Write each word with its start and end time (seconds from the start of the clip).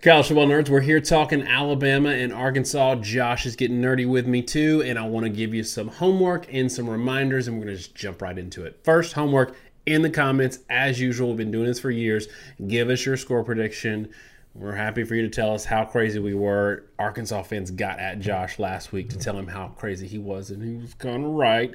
College 0.00 0.28
football 0.28 0.46
nerds, 0.46 0.68
we're 0.68 0.80
here 0.80 1.00
talking 1.00 1.42
Alabama 1.42 2.10
and 2.10 2.32
Arkansas. 2.32 2.94
Josh 2.96 3.46
is 3.46 3.56
getting 3.56 3.82
nerdy 3.82 4.08
with 4.08 4.28
me 4.28 4.42
too, 4.42 4.80
and 4.86 4.96
I 4.96 5.04
want 5.04 5.24
to 5.24 5.30
give 5.30 5.52
you 5.52 5.64
some 5.64 5.88
homework 5.88 6.46
and 6.54 6.70
some 6.70 6.88
reminders, 6.88 7.48
and 7.48 7.58
we're 7.58 7.64
going 7.64 7.76
to 7.76 7.82
just 7.82 7.96
jump 7.96 8.22
right 8.22 8.38
into 8.38 8.64
it. 8.64 8.78
First, 8.84 9.14
homework 9.14 9.56
in 9.86 10.02
the 10.02 10.10
comments, 10.10 10.60
as 10.70 11.00
usual. 11.00 11.30
We've 11.30 11.38
been 11.38 11.50
doing 11.50 11.66
this 11.66 11.80
for 11.80 11.90
years. 11.90 12.28
Give 12.64 12.90
us 12.90 13.04
your 13.04 13.16
score 13.16 13.42
prediction. 13.42 14.10
We're 14.58 14.74
happy 14.74 15.04
for 15.04 15.14
you 15.14 15.22
to 15.22 15.28
tell 15.28 15.54
us 15.54 15.64
how 15.64 15.84
crazy 15.84 16.18
we 16.18 16.34
were. 16.34 16.84
Arkansas 16.98 17.44
fans 17.44 17.70
got 17.70 18.00
at 18.00 18.18
Josh 18.18 18.58
last 18.58 18.90
week 18.90 19.08
to 19.10 19.16
tell 19.16 19.38
him 19.38 19.46
how 19.46 19.68
crazy 19.68 20.08
he 20.08 20.18
was, 20.18 20.50
and 20.50 20.60
he 20.64 20.74
was 20.82 20.94
kind 20.94 21.24
of 21.24 21.30
right. 21.30 21.72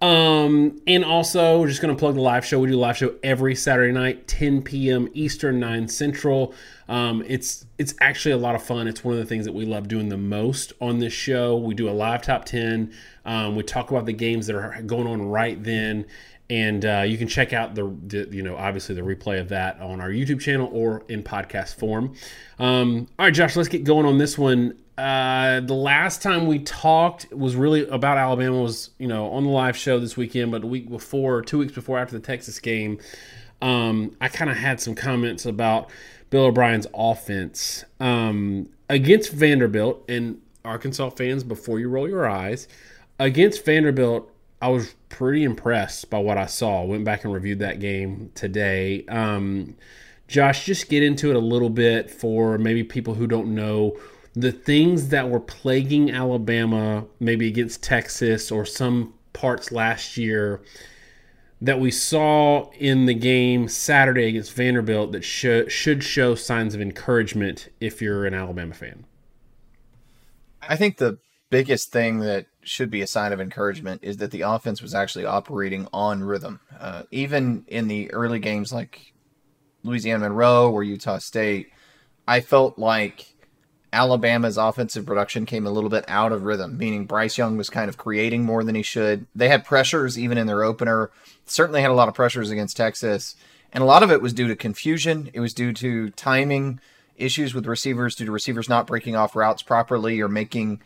Um, 0.00 0.80
and 0.86 1.04
also, 1.04 1.58
we're 1.58 1.66
just 1.66 1.82
going 1.82 1.92
to 1.92 1.98
plug 1.98 2.14
the 2.14 2.20
live 2.20 2.46
show. 2.46 2.60
We 2.60 2.68
do 2.68 2.78
a 2.78 2.78
live 2.78 2.96
show 2.96 3.16
every 3.24 3.56
Saturday 3.56 3.92
night, 3.92 4.28
10 4.28 4.62
p.m. 4.62 5.08
Eastern, 5.12 5.58
9 5.58 5.88
Central. 5.88 6.54
Um, 6.88 7.24
it's 7.26 7.66
it's 7.78 7.94
actually 8.00 8.32
a 8.32 8.36
lot 8.36 8.54
of 8.54 8.62
fun. 8.62 8.86
It's 8.86 9.02
one 9.02 9.14
of 9.14 9.20
the 9.20 9.26
things 9.26 9.44
that 9.44 9.52
we 9.52 9.64
love 9.64 9.88
doing 9.88 10.08
the 10.08 10.16
most 10.16 10.72
on 10.80 11.00
this 11.00 11.12
show. 11.12 11.56
We 11.56 11.74
do 11.74 11.88
a 11.88 11.92
live 11.92 12.22
top 12.22 12.44
10. 12.44 12.92
Um, 13.24 13.56
we 13.56 13.64
talk 13.64 13.90
about 13.90 14.06
the 14.06 14.12
games 14.12 14.46
that 14.46 14.56
are 14.56 14.82
going 14.82 15.06
on 15.08 15.22
right 15.22 15.62
then 15.62 16.06
and 16.50 16.84
uh, 16.84 17.04
you 17.06 17.16
can 17.16 17.28
check 17.28 17.52
out 17.52 17.76
the, 17.76 17.96
the, 18.06 18.28
you 18.30 18.42
know 18.42 18.56
obviously 18.56 18.94
the 18.94 19.00
replay 19.00 19.40
of 19.40 19.48
that 19.48 19.80
on 19.80 20.00
our 20.00 20.10
youtube 20.10 20.40
channel 20.40 20.68
or 20.72 21.04
in 21.08 21.22
podcast 21.22 21.76
form. 21.76 22.12
Um, 22.58 23.06
all 23.18 23.26
right 23.26 23.34
josh 23.34 23.56
let's 23.56 23.68
get 23.68 23.84
going 23.84 24.04
on 24.04 24.18
this 24.18 24.36
one. 24.36 24.76
Uh, 24.98 25.60
the 25.60 25.72
last 25.72 26.20
time 26.20 26.46
we 26.46 26.58
talked 26.58 27.32
was 27.32 27.56
really 27.56 27.88
about 27.88 28.18
alabama 28.18 28.60
was 28.60 28.90
you 28.98 29.06
know 29.06 29.30
on 29.30 29.44
the 29.44 29.50
live 29.50 29.76
show 29.76 29.98
this 29.98 30.14
weekend 30.14 30.50
but 30.50 30.62
a 30.62 30.66
week 30.66 30.90
before 30.90 31.40
two 31.40 31.56
weeks 31.56 31.72
before 31.72 31.98
after 31.98 32.18
the 32.18 32.26
texas 32.26 32.58
game 32.58 32.98
um, 33.62 34.14
i 34.20 34.28
kind 34.28 34.50
of 34.50 34.58
had 34.58 34.78
some 34.78 34.94
comments 34.94 35.46
about 35.46 35.88
bill 36.28 36.44
o'brien's 36.44 36.86
offense. 36.92 37.84
Um, 37.98 38.68
against 38.90 39.32
vanderbilt 39.32 40.04
and 40.08 40.42
arkansas 40.66 41.08
fans 41.10 41.44
before 41.44 41.80
you 41.80 41.88
roll 41.88 42.06
your 42.06 42.28
eyes 42.28 42.68
against 43.18 43.64
vanderbilt 43.64 44.30
I 44.60 44.68
was 44.68 44.94
pretty 45.08 45.44
impressed 45.44 46.10
by 46.10 46.18
what 46.18 46.36
I 46.38 46.46
saw. 46.46 46.82
Went 46.82 47.04
back 47.04 47.24
and 47.24 47.32
reviewed 47.32 47.60
that 47.60 47.80
game 47.80 48.30
today. 48.34 49.04
Um, 49.08 49.76
Josh, 50.28 50.66
just 50.66 50.88
get 50.88 51.02
into 51.02 51.30
it 51.30 51.36
a 51.36 51.40
little 51.40 51.70
bit 51.70 52.10
for 52.10 52.58
maybe 52.58 52.84
people 52.84 53.14
who 53.14 53.26
don't 53.26 53.54
know 53.54 53.98
the 54.34 54.52
things 54.52 55.08
that 55.08 55.28
were 55.28 55.40
plaguing 55.40 56.10
Alabama, 56.10 57.06
maybe 57.18 57.48
against 57.48 57.82
Texas 57.82 58.50
or 58.50 58.64
some 58.64 59.14
parts 59.32 59.72
last 59.72 60.16
year 60.16 60.60
that 61.60 61.78
we 61.78 61.90
saw 61.90 62.70
in 62.72 63.06
the 63.06 63.14
game 63.14 63.68
Saturday 63.68 64.28
against 64.28 64.54
Vanderbilt 64.54 65.12
that 65.12 65.24
sh- 65.24 65.70
should 65.70 66.02
show 66.02 66.34
signs 66.34 66.74
of 66.74 66.80
encouragement 66.80 67.68
if 67.80 68.00
you're 68.00 68.24
an 68.24 68.32
Alabama 68.32 68.74
fan. 68.74 69.04
I 70.62 70.76
think 70.76 70.96
the 70.96 71.18
biggest 71.50 71.92
thing 71.92 72.20
that 72.20 72.46
should 72.70 72.88
be 72.88 73.02
a 73.02 73.06
sign 73.06 73.32
of 73.32 73.40
encouragement 73.40 74.00
is 74.04 74.18
that 74.18 74.30
the 74.30 74.42
offense 74.42 74.80
was 74.80 74.94
actually 74.94 75.24
operating 75.24 75.88
on 75.92 76.22
rhythm. 76.22 76.60
Uh, 76.78 77.02
even 77.10 77.64
in 77.66 77.88
the 77.88 78.08
early 78.12 78.38
games 78.38 78.72
like 78.72 79.12
Louisiana 79.82 80.20
Monroe 80.20 80.70
or 80.70 80.84
Utah 80.84 81.18
State, 81.18 81.72
I 82.28 82.38
felt 82.38 82.78
like 82.78 83.34
Alabama's 83.92 84.56
offensive 84.56 85.04
production 85.04 85.46
came 85.46 85.66
a 85.66 85.70
little 85.72 85.90
bit 85.90 86.04
out 86.06 86.30
of 86.30 86.44
rhythm, 86.44 86.78
meaning 86.78 87.06
Bryce 87.06 87.36
Young 87.36 87.56
was 87.56 87.68
kind 87.68 87.88
of 87.88 87.98
creating 87.98 88.44
more 88.44 88.62
than 88.62 88.76
he 88.76 88.82
should. 88.82 89.26
They 89.34 89.48
had 89.48 89.64
pressures 89.64 90.16
even 90.16 90.38
in 90.38 90.46
their 90.46 90.62
opener, 90.62 91.10
certainly 91.46 91.82
had 91.82 91.90
a 91.90 91.94
lot 91.94 92.06
of 92.06 92.14
pressures 92.14 92.50
against 92.50 92.76
Texas. 92.76 93.34
And 93.72 93.82
a 93.82 93.86
lot 93.86 94.04
of 94.04 94.12
it 94.12 94.22
was 94.22 94.32
due 94.32 94.46
to 94.46 94.54
confusion. 94.54 95.28
It 95.32 95.40
was 95.40 95.54
due 95.54 95.72
to 95.72 96.10
timing 96.10 96.78
issues 97.16 97.52
with 97.52 97.66
receivers, 97.66 98.14
due 98.14 98.26
to 98.26 98.32
receivers 98.32 98.68
not 98.68 98.86
breaking 98.86 99.16
off 99.16 99.34
routes 99.34 99.62
properly 99.62 100.20
or 100.20 100.28
making 100.28 100.80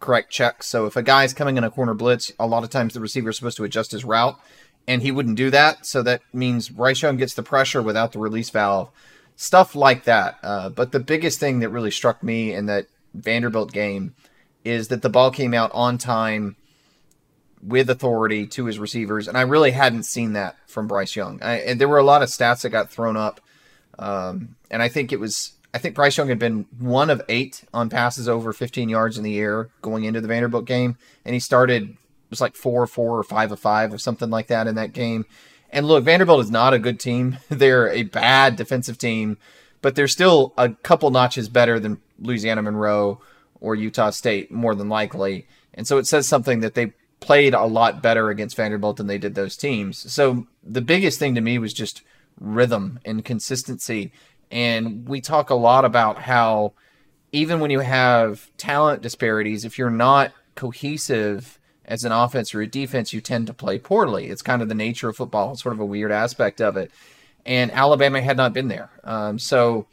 correct 0.00 0.30
checks. 0.30 0.66
So 0.66 0.86
if 0.86 0.96
a 0.96 1.02
guy's 1.02 1.32
coming 1.34 1.56
in 1.56 1.64
a 1.64 1.70
corner 1.70 1.94
blitz, 1.94 2.32
a 2.38 2.46
lot 2.46 2.64
of 2.64 2.70
times 2.70 2.94
the 2.94 3.00
receiver 3.00 3.30
is 3.30 3.36
supposed 3.36 3.58
to 3.58 3.64
adjust 3.64 3.92
his 3.92 4.04
route, 4.04 4.40
and 4.88 5.02
he 5.02 5.12
wouldn't 5.12 5.36
do 5.36 5.50
that. 5.50 5.86
So 5.86 6.02
that 6.02 6.22
means 6.32 6.68
Bryce 6.68 7.02
Young 7.02 7.16
gets 7.16 7.34
the 7.34 7.42
pressure 7.42 7.82
without 7.82 8.12
the 8.12 8.18
release 8.18 8.50
valve, 8.50 8.90
stuff 9.36 9.74
like 9.74 10.04
that. 10.04 10.38
Uh, 10.42 10.70
but 10.70 10.92
the 10.92 11.00
biggest 11.00 11.38
thing 11.38 11.60
that 11.60 11.68
really 11.68 11.90
struck 11.90 12.22
me 12.22 12.52
in 12.52 12.66
that 12.66 12.86
Vanderbilt 13.14 13.72
game 13.72 14.14
is 14.64 14.88
that 14.88 15.02
the 15.02 15.08
ball 15.10 15.30
came 15.30 15.54
out 15.54 15.70
on 15.72 15.98
time 15.98 16.56
with 17.62 17.90
authority 17.90 18.46
to 18.46 18.64
his 18.64 18.78
receivers, 18.78 19.28
and 19.28 19.36
I 19.36 19.42
really 19.42 19.70
hadn't 19.70 20.04
seen 20.04 20.32
that 20.32 20.56
from 20.66 20.86
Bryce 20.86 21.14
Young. 21.14 21.42
I, 21.42 21.56
and 21.56 21.80
there 21.80 21.88
were 21.88 21.98
a 21.98 22.04
lot 22.04 22.22
of 22.22 22.30
stats 22.30 22.62
that 22.62 22.70
got 22.70 22.90
thrown 22.90 23.16
up, 23.16 23.40
um, 23.98 24.56
and 24.70 24.82
I 24.82 24.88
think 24.88 25.12
it 25.12 25.20
was 25.20 25.52
I 25.72 25.78
think 25.78 25.94
Bryce 25.94 26.16
Young 26.16 26.28
had 26.28 26.38
been 26.38 26.66
one 26.78 27.10
of 27.10 27.22
eight 27.28 27.64
on 27.72 27.90
passes 27.90 28.28
over 28.28 28.52
15 28.52 28.88
yards 28.88 29.16
in 29.16 29.24
the 29.24 29.38
air 29.38 29.70
going 29.82 30.04
into 30.04 30.20
the 30.20 30.28
Vanderbilt 30.28 30.64
game, 30.64 30.96
and 31.24 31.34
he 31.34 31.40
started 31.40 31.90
it 31.90 31.96
was 32.30 32.40
like 32.40 32.54
four, 32.54 32.86
four, 32.86 33.18
or 33.18 33.24
five 33.24 33.50
of 33.50 33.58
five 33.58 33.92
or 33.92 33.98
something 33.98 34.30
like 34.30 34.46
that 34.48 34.66
in 34.66 34.76
that 34.76 34.92
game. 34.92 35.26
And 35.70 35.86
look, 35.86 36.04
Vanderbilt 36.04 36.40
is 36.40 36.50
not 36.50 36.74
a 36.74 36.78
good 36.78 36.98
team; 36.98 37.38
they're 37.48 37.88
a 37.88 38.04
bad 38.04 38.56
defensive 38.56 38.98
team, 38.98 39.38
but 39.82 39.94
they're 39.94 40.08
still 40.08 40.52
a 40.56 40.70
couple 40.70 41.10
notches 41.10 41.48
better 41.48 41.78
than 41.78 42.00
Louisiana 42.18 42.62
Monroe 42.62 43.20
or 43.60 43.74
Utah 43.74 44.10
State, 44.10 44.50
more 44.50 44.74
than 44.74 44.88
likely. 44.88 45.46
And 45.74 45.86
so 45.86 45.98
it 45.98 46.06
says 46.06 46.26
something 46.26 46.60
that 46.60 46.74
they 46.74 46.92
played 47.20 47.54
a 47.54 47.66
lot 47.66 48.02
better 48.02 48.30
against 48.30 48.56
Vanderbilt 48.56 48.96
than 48.96 49.06
they 49.06 49.18
did 49.18 49.34
those 49.34 49.56
teams. 49.56 50.10
So 50.12 50.46
the 50.64 50.80
biggest 50.80 51.18
thing 51.18 51.34
to 51.34 51.40
me 51.40 51.58
was 51.58 51.72
just 51.74 52.02
rhythm 52.40 52.98
and 53.04 53.24
consistency. 53.24 54.12
And 54.50 55.08
we 55.08 55.20
talk 55.20 55.50
a 55.50 55.54
lot 55.54 55.84
about 55.84 56.18
how 56.18 56.72
even 57.32 57.60
when 57.60 57.70
you 57.70 57.80
have 57.80 58.50
talent 58.56 59.02
disparities, 59.02 59.64
if 59.64 59.78
you're 59.78 59.90
not 59.90 60.32
cohesive 60.54 61.58
as 61.84 62.04
an 62.04 62.12
offense 62.12 62.54
or 62.54 62.60
a 62.60 62.66
defense, 62.66 63.12
you 63.12 63.20
tend 63.20 63.46
to 63.46 63.54
play 63.54 63.78
poorly. 63.78 64.26
It's 64.26 64.42
kind 64.42 64.62
of 64.62 64.68
the 64.68 64.74
nature 64.74 65.08
of 65.08 65.16
football, 65.16 65.52
it's 65.52 65.62
sort 65.62 65.74
of 65.74 65.80
a 65.80 65.86
weird 65.86 66.12
aspect 66.12 66.60
of 66.60 66.76
it. 66.76 66.90
And 67.46 67.70
Alabama 67.70 68.20
had 68.20 68.36
not 68.36 68.52
been 68.52 68.68
there. 68.68 68.90
Um, 69.02 69.38
so 69.38 69.86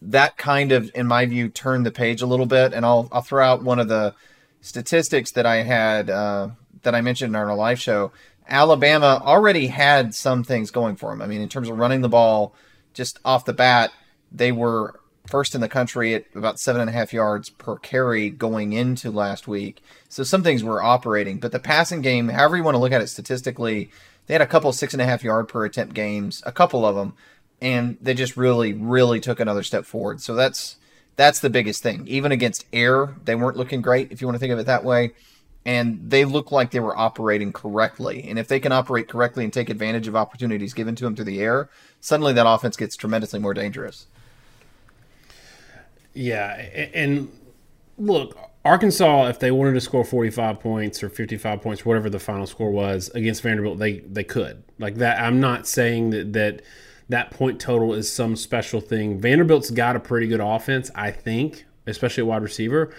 that 0.00 0.36
kind 0.36 0.70
of, 0.72 0.90
in 0.94 1.06
my 1.06 1.26
view, 1.26 1.48
turned 1.48 1.84
the 1.84 1.90
page 1.90 2.22
a 2.22 2.26
little 2.26 2.46
bit. 2.46 2.72
And 2.72 2.86
I'll, 2.86 3.08
I'll 3.10 3.22
throw 3.22 3.44
out 3.44 3.64
one 3.64 3.78
of 3.78 3.88
the 3.88 4.14
statistics 4.60 5.32
that 5.32 5.46
I 5.46 5.62
had 5.62 6.10
uh, 6.10 6.50
that 6.82 6.94
I 6.94 7.00
mentioned 7.00 7.30
in 7.30 7.36
our 7.36 7.54
live 7.54 7.80
show. 7.80 8.12
Alabama 8.48 9.20
already 9.24 9.66
had 9.66 10.14
some 10.14 10.44
things 10.44 10.70
going 10.70 10.96
for 10.96 11.10
them. 11.10 11.20
I 11.20 11.26
mean, 11.26 11.40
in 11.40 11.48
terms 11.48 11.68
of 11.68 11.76
running 11.78 12.00
the 12.00 12.08
ball, 12.08 12.54
just 12.98 13.20
off 13.24 13.46
the 13.46 13.54
bat, 13.54 13.92
they 14.30 14.52
were 14.52 15.00
first 15.26 15.54
in 15.54 15.60
the 15.60 15.68
country 15.68 16.14
at 16.14 16.24
about 16.34 16.58
seven 16.58 16.80
and 16.80 16.90
a 16.90 16.92
half 16.92 17.12
yards 17.12 17.48
per 17.48 17.76
carry 17.76 18.28
going 18.28 18.72
into 18.72 19.10
last 19.10 19.46
week. 19.46 19.80
So 20.08 20.24
some 20.24 20.42
things 20.42 20.64
were 20.64 20.82
operating, 20.82 21.38
but 21.38 21.52
the 21.52 21.60
passing 21.60 22.02
game, 22.02 22.28
however 22.28 22.56
you 22.56 22.64
want 22.64 22.74
to 22.74 22.80
look 22.80 22.92
at 22.92 23.00
it 23.00 23.06
statistically, 23.06 23.90
they 24.26 24.34
had 24.34 24.42
a 24.42 24.46
couple 24.46 24.72
six 24.72 24.92
and 24.92 25.00
a 25.00 25.06
half 25.06 25.22
yard 25.22 25.48
per 25.48 25.64
attempt 25.64 25.94
games, 25.94 26.42
a 26.44 26.50
couple 26.50 26.84
of 26.84 26.96
them, 26.96 27.14
and 27.62 27.96
they 28.02 28.14
just 28.14 28.36
really, 28.36 28.72
really 28.72 29.20
took 29.20 29.38
another 29.38 29.62
step 29.62 29.84
forward. 29.84 30.20
So 30.20 30.34
that's 30.34 30.76
that's 31.14 31.38
the 31.38 31.50
biggest 31.50 31.82
thing. 31.82 32.06
Even 32.08 32.32
against 32.32 32.66
air, 32.72 33.14
they 33.24 33.36
weren't 33.36 33.56
looking 33.56 33.80
great, 33.80 34.10
if 34.10 34.20
you 34.20 34.26
want 34.26 34.34
to 34.34 34.40
think 34.40 34.52
of 34.52 34.58
it 34.58 34.66
that 34.66 34.84
way. 34.84 35.12
And 35.64 36.10
they 36.10 36.24
looked 36.24 36.52
like 36.52 36.70
they 36.70 36.80
were 36.80 36.96
operating 36.96 37.52
correctly. 37.52 38.24
And 38.28 38.38
if 38.38 38.48
they 38.48 38.60
can 38.60 38.72
operate 38.72 39.08
correctly 39.08 39.44
and 39.44 39.52
take 39.52 39.68
advantage 39.68 40.08
of 40.08 40.16
opportunities 40.16 40.72
given 40.72 40.94
to 40.96 41.04
them 41.04 41.14
through 41.14 41.26
the 41.26 41.40
air, 41.40 41.68
suddenly 42.00 42.32
that 42.32 42.46
offense 42.46 42.76
gets 42.76 42.96
tremendously 42.96 43.40
more 43.40 43.54
dangerous. 43.54 44.06
Yeah, 46.14 46.50
and 46.94 47.30
look, 47.96 48.36
Arkansas, 48.64 49.28
if 49.28 49.38
they 49.38 49.50
wanted 49.50 49.74
to 49.74 49.80
score 49.80 50.04
45 50.04 50.60
points 50.60 51.02
or 51.02 51.08
55 51.08 51.62
points, 51.62 51.86
whatever 51.86 52.10
the 52.10 52.18
final 52.18 52.46
score 52.46 52.70
was 52.70 53.08
against 53.10 53.42
Vanderbilt, 53.42 53.78
they 53.78 54.00
they 54.00 54.24
could. 54.24 54.62
Like 54.78 54.96
that, 54.96 55.20
I'm 55.20 55.40
not 55.40 55.66
saying 55.66 56.10
that 56.10 56.32
that 56.32 56.62
that 57.08 57.30
point 57.30 57.60
total 57.60 57.94
is 57.94 58.10
some 58.10 58.36
special 58.36 58.80
thing. 58.80 59.20
Vanderbilt's 59.20 59.70
got 59.70 59.96
a 59.96 60.00
pretty 60.00 60.26
good 60.26 60.40
offense, 60.40 60.90
I 60.94 61.10
think, 61.10 61.64
especially 61.86 62.22
a 62.22 62.26
wide 62.26 62.42
receiver. 62.42 62.92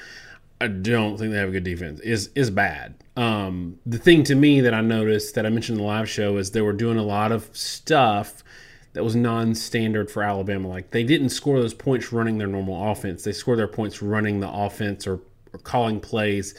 I 0.62 0.68
don't 0.68 1.18
think 1.18 1.32
they 1.32 1.38
have 1.38 1.50
a 1.50 1.54
good 1.54 1.64
defense. 1.64 2.00
is 2.02 2.30
is 2.36 2.50
bad. 2.50 2.96
Um, 3.16 3.80
the 3.86 3.98
thing 3.98 4.24
to 4.24 4.36
me 4.36 4.62
that 4.62 4.74
I 4.74 4.82
noticed 4.82 5.36
that 5.36 5.46
I 5.46 5.50
mentioned 5.50 5.78
in 5.78 5.84
the 5.84 5.88
live 5.88 6.10
show 6.10 6.38
is 6.38 6.52
they 6.52 6.62
were 6.62 6.74
doing 6.74 6.98
a 6.98 7.04
lot 7.04 7.32
of 7.32 7.50
stuff 7.56 8.44
that 8.94 9.04
was 9.04 9.16
non-standard 9.16 10.10
for 10.10 10.24
Alabama. 10.24 10.68
Like 10.68 10.92
they 10.92 11.04
didn't 11.04 11.30
score 11.30 11.60
those 11.60 11.74
points 11.74 12.12
running 12.12 12.38
their 12.38 12.48
normal 12.48 12.92
offense. 12.92 13.24
They 13.24 13.32
scored 13.32 13.60
their 13.60 13.68
points 13.68 14.02
running 14.02 14.40
the 14.40 14.50
offense 14.50 15.06
or, 15.06 15.20
or 15.54 15.60
calling 15.64 16.00
plays 16.00 16.56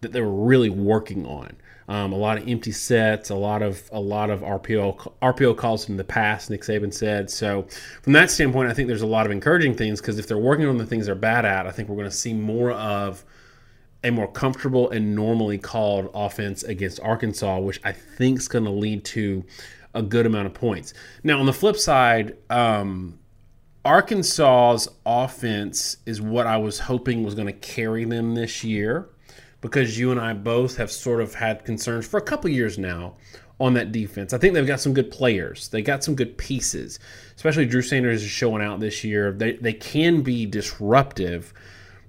that 0.00 0.12
they 0.12 0.20
were 0.20 0.32
really 0.32 0.70
working 0.70 1.26
on. 1.26 1.56
Um, 1.88 2.12
a 2.12 2.16
lot 2.16 2.38
of 2.38 2.48
empty 2.48 2.70
sets, 2.72 3.30
a 3.30 3.34
lot 3.34 3.60
of 3.60 3.82
a 3.92 4.00
lot 4.00 4.30
of 4.30 4.40
RPO 4.40 5.12
RPO 5.20 5.56
calls 5.56 5.88
in 5.88 5.96
the 5.96 6.04
past. 6.04 6.48
Nick 6.48 6.62
Saban 6.62 6.94
said 6.94 7.28
so. 7.28 7.66
From 8.02 8.12
that 8.12 8.30
standpoint, 8.30 8.70
I 8.70 8.74
think 8.74 8.86
there's 8.86 9.02
a 9.02 9.06
lot 9.06 9.26
of 9.26 9.32
encouraging 9.32 9.74
things 9.74 10.00
because 10.00 10.18
if 10.18 10.28
they're 10.28 10.38
working 10.38 10.66
on 10.66 10.78
the 10.78 10.86
things 10.86 11.06
they're 11.06 11.14
bad 11.14 11.44
at, 11.44 11.66
I 11.66 11.72
think 11.72 11.88
we're 11.88 11.96
going 11.96 12.08
to 12.08 12.16
see 12.16 12.32
more 12.32 12.70
of 12.70 13.24
a 14.04 14.10
more 14.10 14.30
comfortable 14.30 14.90
and 14.90 15.14
normally 15.14 15.58
called 15.58 16.10
offense 16.14 16.62
against 16.62 17.00
Arkansas, 17.00 17.58
which 17.60 17.80
I 17.84 17.92
think 17.92 18.38
is 18.38 18.48
going 18.48 18.64
to 18.64 18.70
lead 18.70 19.04
to 19.06 19.44
a 19.94 20.02
good 20.02 20.26
amount 20.26 20.46
of 20.46 20.54
points. 20.54 20.94
Now, 21.22 21.38
on 21.40 21.46
the 21.46 21.52
flip 21.52 21.76
side, 21.76 22.36
um, 22.50 23.18
Arkansas's 23.84 24.88
offense 25.04 25.96
is 26.06 26.20
what 26.20 26.46
I 26.46 26.56
was 26.56 26.78
hoping 26.78 27.24
was 27.24 27.34
going 27.34 27.48
to 27.48 27.52
carry 27.52 28.04
them 28.04 28.34
this 28.34 28.62
year 28.62 29.08
because 29.60 29.98
you 29.98 30.10
and 30.10 30.20
I 30.20 30.34
both 30.34 30.76
have 30.76 30.90
sort 30.90 31.20
of 31.20 31.34
had 31.34 31.64
concerns 31.64 32.06
for 32.06 32.18
a 32.18 32.22
couple 32.22 32.50
years 32.50 32.78
now 32.78 33.16
on 33.60 33.74
that 33.74 33.92
defense. 33.92 34.32
I 34.32 34.38
think 34.38 34.54
they've 34.54 34.66
got 34.66 34.80
some 34.80 34.92
good 34.94 35.10
players. 35.10 35.68
They 35.68 35.82
got 35.82 36.02
some 36.02 36.14
good 36.14 36.36
pieces, 36.36 36.98
especially 37.36 37.66
Drew 37.66 37.82
Sanders 37.82 38.22
is 38.22 38.28
showing 38.28 38.62
out 38.62 38.80
this 38.80 39.04
year. 39.04 39.32
They, 39.32 39.52
they 39.52 39.72
can 39.72 40.22
be 40.22 40.46
disruptive, 40.46 41.54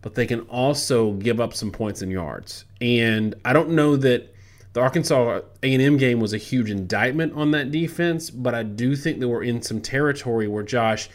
but 0.01 0.15
they 0.15 0.25
can 0.25 0.41
also 0.41 1.13
give 1.13 1.39
up 1.39 1.53
some 1.53 1.71
points 1.71 2.01
and 2.01 2.11
yards. 2.11 2.65
And 2.81 3.35
I 3.45 3.53
don't 3.53 3.69
know 3.69 3.95
that 3.97 4.32
the 4.73 4.81
Arkansas 4.81 5.41
A&M 5.61 5.97
game 5.97 6.19
was 6.19 6.33
a 6.33 6.37
huge 6.37 6.69
indictment 6.69 7.33
on 7.33 7.51
that 7.51 7.71
defense, 7.71 8.29
but 8.29 8.55
I 8.55 8.63
do 8.63 8.95
think 8.95 9.19
that 9.19 9.29
we're 9.29 9.43
in 9.43 9.61
some 9.61 9.81
territory 9.81 10.47
where 10.47 10.63
Josh 10.63 11.09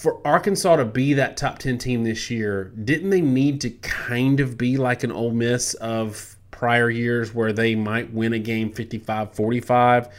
for 0.00 0.26
Arkansas 0.26 0.76
to 0.76 0.84
be 0.86 1.12
that 1.12 1.36
top 1.36 1.58
10 1.58 1.76
team 1.76 2.04
this 2.04 2.30
year, 2.30 2.72
didn't 2.82 3.10
they 3.10 3.20
need 3.20 3.60
to 3.60 3.68
kind 3.68 4.40
of 4.40 4.56
be 4.56 4.78
like 4.78 5.04
an 5.04 5.12
Ole 5.12 5.32
Miss 5.32 5.74
of 5.74 6.36
prior 6.50 6.88
years 6.88 7.34
where 7.34 7.52
they 7.52 7.74
might 7.74 8.10
win 8.10 8.32
a 8.32 8.38
game 8.38 8.72
55-45? 8.72 10.10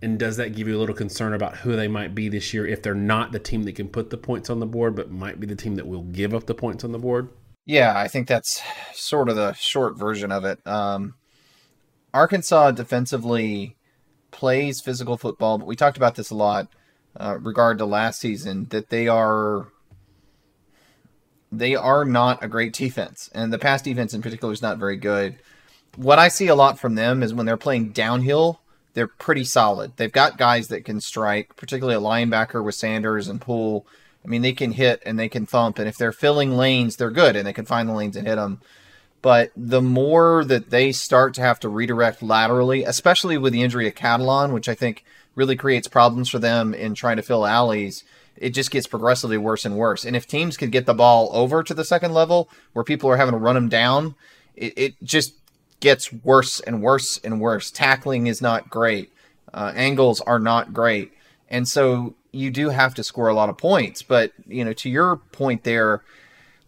And 0.00 0.18
does 0.18 0.38
that 0.38 0.54
give 0.54 0.68
you 0.68 0.78
a 0.78 0.80
little 0.80 0.94
concern 0.94 1.34
about 1.34 1.58
who 1.58 1.76
they 1.76 1.86
might 1.86 2.14
be 2.14 2.30
this 2.30 2.54
year 2.54 2.66
if 2.66 2.82
they're 2.82 2.94
not 2.94 3.32
the 3.32 3.38
team 3.38 3.64
that 3.64 3.74
can 3.74 3.88
put 3.88 4.08
the 4.08 4.16
points 4.16 4.48
on 4.48 4.58
the 4.58 4.66
board, 4.66 4.96
but 4.96 5.10
might 5.10 5.38
be 5.38 5.46
the 5.46 5.54
team 5.54 5.74
that 5.74 5.86
will 5.86 6.04
give 6.04 6.32
up 6.32 6.46
the 6.46 6.54
points 6.54 6.82
on 6.82 6.92
the 6.92 6.98
board? 6.98 7.28
Yeah, 7.66 7.98
I 7.98 8.08
think 8.08 8.28
that's 8.28 8.62
sort 8.94 9.28
of 9.28 9.36
the 9.36 9.52
short 9.52 9.98
version 9.98 10.32
of 10.32 10.46
it. 10.46 10.66
Um, 10.66 11.14
Arkansas 12.16 12.70
defensively 12.70 13.76
plays 14.30 14.80
physical 14.80 15.18
football, 15.18 15.58
but 15.58 15.66
we 15.66 15.76
talked 15.76 15.98
about 15.98 16.14
this 16.14 16.30
a 16.30 16.34
lot 16.34 16.68
uh, 17.20 17.36
regard 17.38 17.76
to 17.76 17.84
last 17.84 18.20
season 18.20 18.66
that 18.70 18.88
they 18.88 19.06
are 19.06 19.68
they 21.52 21.74
are 21.74 22.06
not 22.06 22.42
a 22.42 22.48
great 22.48 22.72
defense, 22.72 23.28
and 23.34 23.52
the 23.52 23.58
pass 23.58 23.82
defense 23.82 24.14
in 24.14 24.22
particular 24.22 24.52
is 24.52 24.62
not 24.62 24.78
very 24.78 24.96
good. 24.96 25.36
What 25.96 26.18
I 26.18 26.28
see 26.28 26.48
a 26.48 26.54
lot 26.54 26.78
from 26.78 26.94
them 26.94 27.22
is 27.22 27.34
when 27.34 27.44
they're 27.44 27.58
playing 27.58 27.90
downhill, 27.90 28.60
they're 28.94 29.06
pretty 29.06 29.44
solid. 29.44 29.92
They've 29.96 30.10
got 30.10 30.38
guys 30.38 30.68
that 30.68 30.86
can 30.86 31.02
strike, 31.02 31.54
particularly 31.56 31.96
a 31.96 32.00
linebacker 32.00 32.64
with 32.64 32.74
Sanders 32.74 33.28
and 33.28 33.42
Pool. 33.42 33.86
I 34.24 34.28
mean, 34.28 34.40
they 34.40 34.54
can 34.54 34.72
hit 34.72 35.02
and 35.04 35.18
they 35.18 35.28
can 35.28 35.44
thump, 35.44 35.78
and 35.78 35.86
if 35.86 35.98
they're 35.98 36.12
filling 36.12 36.56
lanes, 36.56 36.96
they're 36.96 37.10
good 37.10 37.36
and 37.36 37.46
they 37.46 37.52
can 37.52 37.66
find 37.66 37.90
the 37.90 37.92
lanes 37.92 38.16
and 38.16 38.26
hit 38.26 38.36
them. 38.36 38.62
But 39.22 39.50
the 39.56 39.82
more 39.82 40.44
that 40.44 40.70
they 40.70 40.92
start 40.92 41.34
to 41.34 41.40
have 41.40 41.58
to 41.60 41.68
redirect 41.68 42.22
laterally, 42.22 42.84
especially 42.84 43.38
with 43.38 43.52
the 43.52 43.62
injury 43.62 43.88
of 43.88 43.94
Catalon, 43.94 44.52
which 44.52 44.68
I 44.68 44.74
think 44.74 45.04
really 45.34 45.56
creates 45.56 45.88
problems 45.88 46.28
for 46.28 46.38
them 46.38 46.74
in 46.74 46.94
trying 46.94 47.16
to 47.16 47.22
fill 47.22 47.46
alleys, 47.46 48.04
it 48.36 48.50
just 48.50 48.70
gets 48.70 48.86
progressively 48.86 49.38
worse 49.38 49.64
and 49.64 49.76
worse. 49.76 50.04
And 50.04 50.14
if 50.14 50.26
teams 50.26 50.56
could 50.56 50.70
get 50.70 50.86
the 50.86 50.94
ball 50.94 51.30
over 51.32 51.62
to 51.62 51.74
the 51.74 51.84
second 51.84 52.12
level 52.12 52.48
where 52.72 52.84
people 52.84 53.10
are 53.10 53.16
having 53.16 53.32
to 53.32 53.38
run 53.38 53.54
them 53.54 53.68
down, 53.68 54.14
it, 54.54 54.74
it 54.76 54.94
just 55.02 55.34
gets 55.80 56.12
worse 56.12 56.60
and 56.60 56.82
worse 56.82 57.18
and 57.24 57.40
worse. 57.40 57.70
Tackling 57.70 58.26
is 58.26 58.40
not 58.42 58.70
great, 58.70 59.12
uh, 59.52 59.72
angles 59.74 60.20
are 60.20 60.38
not 60.38 60.72
great. 60.72 61.12
And 61.48 61.66
so 61.66 62.14
you 62.32 62.50
do 62.50 62.70
have 62.70 62.94
to 62.94 63.04
score 63.04 63.28
a 63.28 63.34
lot 63.34 63.48
of 63.48 63.56
points. 63.56 64.02
But, 64.02 64.32
you 64.46 64.64
know, 64.64 64.72
to 64.74 64.90
your 64.90 65.16
point 65.16 65.64
there, 65.64 66.02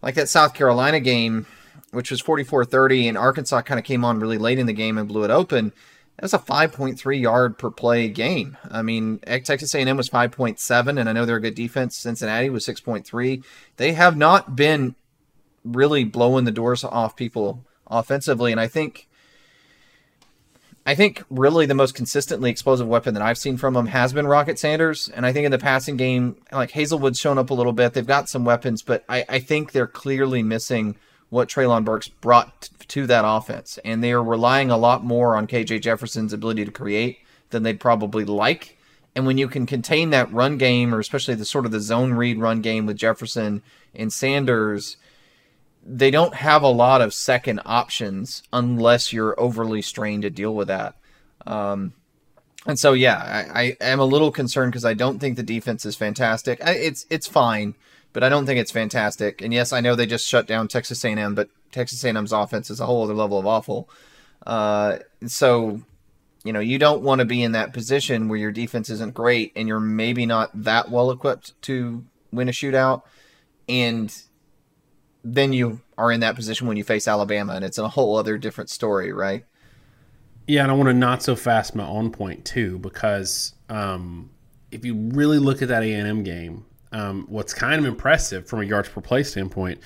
like 0.01 0.15
that 0.15 0.29
South 0.29 0.53
Carolina 0.53 0.99
game, 0.99 1.45
which 1.91 2.11
was 2.11 2.21
44 2.21 2.65
30, 2.65 3.07
and 3.07 3.17
Arkansas 3.17 3.61
kind 3.61 3.79
of 3.79 3.85
came 3.85 4.05
on 4.05 4.19
really 4.19 4.37
late 4.37 4.59
in 4.59 4.67
the 4.67 4.73
game 4.73 4.97
and 4.97 5.07
blew 5.07 5.23
it 5.23 5.31
open. 5.31 5.73
That 6.15 6.23
was 6.23 6.33
a 6.33 6.39
5.3 6.39 7.21
yard 7.21 7.57
per 7.57 7.71
play 7.71 8.09
game. 8.09 8.57
I 8.69 8.81
mean, 8.81 9.19
Texas 9.19 9.73
A&M 9.73 9.95
was 9.95 10.09
5.7, 10.09 10.99
and 10.99 11.07
I 11.07 11.13
know 11.13 11.25
they're 11.25 11.37
a 11.37 11.41
good 11.41 11.55
defense. 11.55 11.95
Cincinnati 11.95 12.49
was 12.49 12.65
6.3. 12.65 13.43
They 13.77 13.93
have 13.93 14.17
not 14.17 14.55
been 14.55 14.95
really 15.63 16.03
blowing 16.03 16.45
the 16.45 16.51
doors 16.51 16.83
off 16.83 17.15
people 17.15 17.63
offensively, 17.87 18.51
and 18.51 18.59
I 18.59 18.67
think 18.67 19.07
I 20.85 20.95
think 20.95 21.23
really 21.29 21.67
the 21.67 21.75
most 21.75 21.93
consistently 21.93 22.49
explosive 22.49 22.87
weapon 22.87 23.13
that 23.13 23.21
I've 23.21 23.37
seen 23.37 23.57
from 23.57 23.75
them 23.75 23.85
has 23.87 24.11
been 24.11 24.25
Rocket 24.25 24.57
Sanders. 24.57 25.07
And 25.07 25.23
I 25.23 25.31
think 25.31 25.45
in 25.45 25.51
the 25.51 25.59
passing 25.59 25.97
game, 25.97 26.37
like 26.51 26.71
Haselwood's 26.71 27.19
shown 27.19 27.37
up 27.37 27.51
a 27.51 27.53
little 27.53 27.73
bit. 27.73 27.93
They've 27.93 28.07
got 28.07 28.27
some 28.27 28.43
weapons, 28.43 28.81
but 28.81 29.03
I, 29.07 29.23
I 29.29 29.39
think 29.39 29.71
they're 29.71 29.85
clearly 29.85 30.41
missing 30.41 30.95
what 31.29 31.47
Treylon 31.47 31.85
Burks 31.85 32.07
brought 32.07 32.69
to 32.87 33.07
that 33.07 33.23
offense. 33.25 33.79
And 33.85 34.03
they 34.03 34.11
are 34.11 34.23
relying 34.23 34.71
a 34.71 34.77
lot 34.77 35.03
more 35.03 35.35
on 35.35 35.47
KJ 35.47 35.81
Jefferson's 35.81 36.33
ability 36.33 36.65
to 36.65 36.71
create 36.71 37.19
than 37.49 37.63
they'd 37.63 37.79
probably 37.79 38.25
like. 38.25 38.77
And 39.15 39.25
when 39.25 39.37
you 39.37 39.47
can 39.47 39.65
contain 39.65 40.11
that 40.11 40.31
run 40.31 40.57
game, 40.57 40.93
or 40.93 40.99
especially 40.99 41.35
the 41.35 41.45
sort 41.45 41.65
of 41.65 41.71
the 41.71 41.79
zone 41.79 42.13
read 42.13 42.39
run 42.39 42.61
game 42.61 42.85
with 42.85 42.97
Jefferson 42.97 43.63
and 43.93 44.13
Sanders, 44.13 44.97
they 45.85 46.11
don't 46.11 46.35
have 46.35 46.61
a 46.61 46.67
lot 46.67 47.01
of 47.01 47.13
second 47.13 47.61
options 47.65 48.43
unless 48.53 49.11
you're 49.11 49.39
overly 49.39 49.81
strained 49.81 50.23
to 50.23 50.29
deal 50.29 50.53
with 50.53 50.67
that. 50.67 50.95
Um, 51.47 51.93
and 52.65 52.77
so, 52.77 52.93
yeah, 52.93 53.45
I, 53.53 53.61
I 53.61 53.77
am 53.81 53.99
a 53.99 54.05
little 54.05 54.31
concerned 54.31 54.71
because 54.71 54.85
I 54.85 54.93
don't 54.93 55.19
think 55.19 55.37
the 55.37 55.43
defense 55.43 55.85
is 55.85 55.95
fantastic. 55.95 56.63
I, 56.63 56.71
it's 56.71 57.05
it's 57.09 57.27
fine 57.27 57.75
but 58.13 58.23
I 58.23 58.29
don't 58.29 58.45
think 58.45 58.59
it's 58.59 58.71
fantastic. 58.71 59.41
And 59.41 59.53
yes, 59.53 59.73
I 59.73 59.81
know 59.81 59.95
they 59.95 60.05
just 60.05 60.27
shut 60.27 60.47
down 60.47 60.67
Texas 60.67 61.03
A&M, 61.03 61.35
but 61.35 61.49
Texas 61.71 62.03
A&M's 62.03 62.31
offense 62.31 62.69
is 62.69 62.79
a 62.79 62.85
whole 62.85 63.03
other 63.03 63.13
level 63.13 63.39
of 63.39 63.45
awful. 63.45 63.89
Uh, 64.45 64.99
so 65.25 65.81
you 66.43 66.53
know, 66.53 66.59
you 66.59 66.79
don't 66.79 67.01
want 67.01 67.19
to 67.19 67.25
be 67.25 67.43
in 67.43 67.51
that 67.51 67.73
position 67.73 68.29
where 68.29 68.39
your 68.39 68.51
defense 68.51 68.89
isn't 68.89 69.13
great 69.13 69.51
and 69.55 69.67
you're 69.67 69.79
maybe 69.79 70.25
not 70.25 70.49
that 70.63 70.89
well 70.89 71.11
equipped 71.11 71.61
to 71.63 72.05
win 72.31 72.47
a 72.47 72.51
shootout. 72.51 73.03
And 73.67 74.15
then 75.23 75.53
you 75.53 75.81
are 75.97 76.11
in 76.11 76.21
that 76.21 76.35
position 76.35 76.67
when 76.67 76.77
you 76.77 76.83
face 76.83 77.07
Alabama, 77.07 77.53
and 77.53 77.65
it's 77.65 77.77
a 77.77 77.89
whole 77.89 78.15
other 78.15 78.37
different 78.37 78.69
story, 78.69 79.11
right? 79.11 79.45
Yeah, 80.47 80.63
and 80.63 80.71
I 80.71 80.75
want 80.75 80.87
to 80.87 80.93
not 80.93 81.21
so 81.21 81.35
fast 81.35 81.75
my 81.75 81.85
own 81.85 82.11
point 82.11 82.45
too, 82.45 82.79
because 82.79 83.53
um, 83.67 84.29
if 84.71 84.85
you 84.85 84.95
really 84.95 85.37
look 85.37 85.61
at 85.61 85.67
that 85.67 85.83
A 85.83 85.93
and 85.93 86.07
M 86.07 86.23
game, 86.23 86.65
um, 86.91 87.25
what's 87.29 87.53
kind 87.53 87.79
of 87.79 87.85
impressive 87.85 88.47
from 88.47 88.61
a 88.61 88.65
yards 88.65 88.89
per 88.89 89.01
play 89.01 89.23
standpoint, 89.23 89.79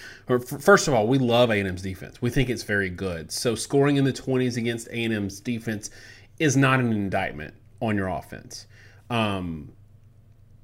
first 0.59 0.87
of 0.87 0.93
all, 0.93 1.07
we 1.07 1.17
love 1.17 1.49
A 1.51 1.59
and 1.59 1.67
M's 1.67 1.81
defense. 1.81 2.21
We 2.21 2.29
think 2.29 2.49
it's 2.49 2.63
very 2.63 2.89
good. 2.89 3.31
So 3.31 3.55
scoring 3.55 3.97
in 3.97 4.05
the 4.05 4.13
twenties 4.13 4.57
against 4.57 4.87
A 4.87 5.03
and 5.03 5.13
M's 5.13 5.39
defense 5.39 5.89
is 6.39 6.55
not 6.55 6.79
an 6.79 6.91
indictment 6.91 7.53
on 7.81 7.95
your 7.95 8.07
offense. 8.07 8.67
Um, 9.09 9.73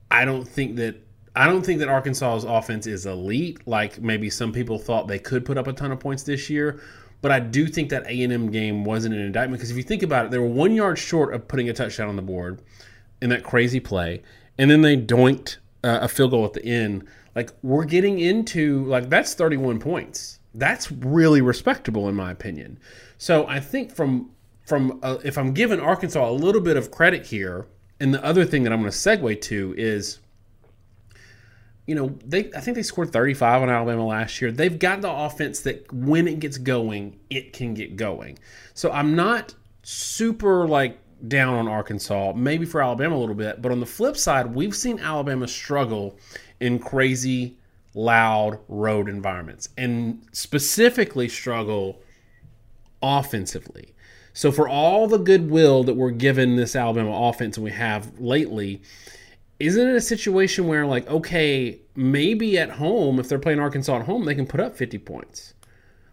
I 0.10 0.25
don't 0.25 0.48
think 0.48 0.77
that 0.77 0.96
I 1.36 1.46
don't 1.46 1.62
think 1.63 1.79
that 1.79 1.89
Arkansas's 1.89 2.43
offense 2.43 2.88
is 2.88 3.05
elite, 3.05 3.67
like 3.67 4.01
maybe 4.01 4.29
some 4.29 4.51
people 4.51 4.79
thought 4.79 5.08
they 5.08 5.19
could 5.19 5.46
put 5.46 5.58
up 5.58 5.67
a 5.67 5.74
ton 5.74 5.91
of 5.91 6.00
points 6.00 6.24
this 6.24 6.50
year. 6.50 6.81
But 7.22 7.31
I 7.31 7.39
do 7.39 7.67
think 7.67 7.89
that 7.89 8.05
A 8.08 8.24
and 8.24 8.31
M 8.31 8.50
game 8.50 8.86
wasn't 8.86 9.13
an 9.13 9.22
indictment 9.22 9.60
because 9.60 9.72
if 9.72 9.77
you 9.77 9.84
think 9.84 10.03
about 10.03 10.25
it, 10.25 10.31
they 10.31 10.38
were 10.38 10.48
one 10.48 10.74
yard 10.74 10.98
short 10.98 11.34
of 11.34 11.48
putting 11.48 11.69
a 11.69 11.74
touchdown 11.74 12.08
on 12.08 12.15
the 12.15 12.22
board 12.22 12.62
in 13.22 13.29
that 13.29 13.43
crazy 13.43 13.81
play, 13.81 14.22
and 14.58 14.72
then 14.72 14.81
they 14.81 14.96
doinked 14.96 15.58
uh, 15.83 16.00
a 16.01 16.07
field 16.07 16.31
goal 16.31 16.45
at 16.45 16.53
the 16.53 16.65
end. 16.65 17.07
Like 17.36 17.51
we're 17.62 17.86
getting 17.86 18.19
into 18.19 18.86
like 18.86 19.09
that's 19.09 19.33
31 19.33 19.79
points. 19.79 20.39
That's 20.53 20.91
really 20.91 21.41
respectable 21.41 22.09
in 22.09 22.15
my 22.15 22.31
opinion. 22.31 22.79
So 23.17 23.48
I 23.48 23.59
think 23.59 23.95
from 23.95 24.31
from 24.65 25.00
uh, 25.03 25.17
if 25.24 25.38
I'm 25.38 25.53
giving 25.53 25.79
Arkansas 25.79 26.29
a 26.29 26.31
little 26.31 26.62
bit 26.62 26.77
of 26.77 26.91
credit 26.91 27.27
here, 27.27 27.67
and 28.00 28.13
the 28.13 28.24
other 28.24 28.45
thing 28.45 28.63
that 28.63 28.74
I'm 28.74 28.79
going 28.79 28.91
to 28.91 28.98
segue 28.98 29.41
to 29.41 29.75
is 29.77 30.19
you 31.89 31.95
know, 31.95 32.15
they 32.24 32.51
I 32.55 32.59
think 32.59 32.75
they 32.75 32.83
scored 32.83 33.12
35 33.12 33.63
on 33.63 33.69
Alabama 33.71 34.05
last 34.05 34.39
year. 34.39 34.51
They've 34.51 34.77
got 34.77 35.01
the 35.01 35.12
offense 35.12 35.62
that 35.62 35.91
when 35.91 36.27
it 36.27 36.39
gets 36.39 36.59
going, 36.59 37.19
it 37.31 37.51
can 37.51 37.74
get 37.74 37.95
going. 37.95 38.38
So 38.75 38.91
I'm 38.91 39.15
not 39.15 39.55
super 39.81 40.67
like 40.67 41.00
down 41.27 41.55
on 41.55 41.67
Arkansas, 41.67 42.33
maybe 42.35 42.65
for 42.65 42.81
Alabama 42.81 43.15
a 43.15 43.19
little 43.19 43.35
bit, 43.35 43.61
but 43.61 43.71
on 43.71 43.79
the 43.79 43.85
flip 43.85 44.17
side, 44.17 44.53
we've 44.53 44.75
seen 44.75 44.99
Alabama 44.99 45.47
struggle 45.47 46.17
in 46.59 46.79
crazy 46.79 47.57
loud 47.93 48.59
road 48.67 49.09
environments 49.09 49.69
and 49.77 50.25
specifically 50.31 51.27
struggle 51.27 52.01
offensively. 53.01 53.93
So 54.33 54.51
for 54.51 54.69
all 54.69 55.07
the 55.07 55.17
goodwill 55.17 55.83
that 55.83 55.95
we're 55.95 56.11
given 56.11 56.55
this 56.55 56.75
Alabama 56.75 57.11
offense 57.11 57.57
and 57.57 57.63
we 57.63 57.71
have 57.71 58.19
lately, 58.19 58.81
isn't 59.59 59.88
it 59.89 59.95
a 59.95 60.01
situation 60.01 60.67
where 60.67 60.85
like 60.85 61.07
okay 61.09 61.79
maybe 61.95 62.57
at 62.57 62.71
home 62.71 63.19
if 63.19 63.27
they're 63.27 63.39
playing 63.39 63.59
arkansas 63.59 63.97
at 63.97 64.05
home 64.05 64.25
they 64.25 64.35
can 64.35 64.47
put 64.47 64.59
up 64.59 64.75
50 64.75 64.97
points 64.99 65.53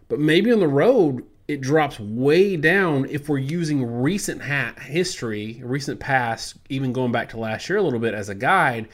but 0.09 0.19
maybe 0.19 0.51
on 0.51 0.59
the 0.59 0.67
road 0.67 1.23
it 1.47 1.61
drops 1.61 1.99
way 1.99 2.57
down 2.57 3.05
if 3.09 3.29
we're 3.29 3.37
using 3.37 3.85
recent 3.85 4.41
ha- 4.41 4.73
history 4.79 5.61
recent 5.63 5.99
past 5.99 6.57
even 6.69 6.93
going 6.93 7.11
back 7.11 7.29
to 7.29 7.39
last 7.39 7.69
year 7.69 7.77
a 7.77 7.81
little 7.81 7.99
bit 7.99 8.13
as 8.13 8.29
a 8.29 8.35
guide 8.35 8.87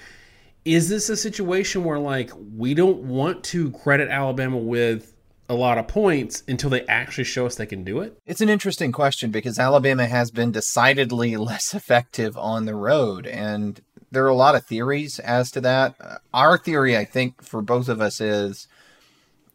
is 0.65 0.87
this 0.89 1.09
a 1.09 1.17
situation 1.17 1.83
where 1.83 1.99
like 1.99 2.31
we 2.55 2.73
don't 2.73 2.99
want 2.99 3.43
to 3.43 3.71
credit 3.71 4.09
alabama 4.09 4.57
with 4.57 5.13
a 5.49 5.53
lot 5.53 5.77
of 5.77 5.87
points 5.87 6.43
until 6.47 6.69
they 6.69 6.85
actually 6.87 7.23
show 7.23 7.45
us 7.45 7.55
they 7.55 7.65
can 7.65 7.83
do 7.83 7.99
it? 7.99 8.17
It's 8.25 8.41
an 8.41 8.49
interesting 8.49 8.91
question 8.91 9.31
because 9.31 9.59
Alabama 9.59 10.07
has 10.07 10.31
been 10.31 10.51
decidedly 10.51 11.37
less 11.37 11.73
effective 11.73 12.37
on 12.37 12.65
the 12.65 12.75
road. 12.75 13.27
And 13.27 13.79
there 14.11 14.25
are 14.25 14.29
a 14.29 14.35
lot 14.35 14.55
of 14.55 14.65
theories 14.65 15.19
as 15.19 15.51
to 15.51 15.61
that. 15.61 15.95
Our 16.33 16.57
theory, 16.57 16.97
I 16.97 17.05
think, 17.05 17.43
for 17.43 17.61
both 17.61 17.89
of 17.89 18.01
us 18.01 18.21
is 18.21 18.67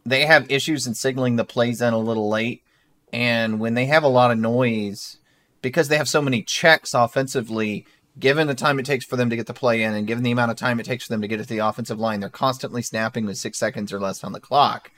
they 0.05 0.25
have 0.25 0.51
issues 0.51 0.87
in 0.87 0.95
signaling 0.95 1.35
the 1.35 1.45
plays 1.45 1.81
in 1.81 1.93
a 1.93 1.97
little 1.97 2.29
late. 2.29 2.63
And 3.11 3.59
when 3.59 3.73
they 3.73 3.85
have 3.85 4.03
a 4.03 4.07
lot 4.07 4.31
of 4.31 4.37
noise, 4.37 5.17
because 5.61 5.87
they 5.87 5.97
have 5.97 6.09
so 6.09 6.21
many 6.21 6.41
checks 6.41 6.93
offensively, 6.93 7.85
given 8.17 8.47
the 8.47 8.55
time 8.55 8.79
it 8.79 8.85
takes 8.85 9.05
for 9.05 9.15
them 9.15 9.29
to 9.29 9.35
get 9.35 9.47
the 9.47 9.53
play 9.53 9.83
in 9.83 9.93
and 9.93 10.07
given 10.07 10.23
the 10.23 10.31
amount 10.31 10.51
of 10.51 10.57
time 10.57 10.79
it 10.79 10.85
takes 10.85 11.05
for 11.05 11.13
them 11.13 11.21
to 11.21 11.27
get 11.27 11.37
to 11.37 11.45
the 11.45 11.59
offensive 11.59 11.99
line, 11.99 12.19
they're 12.19 12.29
constantly 12.29 12.81
snapping 12.81 13.25
with 13.25 13.37
six 13.37 13.57
seconds 13.57 13.91
or 13.91 13.99
less 13.99 14.23
on 14.23 14.31
the 14.31 14.39
clock. 14.39 14.91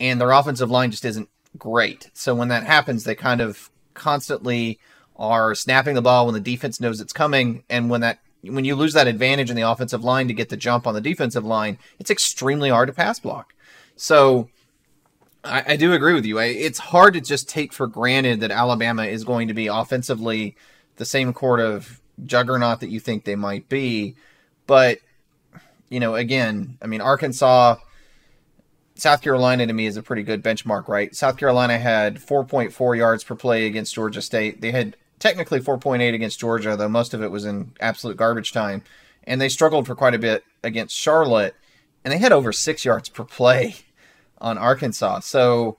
And 0.00 0.20
their 0.20 0.32
offensive 0.32 0.70
line 0.70 0.90
just 0.90 1.04
isn't 1.04 1.28
great. 1.56 2.10
So 2.14 2.34
when 2.34 2.48
that 2.48 2.64
happens, 2.64 3.04
they 3.04 3.14
kind 3.14 3.40
of 3.40 3.70
constantly 3.94 4.78
are 5.16 5.54
snapping 5.54 5.94
the 5.94 6.02
ball 6.02 6.26
when 6.26 6.34
the 6.34 6.40
defense 6.40 6.80
knows 6.80 7.00
it's 7.00 7.12
coming. 7.12 7.62
And 7.70 7.88
when 7.88 8.00
that 8.00 8.18
when 8.42 8.64
you 8.64 8.74
lose 8.74 8.92
that 8.92 9.06
advantage 9.06 9.48
in 9.48 9.56
the 9.56 9.62
offensive 9.62 10.04
line 10.04 10.28
to 10.28 10.34
get 10.34 10.50
the 10.50 10.56
jump 10.56 10.86
on 10.86 10.94
the 10.94 11.00
defensive 11.00 11.44
line, 11.44 11.78
it's 11.98 12.10
extremely 12.10 12.68
hard 12.68 12.88
to 12.88 12.92
pass 12.92 13.18
block. 13.18 13.54
So 13.96 14.50
I, 15.44 15.64
I 15.68 15.76
do 15.76 15.92
agree 15.92 16.14
with 16.14 16.24
you. 16.24 16.38
I, 16.38 16.46
it's 16.46 16.78
hard 16.78 17.14
to 17.14 17.20
just 17.20 17.48
take 17.48 17.72
for 17.72 17.86
granted 17.86 18.40
that 18.40 18.50
Alabama 18.50 19.04
is 19.04 19.24
going 19.24 19.48
to 19.48 19.54
be 19.54 19.66
offensively 19.66 20.56
the 20.96 21.04
same 21.04 21.32
court 21.32 21.60
of 21.60 22.00
juggernaut 22.24 22.80
that 22.80 22.90
you 22.90 23.00
think 23.00 23.24
they 23.24 23.36
might 23.36 23.68
be. 23.68 24.16
But, 24.66 24.98
you 25.88 26.00
know, 26.00 26.14
again, 26.14 26.78
I 26.80 26.86
mean, 26.86 27.00
Arkansas, 27.00 27.76
South 28.94 29.22
Carolina 29.22 29.66
to 29.66 29.72
me 29.72 29.86
is 29.86 29.96
a 29.96 30.02
pretty 30.02 30.22
good 30.22 30.42
benchmark, 30.42 30.88
right? 30.88 31.14
South 31.14 31.36
Carolina 31.36 31.78
had 31.78 32.16
4.4 32.16 32.96
yards 32.96 33.24
per 33.24 33.34
play 33.34 33.66
against 33.66 33.94
Georgia 33.94 34.22
State. 34.22 34.60
They 34.60 34.70
had 34.70 34.96
technically 35.18 35.60
4.8 35.60 36.14
against 36.14 36.40
Georgia, 36.40 36.76
though 36.76 36.88
most 36.88 37.12
of 37.12 37.22
it 37.22 37.30
was 37.30 37.44
in 37.44 37.72
absolute 37.80 38.16
garbage 38.16 38.52
time. 38.52 38.82
And 39.24 39.40
they 39.40 39.48
struggled 39.48 39.86
for 39.86 39.94
quite 39.94 40.14
a 40.14 40.18
bit 40.18 40.44
against 40.62 40.96
Charlotte, 40.96 41.54
and 42.04 42.12
they 42.12 42.18
had 42.18 42.32
over 42.32 42.52
six 42.52 42.84
yards 42.84 43.08
per 43.08 43.24
play 43.24 43.76
on 44.38 44.58
Arkansas. 44.58 45.20
So 45.20 45.76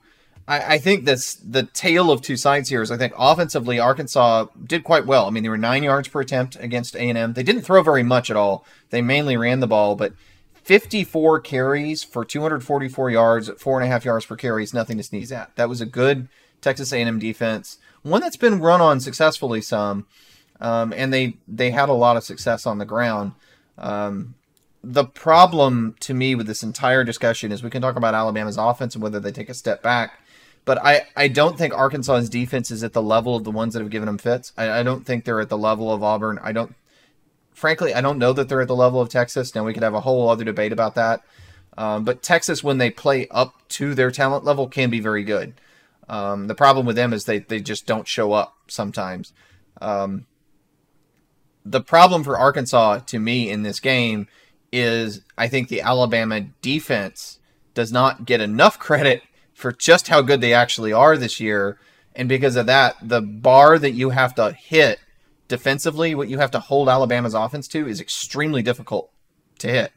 I, 0.48 0.74
I 0.74 0.78
think 0.78 1.04
this 1.04 1.34
the 1.34 1.64
tale 1.64 2.10
of 2.10 2.22
two 2.22 2.36
sides 2.36 2.68
here 2.68 2.82
is 2.82 2.90
I 2.90 2.96
think 2.96 3.12
offensively 3.18 3.78
Arkansas 3.78 4.46
did 4.64 4.84
quite 4.84 5.06
well. 5.06 5.26
I 5.26 5.30
mean, 5.30 5.42
they 5.42 5.48
were 5.48 5.58
nine 5.58 5.82
yards 5.82 6.08
per 6.08 6.20
attempt 6.20 6.56
against 6.60 6.94
A 6.94 7.00
and 7.00 7.18
M. 7.18 7.32
They 7.34 7.42
didn't 7.42 7.62
throw 7.62 7.82
very 7.82 8.02
much 8.02 8.30
at 8.30 8.36
all. 8.36 8.64
They 8.90 9.02
mainly 9.02 9.36
ran 9.36 9.60
the 9.60 9.66
ball, 9.66 9.96
but 9.96 10.14
54 10.54 11.40
carries 11.40 12.02
for 12.02 12.24
244 12.24 13.10
yards 13.10 13.48
at 13.48 13.60
four 13.60 13.78
and 13.78 13.86
a 13.86 13.90
half 13.90 14.04
yards 14.04 14.26
per 14.26 14.36
carry 14.36 14.64
is 14.64 14.74
nothing 14.74 14.96
to 14.96 15.02
sneeze 15.02 15.30
at. 15.30 15.54
That 15.56 15.68
was 15.68 15.80
a 15.80 15.86
good 15.86 16.28
Texas 16.60 16.92
A&M 16.92 17.18
defense 17.18 17.78
one 18.06 18.20
that's 18.20 18.36
been 18.36 18.60
run 18.60 18.80
on 18.80 19.00
successfully 19.00 19.60
some, 19.60 20.06
um, 20.60 20.92
and 20.92 21.12
they 21.12 21.36
they 21.48 21.70
had 21.70 21.88
a 21.88 21.94
lot 21.94 22.16
of 22.16 22.24
success 22.24 22.66
on 22.66 22.78
the 22.78 22.84
ground. 22.84 23.32
Um, 23.76 24.36
the 24.82 25.04
problem 25.04 25.96
to 26.00 26.14
me 26.14 26.34
with 26.34 26.46
this 26.46 26.62
entire 26.62 27.04
discussion 27.04 27.52
is 27.52 27.62
we 27.62 27.70
can 27.70 27.82
talk 27.82 27.96
about 27.96 28.14
Alabama's 28.14 28.56
offense 28.56 28.94
and 28.94 29.02
whether 29.02 29.18
they 29.20 29.32
take 29.32 29.48
a 29.48 29.54
step 29.54 29.82
back, 29.82 30.20
but 30.64 30.78
I, 30.84 31.02
I 31.16 31.28
don't 31.28 31.58
think 31.58 31.74
Arkansas's 31.74 32.28
defense 32.28 32.70
is 32.70 32.84
at 32.84 32.92
the 32.92 33.02
level 33.02 33.36
of 33.36 33.44
the 33.44 33.50
ones 33.50 33.74
that 33.74 33.80
have 33.80 33.90
given 33.90 34.06
them 34.06 34.18
fits. 34.18 34.52
I, 34.56 34.80
I 34.80 34.82
don't 34.82 35.04
think 35.04 35.24
they're 35.24 35.40
at 35.40 35.48
the 35.48 35.58
level 35.58 35.92
of 35.92 36.02
Auburn. 36.02 36.38
I 36.42 36.52
don't, 36.52 36.74
frankly, 37.52 37.94
I 37.94 38.00
don't 38.00 38.18
know 38.18 38.32
that 38.32 38.48
they're 38.48 38.60
at 38.60 38.68
the 38.68 38.76
level 38.76 39.00
of 39.00 39.08
Texas. 39.08 39.54
Now 39.54 39.64
we 39.64 39.72
could 39.72 39.82
have 39.82 39.94
a 39.94 40.00
whole 40.00 40.28
other 40.28 40.44
debate 40.44 40.72
about 40.72 40.94
that. 40.96 41.22
Um, 41.78 42.04
but 42.04 42.22
Texas, 42.22 42.64
when 42.64 42.78
they 42.78 42.90
play 42.90 43.28
up 43.30 43.54
to 43.70 43.94
their 43.94 44.10
talent 44.10 44.44
level, 44.44 44.68
can 44.68 44.90
be 44.90 45.00
very 45.00 45.24
good. 45.24 45.54
Um, 46.08 46.46
the 46.46 46.54
problem 46.54 46.86
with 46.86 46.96
them 46.96 47.12
is 47.12 47.24
they, 47.24 47.40
they 47.40 47.60
just 47.60 47.86
don't 47.86 48.08
show 48.08 48.32
up 48.32 48.56
sometimes. 48.68 49.32
Um, 49.80 50.26
the 51.64 51.80
problem 51.80 52.22
for 52.22 52.38
Arkansas 52.38 53.00
to 53.06 53.18
me 53.18 53.50
in 53.50 53.62
this 53.62 53.80
game 53.80 54.28
is 54.72 55.22
I 55.38 55.48
think 55.48 55.68
the 55.68 55.80
Alabama 55.80 56.40
defense 56.62 57.38
does 57.74 57.92
not 57.92 58.24
get 58.24 58.40
enough 58.40 58.78
credit 58.78 59.22
for 59.54 59.72
just 59.72 60.08
how 60.08 60.22
good 60.22 60.40
they 60.40 60.52
actually 60.52 60.92
are 60.92 61.16
this 61.16 61.40
year. 61.40 61.78
And 62.14 62.28
because 62.28 62.56
of 62.56 62.66
that, 62.66 62.96
the 63.02 63.20
bar 63.20 63.78
that 63.78 63.92
you 63.92 64.10
have 64.10 64.34
to 64.36 64.52
hit 64.52 64.98
defensively, 65.48 66.14
what 66.14 66.28
you 66.28 66.38
have 66.38 66.50
to 66.52 66.60
hold 66.60 66.88
Alabama's 66.88 67.34
offense 67.34 67.68
to, 67.68 67.86
is 67.86 68.00
extremely 68.00 68.62
difficult 68.62 69.10
to 69.58 69.68
hit. 69.68 69.92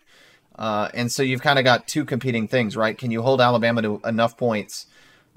Uh, 0.57 0.89
and 0.93 1.11
so 1.11 1.23
you've 1.23 1.41
kind 1.41 1.57
of 1.57 1.65
got 1.65 1.87
two 1.87 2.03
competing 2.03 2.47
things, 2.47 2.75
right? 2.75 2.97
Can 2.97 3.11
you 3.11 3.21
hold 3.21 3.39
Alabama 3.39 3.81
to 3.81 4.01
enough 4.03 4.37
points 4.37 4.87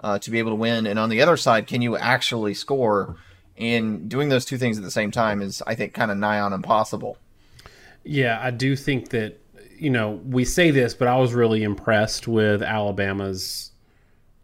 uh, 0.02 0.18
to 0.18 0.30
be 0.30 0.40
able 0.40 0.50
to 0.50 0.56
win? 0.56 0.86
And 0.86 0.98
on 0.98 1.08
the 1.08 1.22
other 1.22 1.36
side, 1.36 1.66
can 1.66 1.80
you 1.80 1.96
actually 1.96 2.54
score? 2.54 3.16
And 3.56 4.08
doing 4.08 4.28
those 4.28 4.44
two 4.44 4.58
things 4.58 4.78
at 4.78 4.82
the 4.82 4.90
same 4.90 5.12
time 5.12 5.40
is, 5.40 5.62
I 5.66 5.76
think, 5.76 5.94
kind 5.94 6.10
of 6.10 6.18
nigh 6.18 6.40
on 6.40 6.52
impossible. 6.52 7.18
Yeah, 8.04 8.38
I 8.42 8.50
do 8.50 8.76
think 8.76 9.11
that, 9.11 9.40
you 9.78 9.90
know, 9.90 10.21
we 10.25 10.44
say 10.44 10.71
this, 10.71 10.94
but 10.94 11.09
I 11.09 11.16
was 11.16 11.35
really 11.35 11.62
impressed 11.62 12.26
with 12.26 12.62
Alabama's, 12.62 13.73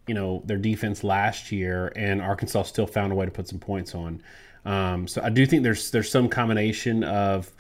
you 0.07 0.15
know, 0.15 0.43
their 0.47 0.59
defense 0.59 1.05
last 1.05 1.53
year, 1.53 1.93
and 1.97 2.23
Arkansas 2.23 2.65
still 2.65 2.87
found 2.87 3.13
a 3.13 3.15
way 3.15 3.27
to 3.27 3.33
put 3.33 3.49
some 3.49 3.59
points 3.59 3.95
on. 3.95 4.23
Um, 4.65 5.07
so 5.07 5.23
I 5.23 5.31
do 5.31 5.47
think 5.47 5.63
there's 5.63 5.91
there's 5.91 6.11
some 6.11 6.29
combination 6.29 7.05
of, 7.05 7.51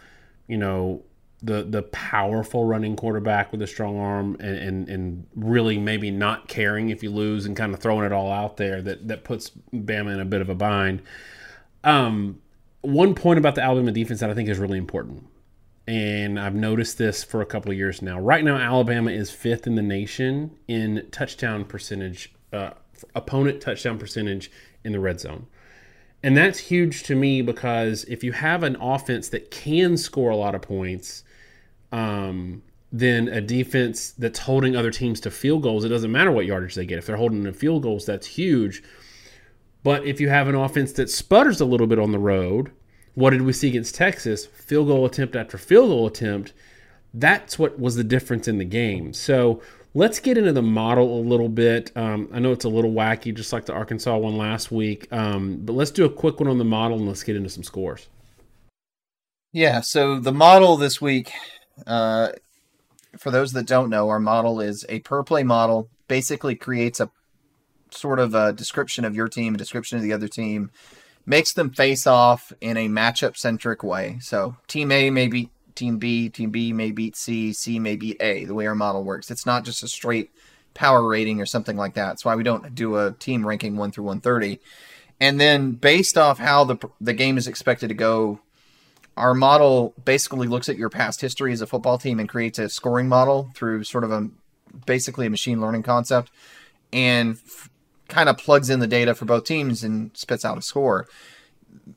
you 0.46 0.56
know, 0.56 1.02
the 1.42 1.62
the 1.62 1.82
powerful 1.82 2.64
running 2.64 2.96
quarterback 2.96 3.52
with 3.52 3.62
a 3.62 3.66
strong 3.66 3.96
arm 3.96 4.36
and, 4.40 4.56
and, 4.56 4.88
and 4.88 5.26
really 5.36 5.78
maybe 5.78 6.10
not 6.10 6.48
caring 6.48 6.90
if 6.90 7.02
you 7.02 7.10
lose 7.10 7.46
and 7.46 7.56
kind 7.56 7.72
of 7.72 7.80
throwing 7.80 8.04
it 8.04 8.12
all 8.12 8.32
out 8.32 8.56
there 8.56 8.82
that 8.82 9.06
that 9.08 9.24
puts 9.24 9.52
Bama 9.72 10.14
in 10.14 10.20
a 10.20 10.24
bit 10.24 10.40
of 10.40 10.48
a 10.48 10.54
bind. 10.54 11.02
Um, 11.84 12.40
one 12.80 13.14
point 13.14 13.38
about 13.38 13.54
the 13.54 13.62
Alabama 13.62 13.92
defense 13.92 14.20
that 14.20 14.30
I 14.30 14.34
think 14.34 14.48
is 14.48 14.58
really 14.58 14.78
important, 14.78 15.26
and 15.88 16.38
I've 16.38 16.54
noticed 16.54 16.98
this 16.98 17.24
for 17.24 17.40
a 17.40 17.46
couple 17.46 17.70
of 17.70 17.78
years 17.78 18.02
now. 18.02 18.20
Right 18.20 18.44
now, 18.44 18.58
Alabama 18.58 19.10
is 19.10 19.30
fifth 19.30 19.66
in 19.66 19.74
the 19.74 19.80
nation 19.80 20.54
in 20.68 21.08
touchdown 21.10 21.64
percentage, 21.64 22.30
uh, 22.52 22.72
opponent 23.14 23.62
touchdown 23.62 23.98
percentage 23.98 24.50
in 24.84 24.92
the 24.92 25.00
red 25.00 25.18
zone. 25.18 25.46
And 26.22 26.36
that's 26.36 26.58
huge 26.58 27.04
to 27.04 27.14
me 27.14 27.40
because 27.40 28.04
if 28.04 28.22
you 28.22 28.32
have 28.32 28.64
an 28.64 28.76
offense 28.76 29.30
that 29.30 29.50
can 29.50 29.96
score 29.96 30.28
a 30.28 30.36
lot 30.36 30.54
of 30.54 30.60
points, 30.60 31.24
um, 31.90 32.62
then 32.92 33.28
a 33.28 33.40
defense 33.40 34.10
that's 34.10 34.40
holding 34.40 34.76
other 34.76 34.90
teams 34.90 35.20
to 35.20 35.30
field 35.30 35.62
goals, 35.62 35.84
it 35.84 35.88
doesn't 35.88 36.12
matter 36.12 36.30
what 36.30 36.44
yardage 36.44 36.74
they 36.74 36.84
get. 36.84 36.98
If 36.98 37.06
they're 37.06 37.16
holding 37.16 37.44
them 37.44 37.54
field 37.54 37.82
goals, 37.82 38.04
that's 38.04 38.26
huge. 38.26 38.82
But 39.82 40.04
if 40.04 40.20
you 40.20 40.28
have 40.28 40.48
an 40.48 40.54
offense 40.54 40.92
that 40.92 41.08
sputters 41.08 41.62
a 41.62 41.64
little 41.64 41.86
bit 41.86 41.98
on 41.98 42.12
the 42.12 42.18
road, 42.18 42.72
what 43.18 43.30
did 43.30 43.42
we 43.42 43.52
see 43.52 43.66
against 43.66 43.96
Texas? 43.96 44.46
Field 44.46 44.86
goal 44.86 45.04
attempt 45.04 45.34
after 45.34 45.58
field 45.58 45.88
goal 45.88 46.06
attempt. 46.06 46.52
That's 47.12 47.58
what 47.58 47.76
was 47.76 47.96
the 47.96 48.04
difference 48.04 48.46
in 48.46 48.58
the 48.58 48.64
game. 48.64 49.12
So 49.12 49.60
let's 49.92 50.20
get 50.20 50.38
into 50.38 50.52
the 50.52 50.62
model 50.62 51.18
a 51.18 51.22
little 51.22 51.48
bit. 51.48 51.90
Um, 51.96 52.28
I 52.32 52.38
know 52.38 52.52
it's 52.52 52.64
a 52.64 52.68
little 52.68 52.92
wacky, 52.92 53.34
just 53.34 53.52
like 53.52 53.64
the 53.64 53.72
Arkansas 53.72 54.16
one 54.16 54.36
last 54.36 54.70
week, 54.70 55.12
um, 55.12 55.56
but 55.62 55.72
let's 55.72 55.90
do 55.90 56.04
a 56.04 56.08
quick 56.08 56.38
one 56.38 56.48
on 56.48 56.58
the 56.58 56.64
model 56.64 56.96
and 56.96 57.08
let's 57.08 57.24
get 57.24 57.34
into 57.34 57.48
some 57.48 57.64
scores. 57.64 58.06
Yeah, 59.52 59.80
so 59.80 60.20
the 60.20 60.30
model 60.30 60.76
this 60.76 61.00
week, 61.00 61.32
uh, 61.88 62.28
for 63.18 63.32
those 63.32 63.52
that 63.54 63.66
don't 63.66 63.90
know, 63.90 64.08
our 64.10 64.20
model 64.20 64.60
is 64.60 64.86
a 64.88 65.00
per 65.00 65.24
play 65.24 65.42
model, 65.42 65.88
basically 66.06 66.54
creates 66.54 67.00
a 67.00 67.10
sort 67.90 68.20
of 68.20 68.36
a 68.36 68.52
description 68.52 69.04
of 69.04 69.16
your 69.16 69.26
team, 69.26 69.56
a 69.56 69.58
description 69.58 69.98
of 69.98 70.04
the 70.04 70.12
other 70.12 70.28
team, 70.28 70.70
makes 71.28 71.52
them 71.52 71.70
face 71.70 72.06
off 72.06 72.52
in 72.60 72.78
a 72.78 72.88
matchup 72.88 73.36
centric 73.36 73.82
way. 73.82 74.18
So 74.20 74.56
team 74.66 74.90
A 74.90 75.10
may 75.10 75.28
beat 75.28 75.50
team 75.74 75.98
B, 75.98 76.30
team 76.30 76.50
B 76.50 76.72
may 76.72 76.90
beat 76.90 77.16
C, 77.16 77.52
C 77.52 77.78
may 77.78 77.96
beat 77.96 78.16
A, 78.20 78.46
the 78.46 78.54
way 78.54 78.66
our 78.66 78.74
model 78.74 79.04
works. 79.04 79.30
It's 79.30 79.44
not 79.44 79.64
just 79.64 79.82
a 79.82 79.88
straight 79.88 80.30
power 80.72 81.06
rating 81.06 81.40
or 81.40 81.46
something 81.46 81.76
like 81.76 81.94
that. 81.94 82.06
That's 82.06 82.24
why 82.24 82.34
we 82.34 82.42
don't 82.42 82.74
do 82.74 82.96
a 82.96 83.12
team 83.12 83.46
ranking 83.46 83.76
1 83.76 83.92
through 83.92 84.04
130. 84.04 84.58
And 85.20 85.38
then 85.38 85.72
based 85.72 86.16
off 86.16 86.38
how 86.38 86.64
the 86.64 86.78
the 87.00 87.12
game 87.12 87.36
is 87.36 87.46
expected 87.46 87.88
to 87.88 87.94
go, 87.94 88.40
our 89.16 89.34
model 89.34 89.92
basically 90.02 90.48
looks 90.48 90.70
at 90.70 90.78
your 90.78 90.88
past 90.88 91.20
history 91.20 91.52
as 91.52 91.60
a 91.60 91.66
football 91.66 91.98
team 91.98 92.18
and 92.20 92.28
creates 92.28 92.58
a 92.58 92.70
scoring 92.70 93.08
model 93.08 93.50
through 93.54 93.84
sort 93.84 94.04
of 94.04 94.12
a 94.12 94.30
basically 94.86 95.26
a 95.26 95.30
machine 95.30 95.60
learning 95.60 95.82
concept 95.82 96.30
and 96.92 97.32
f- 97.34 97.68
kind 98.08 98.28
of 98.28 98.38
plugs 98.38 98.70
in 98.70 98.80
the 98.80 98.86
data 98.86 99.14
for 99.14 99.24
both 99.24 99.44
teams 99.44 99.84
and 99.84 100.10
spits 100.16 100.44
out 100.44 100.58
a 100.58 100.62
score. 100.62 101.06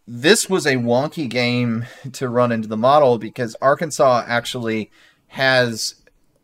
This 0.08 0.50
was 0.50 0.66
a 0.66 0.76
wonky 0.76 1.30
game 1.30 1.86
to 2.14 2.30
run 2.30 2.52
into 2.52 2.68
the 2.68 2.78
model 2.78 3.18
because 3.18 3.56
Arkansas 3.62 4.26
actually 4.28 4.92
has 5.28 5.96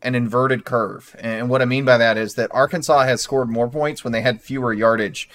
an 0.02 0.14
inverted 0.14 0.64
curve. 0.64 1.14
And 1.18 1.48
what 1.48 1.60
I 1.60 1.64
mean 1.64 1.84
by 1.84 1.98
that 1.98 2.16
is 2.16 2.34
that 2.34 2.50
Arkansas 2.52 3.04
has 3.04 3.20
scored 3.20 3.48
more 3.48 3.68
points 3.68 4.04
when 4.04 4.12
they 4.12 4.22
had 4.22 4.40
fewer 4.40 4.72
yardage. 4.72 5.28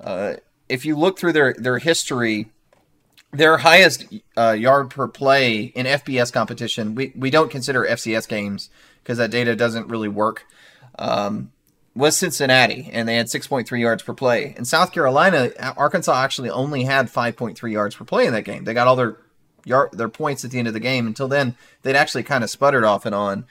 Uh, 0.00 0.34
if 0.68 0.84
you 0.84 0.96
look 0.96 1.18
through 1.18 1.32
their, 1.32 1.54
their 1.54 1.78
history, 1.78 2.50
their 3.32 3.58
highest 3.58 4.06
uh, 4.36 4.52
yard 4.52 4.90
per 4.90 5.08
play 5.08 5.62
in 5.62 5.86
FBS 5.86 6.32
competition, 6.32 6.94
we, 6.94 7.12
we 7.16 7.30
don't 7.30 7.50
consider 7.50 7.84
FCS 7.84 8.28
games 8.28 8.68
because 9.02 9.18
that 9.18 9.30
data 9.30 9.56
doesn't 9.56 9.88
really 9.88 10.08
work. 10.08 10.46
Um, 10.98 11.50
was 11.94 12.16
Cincinnati, 12.16 12.88
and 12.92 13.08
they 13.08 13.16
had 13.16 13.26
6.3 13.26 13.80
yards 13.80 14.02
per 14.02 14.14
play. 14.14 14.54
In 14.56 14.64
South 14.64 14.92
Carolina, 14.92 15.50
Arkansas 15.76 16.14
actually 16.14 16.50
only 16.50 16.84
had 16.84 17.06
5.3 17.06 17.72
yards 17.72 17.96
per 17.96 18.04
play 18.04 18.26
in 18.26 18.32
that 18.32 18.44
game. 18.44 18.64
They 18.64 18.74
got 18.74 18.86
all 18.86 18.96
their 18.96 19.16
yard, 19.64 19.90
their 19.92 20.08
points 20.08 20.44
at 20.44 20.50
the 20.50 20.58
end 20.58 20.68
of 20.68 20.74
the 20.74 20.80
game. 20.80 21.06
Until 21.06 21.28
then, 21.28 21.56
they'd 21.82 21.96
actually 21.96 22.22
kind 22.22 22.44
of 22.44 22.50
sputtered 22.50 22.84
off 22.84 23.06
and 23.06 23.14
on. 23.14 23.44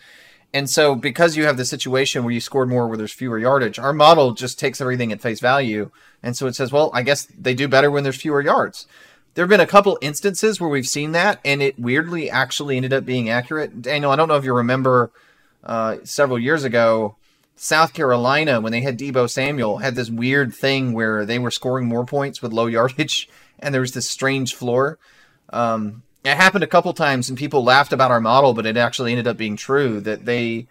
And 0.54 0.70
so, 0.70 0.96
because 0.96 1.38
you 1.38 1.46
have 1.46 1.58
the 1.58 1.66
situation 1.66 2.24
where 2.24 2.34
you 2.34 2.40
scored 2.40 2.70
more 2.70 2.88
where 2.88 2.98
there's 2.98 3.14
fewer 3.14 3.38
yardage, 3.38 3.78
our 3.78 3.94
model 3.94 4.34
just 4.34 4.58
takes 4.58 4.82
everything 4.82 5.12
at 5.12 5.22
face 5.22 5.40
value. 5.40 5.92
And 6.24 6.36
so 6.36 6.48
it 6.48 6.56
says, 6.56 6.72
well, 6.72 6.90
I 6.94 7.04
guess 7.04 7.26
they 7.26 7.54
do 7.54 7.68
better 7.68 7.92
when 7.92 8.04
there's 8.04 8.20
fewer 8.20 8.42
yards. 8.42 8.88
There 9.36 9.44
have 9.44 9.50
been 9.50 9.60
a 9.60 9.68
couple 9.68 10.00
instances 10.02 10.60
where 10.60 10.70
we've 10.70 10.88
seen 10.88 11.12
that, 11.12 11.40
and 11.46 11.62
it 11.62 11.78
weirdly 11.78 12.32
actually 12.32 12.78
ended 12.78 12.94
up 12.94 13.06
being 13.06 13.30
accurate. 13.30 13.82
Daniel, 13.82 14.12
I 14.12 14.16
don't 14.16 14.28
know 14.28 14.38
if 14.38 14.44
you 14.44 14.54
remember 14.54 15.12
uh, 15.64 15.98
several 16.04 16.40
years 16.40 16.64
ago, 16.64 17.16
South 17.62 17.94
Carolina, 17.94 18.62
when 18.62 18.72
they 18.72 18.80
had 18.80 18.98
Deebo 18.98 19.30
Samuel, 19.30 19.80
had 19.80 19.96
this 19.96 20.10
weird 20.10 20.54
thing 20.54 20.94
where 20.94 21.26
they 21.26 21.38
were 21.38 21.52
scoring 21.52 21.88
more 21.88 22.06
points 22.06 22.42
with 22.42 22.54
low 22.54 22.68
yardage, 22.68 23.28
and 23.60 23.74
there 23.74 23.82
was 23.82 23.92
this 23.92 24.10
strange 24.10 24.56
floor. 24.56 24.98
Um, 25.52 26.04
it 26.24 26.36
happened 26.36 26.64
a 26.64 26.68
couple 26.68 26.94
times, 26.94 27.28
and 27.28 27.38
people 27.38 27.64
laughed 27.64 27.92
about 27.92 28.12
our 28.12 28.22
model, 28.22 28.54
but 28.54 28.66
it 28.66 28.78
actually 28.78 29.12
ended 29.12 29.28
up 29.28 29.36
being 29.36 29.58
true 29.58 30.00
that 30.02 30.24
they 30.24 30.68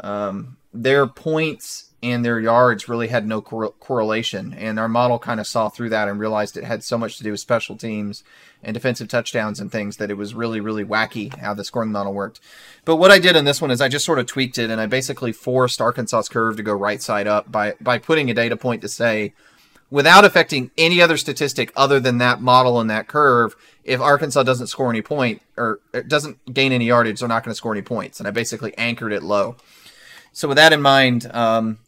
um, 0.00 0.58
their 0.74 1.06
points 1.06 1.85
and 2.02 2.24
their 2.24 2.38
yards 2.38 2.88
really 2.88 3.08
had 3.08 3.26
no 3.26 3.40
cor- 3.40 3.72
correlation, 3.72 4.52
and 4.54 4.78
our 4.78 4.88
model 4.88 5.18
kind 5.18 5.40
of 5.40 5.46
saw 5.46 5.68
through 5.68 5.88
that 5.90 6.08
and 6.08 6.20
realized 6.20 6.56
it 6.56 6.64
had 6.64 6.84
so 6.84 6.98
much 6.98 7.16
to 7.18 7.24
do 7.24 7.30
with 7.30 7.40
special 7.40 7.76
teams 7.76 8.22
and 8.62 8.74
defensive 8.74 9.08
touchdowns 9.08 9.60
and 9.60 9.70
things 9.70 9.96
that 9.96 10.10
it 10.10 10.16
was 10.16 10.34
really, 10.34 10.60
really 10.60 10.84
wacky 10.84 11.34
how 11.38 11.54
the 11.54 11.64
scoring 11.64 11.92
model 11.92 12.12
worked. 12.12 12.40
But 12.84 12.96
what 12.96 13.10
I 13.10 13.18
did 13.18 13.36
in 13.36 13.44
this 13.44 13.60
one 13.60 13.70
is 13.70 13.80
I 13.80 13.88
just 13.88 14.04
sort 14.04 14.18
of 14.18 14.26
tweaked 14.26 14.58
it 14.58 14.70
and 14.70 14.80
I 14.80 14.86
basically 14.86 15.32
forced 15.32 15.80
Arkansas's 15.80 16.28
curve 16.28 16.56
to 16.56 16.62
go 16.62 16.72
right 16.72 17.00
side 17.00 17.26
up 17.26 17.50
by 17.50 17.74
by 17.80 17.98
putting 17.98 18.30
a 18.30 18.34
data 18.34 18.56
point 18.56 18.82
to 18.82 18.88
say, 18.88 19.34
without 19.90 20.24
affecting 20.24 20.70
any 20.76 21.00
other 21.00 21.16
statistic 21.16 21.72
other 21.76 22.00
than 22.00 22.18
that 22.18 22.40
model 22.40 22.80
and 22.80 22.90
that 22.90 23.08
curve, 23.08 23.54
if 23.84 24.00
Arkansas 24.00 24.42
doesn't 24.42 24.66
score 24.66 24.90
any 24.90 25.02
point 25.02 25.42
or 25.56 25.80
doesn't 26.06 26.52
gain 26.52 26.72
any 26.72 26.86
yardage, 26.86 27.20
they're 27.20 27.28
not 27.28 27.44
going 27.44 27.52
to 27.52 27.56
score 27.56 27.72
any 27.72 27.82
points. 27.82 28.18
And 28.18 28.26
I 28.26 28.32
basically 28.32 28.76
anchored 28.76 29.12
it 29.12 29.22
low. 29.22 29.56
So 30.32 30.48
with 30.48 30.56
that 30.56 30.72
in 30.72 30.82
mind, 30.82 31.30
um, 31.32 31.78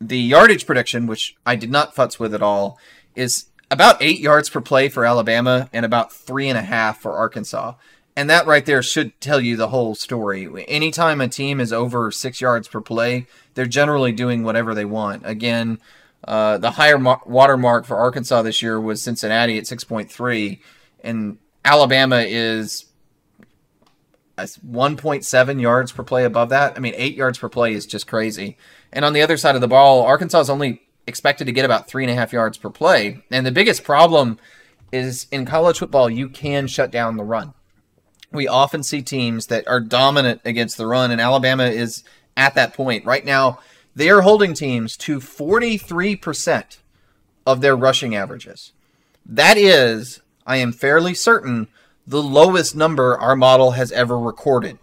the 0.00 0.18
yardage 0.18 0.66
prediction, 0.66 1.06
which 1.06 1.36
I 1.44 1.56
did 1.56 1.70
not 1.70 1.94
futz 1.94 2.18
with 2.18 2.34
at 2.34 2.42
all, 2.42 2.78
is 3.14 3.46
about 3.70 4.00
eight 4.00 4.20
yards 4.20 4.48
per 4.48 4.60
play 4.60 4.88
for 4.88 5.04
Alabama 5.04 5.68
and 5.72 5.84
about 5.84 6.12
three 6.12 6.48
and 6.48 6.58
a 6.58 6.62
half 6.62 7.00
for 7.00 7.12
Arkansas. 7.12 7.74
And 8.14 8.30
that 8.30 8.46
right 8.46 8.64
there 8.64 8.82
should 8.82 9.20
tell 9.20 9.40
you 9.40 9.56
the 9.56 9.68
whole 9.68 9.94
story. 9.94 10.48
Anytime 10.68 11.20
a 11.20 11.28
team 11.28 11.60
is 11.60 11.72
over 11.72 12.10
six 12.10 12.40
yards 12.40 12.68
per 12.68 12.80
play, 12.80 13.26
they're 13.54 13.66
generally 13.66 14.12
doing 14.12 14.42
whatever 14.42 14.74
they 14.74 14.86
want. 14.86 15.22
Again, 15.26 15.78
uh, 16.26 16.56
the 16.58 16.72
higher 16.72 16.98
mar- 16.98 17.22
watermark 17.26 17.84
for 17.84 17.96
Arkansas 17.96 18.42
this 18.42 18.62
year 18.62 18.80
was 18.80 19.02
Cincinnati 19.02 19.58
at 19.58 19.64
6.3, 19.64 20.60
and 21.04 21.38
Alabama 21.64 22.24
is 22.26 22.86
1.7 24.38 25.60
yards 25.60 25.92
per 25.92 26.02
play 26.02 26.24
above 26.24 26.48
that. 26.50 26.76
I 26.76 26.80
mean, 26.80 26.94
eight 26.96 27.16
yards 27.16 27.38
per 27.38 27.48
play 27.48 27.74
is 27.74 27.86
just 27.86 28.06
crazy. 28.06 28.56
And 28.92 29.04
on 29.04 29.12
the 29.12 29.22
other 29.22 29.36
side 29.36 29.54
of 29.54 29.60
the 29.60 29.68
ball, 29.68 30.02
Arkansas 30.02 30.40
is 30.40 30.50
only 30.50 30.82
expected 31.06 31.46
to 31.46 31.52
get 31.52 31.64
about 31.64 31.88
three 31.88 32.04
and 32.04 32.10
a 32.10 32.14
half 32.14 32.32
yards 32.32 32.58
per 32.58 32.70
play. 32.70 33.22
And 33.30 33.46
the 33.46 33.52
biggest 33.52 33.84
problem 33.84 34.38
is 34.92 35.26
in 35.30 35.44
college 35.44 35.78
football, 35.78 36.08
you 36.08 36.28
can 36.28 36.66
shut 36.66 36.90
down 36.90 37.16
the 37.16 37.24
run. 37.24 37.54
We 38.32 38.48
often 38.48 38.82
see 38.82 39.02
teams 39.02 39.46
that 39.46 39.66
are 39.68 39.80
dominant 39.80 40.40
against 40.44 40.76
the 40.76 40.86
run, 40.86 41.10
and 41.10 41.20
Alabama 41.20 41.64
is 41.64 42.02
at 42.36 42.54
that 42.54 42.74
point. 42.74 43.04
Right 43.04 43.24
now, 43.24 43.60
they 43.94 44.10
are 44.10 44.22
holding 44.22 44.52
teams 44.52 44.96
to 44.98 45.20
43% 45.20 46.78
of 47.46 47.60
their 47.60 47.76
rushing 47.76 48.14
averages. 48.14 48.72
That 49.24 49.56
is, 49.56 50.20
I 50.46 50.56
am 50.58 50.72
fairly 50.72 51.14
certain, 51.14 51.68
the 52.06 52.22
lowest 52.22 52.76
number 52.76 53.16
our 53.18 53.34
model 53.36 53.72
has 53.72 53.90
ever 53.92 54.18
recorded. 54.18 54.78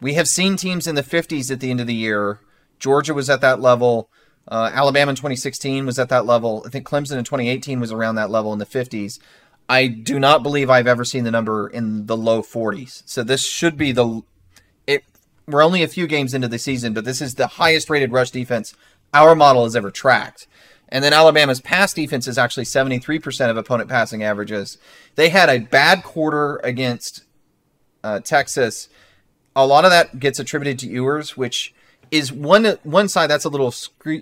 We 0.00 0.14
have 0.14 0.28
seen 0.28 0.56
teams 0.56 0.86
in 0.86 0.94
the 0.94 1.02
50s 1.02 1.50
at 1.50 1.60
the 1.60 1.70
end 1.70 1.80
of 1.80 1.86
the 1.86 1.94
year. 1.94 2.40
Georgia 2.78 3.14
was 3.14 3.28
at 3.30 3.40
that 3.40 3.60
level. 3.60 4.10
Uh, 4.46 4.70
Alabama 4.72 5.10
in 5.10 5.16
2016 5.16 5.84
was 5.84 5.98
at 5.98 6.08
that 6.08 6.24
level. 6.24 6.62
I 6.66 6.70
think 6.70 6.86
Clemson 6.86 7.18
in 7.18 7.24
2018 7.24 7.80
was 7.80 7.92
around 7.92 8.14
that 8.14 8.30
level 8.30 8.52
in 8.52 8.58
the 8.58 8.66
50s. 8.66 9.18
I 9.68 9.86
do 9.86 10.18
not 10.18 10.42
believe 10.42 10.70
I've 10.70 10.86
ever 10.86 11.04
seen 11.04 11.24
the 11.24 11.30
number 11.30 11.68
in 11.68 12.06
the 12.06 12.16
low 12.16 12.42
40s. 12.42 13.02
So 13.06 13.22
this 13.22 13.46
should 13.46 13.76
be 13.76 13.92
the. 13.92 14.22
It, 14.86 15.04
we're 15.46 15.62
only 15.62 15.82
a 15.82 15.88
few 15.88 16.06
games 16.06 16.32
into 16.32 16.48
the 16.48 16.58
season, 16.58 16.94
but 16.94 17.04
this 17.04 17.20
is 17.20 17.34
the 17.34 17.46
highest 17.46 17.90
rated 17.90 18.12
rush 18.12 18.30
defense 18.30 18.74
our 19.12 19.34
model 19.34 19.64
has 19.64 19.76
ever 19.76 19.90
tracked. 19.90 20.46
And 20.88 21.04
then 21.04 21.12
Alabama's 21.12 21.60
pass 21.60 21.92
defense 21.92 22.26
is 22.26 22.38
actually 22.38 22.64
73% 22.64 23.50
of 23.50 23.56
opponent 23.56 23.90
passing 23.90 24.22
averages. 24.22 24.78
They 25.16 25.28
had 25.28 25.50
a 25.50 25.58
bad 25.58 26.02
quarter 26.02 26.56
against 26.64 27.24
uh, 28.02 28.20
Texas. 28.20 28.88
A 29.54 29.66
lot 29.66 29.84
of 29.84 29.90
that 29.90 30.18
gets 30.18 30.38
attributed 30.38 30.78
to 30.80 30.88
Ewers, 30.88 31.36
which 31.36 31.74
is 32.10 32.32
one 32.32 32.64
one 32.82 33.08
side 33.08 33.28
that's 33.28 33.44
a 33.44 33.48
little 33.48 33.74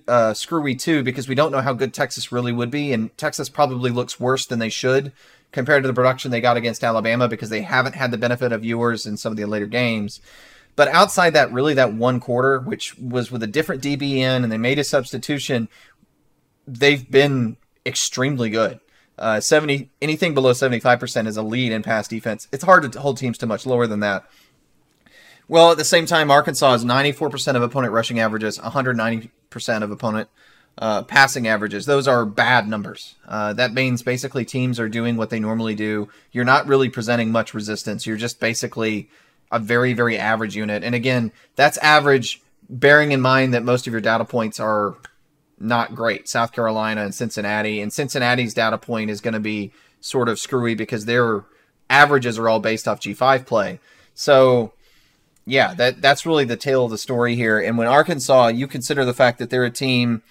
uh, 0.09 0.35
screwy 0.35 0.75
too 0.75 1.03
because 1.03 1.29
we 1.29 1.35
don't 1.35 1.53
know 1.53 1.61
how 1.61 1.73
good 1.73 1.95
Texas 1.95 2.33
really 2.33 2.53
would 2.53 2.71
be, 2.71 2.93
and 2.93 3.17
Texas 3.17 3.49
probably 3.49 3.91
looks 3.91 4.21
worse 4.21 4.47
than 4.47 4.59
they 4.59 4.69
should 4.69 5.13
compared 5.53 5.83
to 5.83 5.87
the 5.87 5.95
production 5.95 6.31
they 6.31 6.41
got 6.41 6.57
against 6.57 6.85
Alabama 6.85 7.29
because 7.29 7.51
they 7.51 7.63
haven't 7.63 7.95
had 7.95 8.11
the 8.11 8.19
benefit 8.19 8.53
of 8.53 8.65
Ewers 8.65 9.07
in 9.07 9.17
some 9.17 9.33
of 9.33 9.37
the 9.37 9.45
later 9.45 9.67
games. 9.67 10.21
But 10.75 10.89
outside 10.89 11.31
that, 11.31 11.53
really 11.53 11.75
that 11.75 11.95
one 11.95 12.21
quarter, 12.21 12.61
which 12.61 12.99
was 12.99 13.31
with 13.31 13.43
a 13.43 13.47
different 13.47 13.83
DBN 13.83 14.43
and 14.43 14.53
they 14.53 14.59
made 14.59 14.79
a 14.79 14.85
substitution, 14.85 15.69
they've 16.67 17.11
been 17.11 17.57
extremely 17.87 18.51
good. 18.51 18.81
Uh, 19.19 19.41
70 19.41 19.91
anything 20.03 20.35
below 20.35 20.53
75% 20.53 21.27
is 21.27 21.39
a 21.39 21.43
lead 21.43 21.73
in 21.73 21.83
pass 21.83 22.07
defense. 22.07 22.49
It's 22.53 22.65
hard 22.65 22.93
to 22.93 23.01
hold 23.01 23.17
teams 23.17 23.39
to 23.39 23.47
much 23.47 23.65
lower 23.65 23.87
than 23.87 24.01
that. 24.01 24.27
Well, 25.49 25.71
at 25.71 25.79
the 25.79 25.85
same 25.85 26.07
time, 26.07 26.31
Arkansas 26.31 26.75
is 26.75 26.85
94% 26.85 27.55
of 27.55 27.63
opponent 27.63 27.93
rushing 27.93 28.19
averages, 28.19 28.59
190% 28.59 29.83
of 29.83 29.91
opponent 29.91 30.29
uh, 30.79 31.03
passing 31.05 31.47
averages. 31.47 31.87
Those 31.87 32.09
are 32.09 32.27
bad 32.27 32.69
numbers. 32.69 33.15
Uh, 33.27 33.53
that 33.53 33.73
means 33.73 34.03
basically 34.03 34.45
teams 34.45 34.81
are 34.81 34.89
doing 34.89 35.17
what 35.17 35.31
they 35.31 35.41
normally 35.41 35.75
do. 35.75 36.09
You're 36.33 36.45
not 36.45 36.67
really 36.67 36.89
presenting 36.89 37.31
much 37.31 37.55
resistance. 37.55 38.07
You're 38.07 38.17
just 38.17 38.41
basically 38.41 39.09
a 39.53 39.59
very, 39.59 39.93
very 39.93 40.19
average 40.19 40.57
unit. 40.57 40.83
And 40.83 40.95
again, 40.95 41.33
that's 41.55 41.79
average, 41.79 42.43
bearing 42.69 43.13
in 43.13 43.21
mind 43.21 43.55
that 43.55 43.63
most 43.63 43.87
of 43.87 43.93
your 43.93 44.01
data 44.01 44.25
points 44.25 44.59
are 44.59 44.97
not 45.59 45.95
great. 45.95 46.29
South 46.29 46.53
Carolina 46.53 47.03
and 47.03 47.15
Cincinnati. 47.15 47.81
And 47.81 47.93
Cincinnati's 47.93 48.53
data 48.53 48.77
point 48.77 49.11
is 49.11 49.21
going 49.21 49.35
to 49.35 49.41
be 49.41 49.73
sort 50.01 50.29
of 50.29 50.39
screwy 50.39 50.75
because 50.75 51.05
their 51.05 51.45
averages 51.89 52.39
are 52.39 52.49
all 52.49 52.61
based 52.61 52.87
off 52.87 53.01
G5 53.01 53.47
play. 53.47 53.81
So 54.15 54.73
yeah, 55.47 55.75
that 55.75 56.03
that's 56.03 56.27
really 56.27 56.45
the 56.45 56.57
tale 56.57 56.85
of 56.85 56.91
the 56.91 56.99
story 56.99 57.37
here. 57.37 57.59
And 57.59 57.79
when 57.79 57.87
Arkansas, 57.87 58.49
you 58.49 58.67
consider 58.67 59.05
the 59.05 59.15
fact 59.15 59.39
that 59.39 59.49
they're 59.49 59.65
a 59.65 59.71
team 59.71 60.23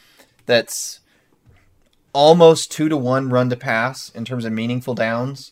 that's 0.46 1.00
almost 2.14 2.72
two 2.72 2.90
to 2.90 2.98
one 2.98 3.30
run 3.30 3.50
to 3.50 3.56
pass 3.56 4.10
in 4.10 4.26
terms 4.26 4.46
of 4.46 4.52
meaningful 4.52 4.94
downs, 4.94 5.52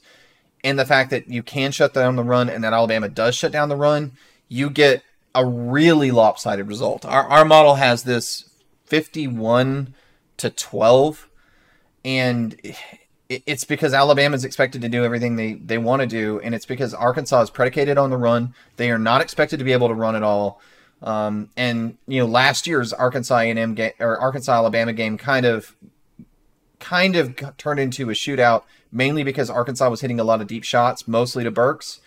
and 0.63 0.77
the 0.77 0.85
fact 0.85 1.09
that 1.09 1.29
you 1.29 1.41
can 1.41 1.71
shut 1.71 1.93
down 1.93 2.17
the 2.17 2.23
run 2.23 2.49
and 2.49 2.63
that 2.63 2.73
Alabama 2.73 3.09
does 3.09 3.35
shut 3.35 3.51
down 3.51 3.69
the 3.69 3.75
run, 3.75 4.11
you 4.49 4.69
get 4.69 5.03
a 5.33 5.45
really 5.45 6.11
lopsided 6.11 6.67
result. 6.67 7.05
Our 7.05 7.27
our 7.27 7.45
model 7.45 7.75
has 7.75 8.03
this 8.03 8.49
fifty 8.85 9.27
one 9.27 9.93
to 10.37 10.49
twelve, 10.49 11.29
and 12.03 12.59
it's 13.29 13.63
because 13.63 13.93
Alabama 13.93 14.35
is 14.35 14.45
expected 14.45 14.81
to 14.81 14.89
do 14.89 15.03
everything 15.03 15.35
they, 15.35 15.53
they 15.53 15.77
want 15.77 16.01
to 16.01 16.07
do, 16.07 16.39
and 16.41 16.53
it's 16.53 16.65
because 16.65 16.93
Arkansas 16.93 17.41
is 17.41 17.49
predicated 17.49 17.97
on 17.97 18.09
the 18.09 18.17
run. 18.17 18.53
They 18.77 18.91
are 18.91 18.99
not 18.99 19.21
expected 19.21 19.57
to 19.59 19.65
be 19.65 19.71
able 19.71 19.87
to 19.87 19.93
run 19.93 20.15
at 20.15 20.23
all. 20.23 20.61
Um, 21.01 21.49
and 21.57 21.97
you 22.07 22.19
know, 22.19 22.25
last 22.25 22.67
year's 22.67 22.93
Arkansas 22.93 23.37
A&M 23.37 23.73
game 23.73 23.91
or 23.99 24.17
Arkansas 24.19 24.53
Alabama 24.53 24.93
game 24.93 25.17
kind 25.17 25.45
of 25.45 25.75
kind 26.79 27.15
of 27.15 27.35
turned 27.57 27.79
into 27.79 28.09
a 28.09 28.13
shootout, 28.13 28.63
mainly 28.91 29.23
because 29.23 29.49
Arkansas 29.49 29.89
was 29.89 30.01
hitting 30.01 30.19
a 30.19 30.23
lot 30.23 30.41
of 30.41 30.47
deep 30.47 30.63
shots, 30.63 31.07
mostly 31.07 31.43
to 31.43 31.51
Burks. 31.51 31.99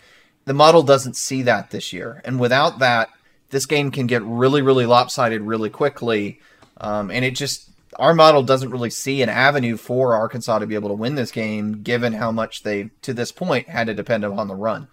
The 0.44 0.54
model 0.54 0.82
doesn't 0.82 1.16
see 1.16 1.42
that 1.42 1.70
this 1.70 1.92
year, 1.92 2.22
and 2.24 2.38
without 2.38 2.78
that, 2.78 3.10
this 3.50 3.66
game 3.66 3.90
can 3.90 4.06
get 4.06 4.22
really, 4.22 4.62
really 4.62 4.86
lopsided 4.86 5.42
really 5.42 5.70
quickly. 5.70 6.40
Um, 6.78 7.10
and 7.10 7.24
it 7.24 7.34
just 7.34 7.70
our 7.98 8.14
model 8.14 8.42
doesn't 8.42 8.70
really 8.70 8.90
see 8.90 9.22
an 9.22 9.28
avenue 9.28 9.76
for 9.76 10.14
Arkansas 10.14 10.58
to 10.58 10.66
be 10.66 10.74
able 10.74 10.88
to 10.90 10.94
win 10.94 11.14
this 11.14 11.30
game, 11.30 11.82
given 11.82 12.14
how 12.14 12.30
much 12.30 12.62
they, 12.62 12.90
to 13.02 13.14
this 13.14 13.32
point, 13.32 13.68
had 13.68 13.86
to 13.86 13.94
depend 13.94 14.24
upon 14.24 14.48
the 14.48 14.54
run. 14.54 14.88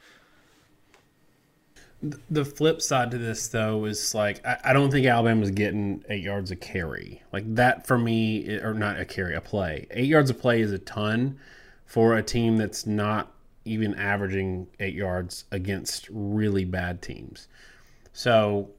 The 2.29 2.43
flip 2.43 2.81
side 2.81 3.11
to 3.11 3.17
this, 3.17 3.47
though, 3.47 3.85
is 3.85 4.13
like 4.13 4.45
I, 4.45 4.57
I 4.65 4.73
don't 4.73 4.91
think 4.91 5.05
Alabama's 5.05 5.51
getting 5.51 6.03
eight 6.09 6.23
yards 6.23 6.51
a 6.51 6.55
carry. 6.55 7.21
Like 7.31 7.55
that 7.55 7.87
for 7.87 7.97
me, 7.97 8.57
or 8.57 8.73
not 8.73 8.99
a 8.99 9.05
carry, 9.05 9.35
a 9.35 9.41
play. 9.41 9.87
Eight 9.91 10.07
yards 10.07 10.29
a 10.29 10.33
play 10.33 10.61
is 10.61 10.71
a 10.71 10.79
ton 10.79 11.39
for 11.85 12.17
a 12.17 12.23
team 12.23 12.57
that's 12.57 12.85
not 12.85 13.31
even 13.63 13.95
averaging 13.95 14.67
eight 14.79 14.95
yards 14.95 15.45
against 15.51 16.09
really 16.09 16.65
bad 16.65 17.01
teams. 17.01 17.47
So 18.11 18.71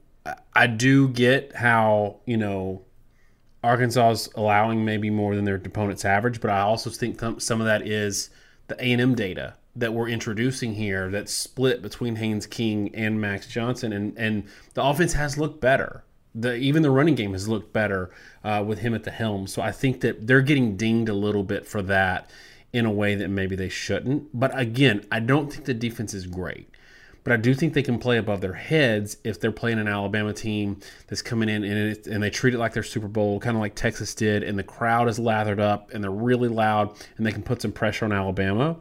I 0.53 0.67
do 0.67 1.07
get 1.07 1.55
how 1.55 2.17
you 2.25 2.37
know 2.37 2.83
Arkansas 3.65 4.11
is 4.11 4.29
allowing 4.35 4.85
maybe 4.85 5.09
more 5.09 5.35
than 5.35 5.43
their 5.45 5.55
opponent's 5.55 6.05
average, 6.05 6.39
but 6.39 6.49
I 6.49 6.61
also 6.61 6.89
think 6.89 7.19
some 7.41 7.59
of 7.59 7.65
that 7.65 7.87
is 7.87 8.29
the 8.67 8.75
A&M 8.75 9.15
data 9.15 9.55
that 9.75 9.93
we're 9.93 10.07
introducing 10.07 10.75
here 10.75 11.09
that's 11.09 11.33
split 11.33 11.81
between 11.81 12.15
Haynes 12.15 12.47
King 12.47 12.93
and 12.95 13.19
Max 13.19 13.47
Johnson, 13.47 13.91
and 13.91 14.17
and 14.17 14.43
the 14.73 14.83
offense 14.83 15.13
has 15.13 15.37
looked 15.37 15.59
better. 15.59 16.03
The 16.33 16.55
even 16.55 16.81
the 16.81 16.91
running 16.91 17.15
game 17.15 17.33
has 17.33 17.47
looked 17.47 17.73
better 17.73 18.11
uh, 18.43 18.63
with 18.65 18.79
him 18.79 18.93
at 18.93 19.03
the 19.03 19.11
helm. 19.11 19.47
So 19.47 19.61
I 19.61 19.71
think 19.71 20.01
that 20.01 20.27
they're 20.27 20.41
getting 20.41 20.77
dinged 20.77 21.09
a 21.09 21.13
little 21.13 21.43
bit 21.43 21.65
for 21.65 21.81
that 21.83 22.29
in 22.71 22.85
a 22.85 22.91
way 22.91 23.15
that 23.15 23.29
maybe 23.29 23.55
they 23.55 23.69
shouldn't. 23.69 24.37
But 24.37 24.57
again, 24.57 25.05
I 25.11 25.21
don't 25.21 25.51
think 25.51 25.65
the 25.65 25.73
defense 25.73 26.13
is 26.13 26.27
great 26.27 26.74
but 27.25 27.33
I 27.33 27.37
do 27.37 27.55
think 27.55 27.73
they 27.73 27.81
can 27.81 27.97
play 27.97 28.17
above 28.19 28.39
their 28.39 28.53
heads 28.53 29.17
if 29.23 29.39
they're 29.39 29.51
playing 29.51 29.79
an 29.79 29.87
Alabama 29.87 30.31
team 30.31 30.79
that's 31.07 31.23
coming 31.23 31.49
in 31.49 31.63
and, 31.63 31.89
it, 31.89 32.05
and 32.05 32.21
they 32.21 32.29
treat 32.29 32.53
it 32.53 32.59
like 32.59 32.73
their 32.73 32.83
Super 32.83 33.07
Bowl, 33.07 33.39
kind 33.39 33.57
of 33.57 33.61
like 33.61 33.73
Texas 33.73 34.13
did, 34.13 34.43
and 34.43 34.59
the 34.59 34.63
crowd 34.63 35.09
is 35.09 35.17
lathered 35.17 35.59
up 35.59 35.91
and 35.91 36.03
they're 36.03 36.11
really 36.11 36.47
loud 36.47 36.95
and 37.17 37.25
they 37.25 37.31
can 37.31 37.41
put 37.41 37.63
some 37.63 37.71
pressure 37.71 38.05
on 38.05 38.11
Alabama. 38.11 38.77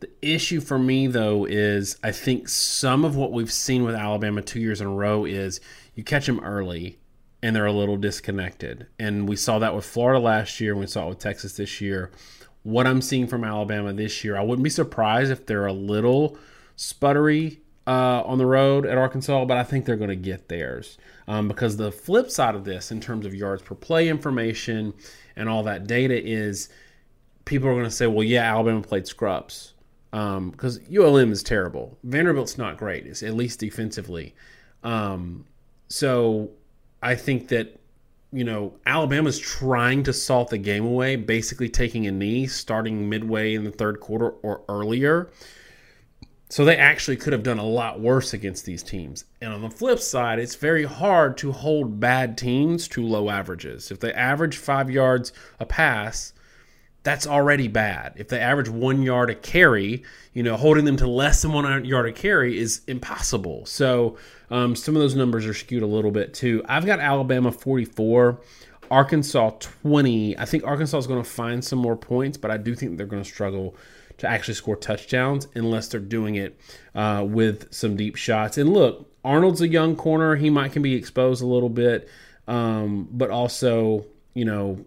The 0.00 0.08
issue 0.22 0.62
for 0.62 0.78
me, 0.78 1.08
though, 1.08 1.44
is 1.44 1.98
I 2.02 2.10
think 2.10 2.48
some 2.48 3.04
of 3.04 3.16
what 3.16 3.32
we've 3.32 3.52
seen 3.52 3.84
with 3.84 3.94
Alabama 3.94 4.40
two 4.40 4.60
years 4.60 4.80
in 4.80 4.86
a 4.86 4.90
row 4.90 5.26
is 5.26 5.60
you 5.94 6.02
catch 6.02 6.24
them 6.24 6.40
early 6.40 6.98
and 7.42 7.54
they're 7.54 7.66
a 7.66 7.72
little 7.72 7.98
disconnected. 7.98 8.86
And 8.98 9.28
we 9.28 9.36
saw 9.36 9.58
that 9.58 9.74
with 9.74 9.84
Florida 9.84 10.20
last 10.20 10.58
year 10.58 10.72
and 10.72 10.80
we 10.80 10.86
saw 10.86 11.04
it 11.04 11.08
with 11.10 11.18
Texas 11.18 11.58
this 11.58 11.82
year. 11.82 12.10
What 12.62 12.86
I'm 12.86 13.02
seeing 13.02 13.26
from 13.26 13.44
Alabama 13.44 13.92
this 13.92 14.24
year, 14.24 14.38
I 14.38 14.42
wouldn't 14.42 14.64
be 14.64 14.70
surprised 14.70 15.30
if 15.30 15.44
they're 15.44 15.66
a 15.66 15.72
little 15.72 16.38
sputtery 16.78 17.58
uh, 17.86 18.22
on 18.24 18.38
the 18.38 18.46
road 18.46 18.86
at 18.86 18.96
Arkansas, 18.96 19.44
but 19.44 19.56
I 19.56 19.64
think 19.64 19.84
they're 19.84 19.96
going 19.96 20.10
to 20.10 20.16
get 20.16 20.48
theirs. 20.48 20.96
Um, 21.26 21.48
because 21.48 21.76
the 21.76 21.92
flip 21.92 22.30
side 22.30 22.54
of 22.54 22.64
this, 22.64 22.90
in 22.90 23.00
terms 23.00 23.26
of 23.26 23.34
yards 23.34 23.62
per 23.62 23.74
play 23.74 24.08
information 24.08 24.94
and 25.36 25.48
all 25.48 25.64
that 25.64 25.86
data, 25.86 26.22
is 26.22 26.68
people 27.44 27.68
are 27.68 27.72
going 27.72 27.84
to 27.84 27.90
say, 27.90 28.06
well, 28.06 28.22
yeah, 28.22 28.42
Alabama 28.42 28.80
played 28.80 29.06
scrubs. 29.06 29.74
Because 30.10 30.78
um, 30.78 30.84
ULM 30.96 31.32
is 31.32 31.42
terrible. 31.42 31.98
Vanderbilt's 32.02 32.56
not 32.56 32.78
great, 32.78 33.06
it's 33.06 33.22
at 33.22 33.34
least 33.34 33.60
defensively. 33.60 34.34
Um, 34.82 35.44
so 35.88 36.50
I 37.02 37.14
think 37.14 37.48
that, 37.48 37.78
you 38.32 38.44
know, 38.44 38.74
Alabama's 38.86 39.38
trying 39.38 40.02
to 40.04 40.12
salt 40.12 40.48
the 40.48 40.58
game 40.58 40.86
away, 40.86 41.16
basically 41.16 41.68
taking 41.68 42.06
a 42.06 42.10
knee 42.10 42.46
starting 42.46 43.08
midway 43.08 43.54
in 43.54 43.64
the 43.64 43.70
third 43.70 44.00
quarter 44.00 44.30
or 44.30 44.62
earlier 44.68 45.30
so 46.48 46.64
they 46.64 46.76
actually 46.76 47.16
could 47.16 47.32
have 47.32 47.42
done 47.42 47.58
a 47.58 47.66
lot 47.66 48.00
worse 48.00 48.32
against 48.32 48.64
these 48.64 48.82
teams. 48.82 49.24
And 49.40 49.52
on 49.52 49.60
the 49.60 49.70
flip 49.70 50.00
side, 50.00 50.38
it's 50.38 50.54
very 50.54 50.84
hard 50.84 51.36
to 51.38 51.52
hold 51.52 52.00
bad 52.00 52.38
teams 52.38 52.88
to 52.88 53.06
low 53.06 53.28
averages. 53.28 53.90
If 53.90 54.00
they 54.00 54.12
average 54.14 54.56
five 54.56 54.90
yards 54.90 55.32
a 55.60 55.66
pass, 55.66 56.32
that's 57.02 57.26
already 57.26 57.68
bad. 57.68 58.14
If 58.16 58.28
they 58.28 58.40
average 58.40 58.68
one 58.68 59.02
yard 59.02 59.30
a 59.30 59.34
carry, 59.34 60.02
you 60.32 60.42
know, 60.42 60.56
holding 60.56 60.84
them 60.84 60.96
to 60.98 61.06
less 61.06 61.42
than 61.42 61.52
one 61.52 61.84
yard 61.84 62.08
a 62.08 62.12
carry 62.12 62.58
is 62.58 62.80
impossible. 62.86 63.66
So 63.66 64.16
um, 64.50 64.74
some 64.74 64.96
of 64.96 65.02
those 65.02 65.14
numbers 65.14 65.46
are 65.46 65.54
skewed 65.54 65.82
a 65.82 65.86
little 65.86 66.10
bit 66.10 66.32
too. 66.32 66.62
I've 66.66 66.86
got 66.86 66.98
Alabama 66.98 67.52
44, 67.52 68.40
Arkansas 68.90 69.50
20. 69.60 70.38
I 70.38 70.44
think 70.46 70.64
Arkansas 70.64 70.98
is 70.98 71.06
going 71.06 71.22
to 71.22 71.28
find 71.28 71.62
some 71.62 71.78
more 71.78 71.96
points, 71.96 72.38
but 72.38 72.50
I 72.50 72.56
do 72.56 72.74
think 72.74 72.96
they're 72.96 73.06
going 73.06 73.22
to 73.22 73.28
struggle 73.28 73.76
to 74.18 74.28
actually 74.28 74.54
score 74.54 74.76
touchdowns 74.76 75.48
unless 75.54 75.88
they're 75.88 76.00
doing 76.00 76.34
it 76.34 76.58
uh, 76.94 77.24
with 77.26 77.72
some 77.72 77.96
deep 77.96 78.16
shots. 78.16 78.58
And 78.58 78.72
look, 78.72 79.10
Arnold's 79.24 79.60
a 79.60 79.68
young 79.68 79.96
corner; 79.96 80.36
he 80.36 80.50
might 80.50 80.72
can 80.72 80.82
be 80.82 80.94
exposed 80.94 81.42
a 81.42 81.46
little 81.46 81.68
bit, 81.68 82.08
um, 82.46 83.08
but 83.10 83.30
also, 83.30 84.06
you 84.34 84.44
know, 84.44 84.84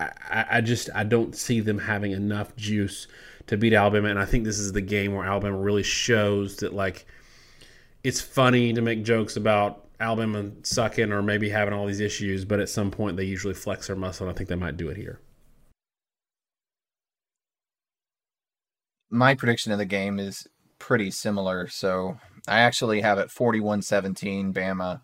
I, 0.00 0.46
I 0.50 0.60
just 0.60 0.90
I 0.94 1.04
don't 1.04 1.36
see 1.36 1.60
them 1.60 1.78
having 1.78 2.12
enough 2.12 2.54
juice 2.56 3.06
to 3.48 3.56
beat 3.56 3.72
Alabama. 3.72 4.08
And 4.08 4.18
I 4.18 4.24
think 4.24 4.44
this 4.44 4.58
is 4.58 4.72
the 4.72 4.80
game 4.80 5.14
where 5.14 5.26
Alabama 5.26 5.58
really 5.58 5.82
shows 5.82 6.56
that 6.56 6.72
like 6.72 7.06
it's 8.04 8.20
funny 8.20 8.72
to 8.72 8.80
make 8.80 9.04
jokes 9.04 9.36
about 9.36 9.86
Alabama 10.00 10.50
sucking 10.62 11.12
or 11.12 11.22
maybe 11.22 11.48
having 11.48 11.72
all 11.72 11.86
these 11.86 12.00
issues, 12.00 12.44
but 12.44 12.60
at 12.60 12.68
some 12.68 12.90
point 12.90 13.16
they 13.16 13.24
usually 13.24 13.54
flex 13.54 13.86
their 13.86 13.96
muscle. 13.96 14.26
And 14.26 14.34
I 14.34 14.36
think 14.36 14.48
they 14.48 14.56
might 14.56 14.76
do 14.76 14.88
it 14.88 14.96
here. 14.96 15.20
My 19.12 19.34
prediction 19.34 19.70
of 19.70 19.78
the 19.78 19.84
game 19.84 20.18
is 20.18 20.48
pretty 20.78 21.10
similar. 21.10 21.68
So 21.68 22.18
I 22.48 22.60
actually 22.60 23.02
have 23.02 23.18
it 23.18 23.28
41-17 23.28 24.52
Bama. 24.52 25.00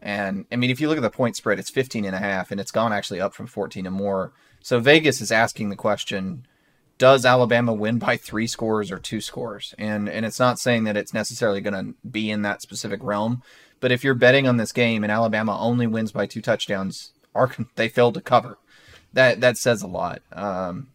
And 0.00 0.46
I 0.50 0.56
mean, 0.56 0.70
if 0.70 0.80
you 0.80 0.88
look 0.88 0.96
at 0.96 1.02
the 1.02 1.10
point 1.10 1.36
spread, 1.36 1.58
it's 1.58 1.70
15 1.70 2.04
and 2.04 2.16
a 2.16 2.18
half, 2.18 2.50
and 2.50 2.60
it's 2.60 2.72
gone 2.72 2.92
actually 2.92 3.20
up 3.20 3.34
from 3.34 3.46
14 3.46 3.86
and 3.86 3.94
more. 3.94 4.32
So 4.62 4.80
Vegas 4.80 5.20
is 5.20 5.30
asking 5.30 5.68
the 5.68 5.76
question, 5.76 6.46
does 6.98 7.24
Alabama 7.24 7.72
win 7.72 7.98
by 7.98 8.16
three 8.16 8.46
scores 8.46 8.90
or 8.90 8.98
two 8.98 9.20
scores? 9.20 9.74
And 9.78 10.08
and 10.08 10.26
it's 10.26 10.38
not 10.38 10.58
saying 10.58 10.84
that 10.84 10.96
it's 10.96 11.14
necessarily 11.14 11.60
going 11.60 11.74
to 11.74 11.94
be 12.06 12.30
in 12.30 12.42
that 12.42 12.60
specific 12.60 13.02
realm, 13.02 13.42
but 13.80 13.92
if 13.92 14.04
you're 14.04 14.14
betting 14.14 14.46
on 14.46 14.58
this 14.58 14.72
game 14.72 15.02
and 15.02 15.10
Alabama 15.10 15.58
only 15.58 15.86
wins 15.86 16.12
by 16.12 16.26
two 16.26 16.42
touchdowns, 16.42 17.12
they 17.76 17.88
failed 17.88 18.14
to 18.14 18.20
cover. 18.20 18.58
That 19.12 19.40
that 19.40 19.56
says 19.56 19.82
a 19.82 19.86
lot. 19.86 20.22
Um, 20.32 20.88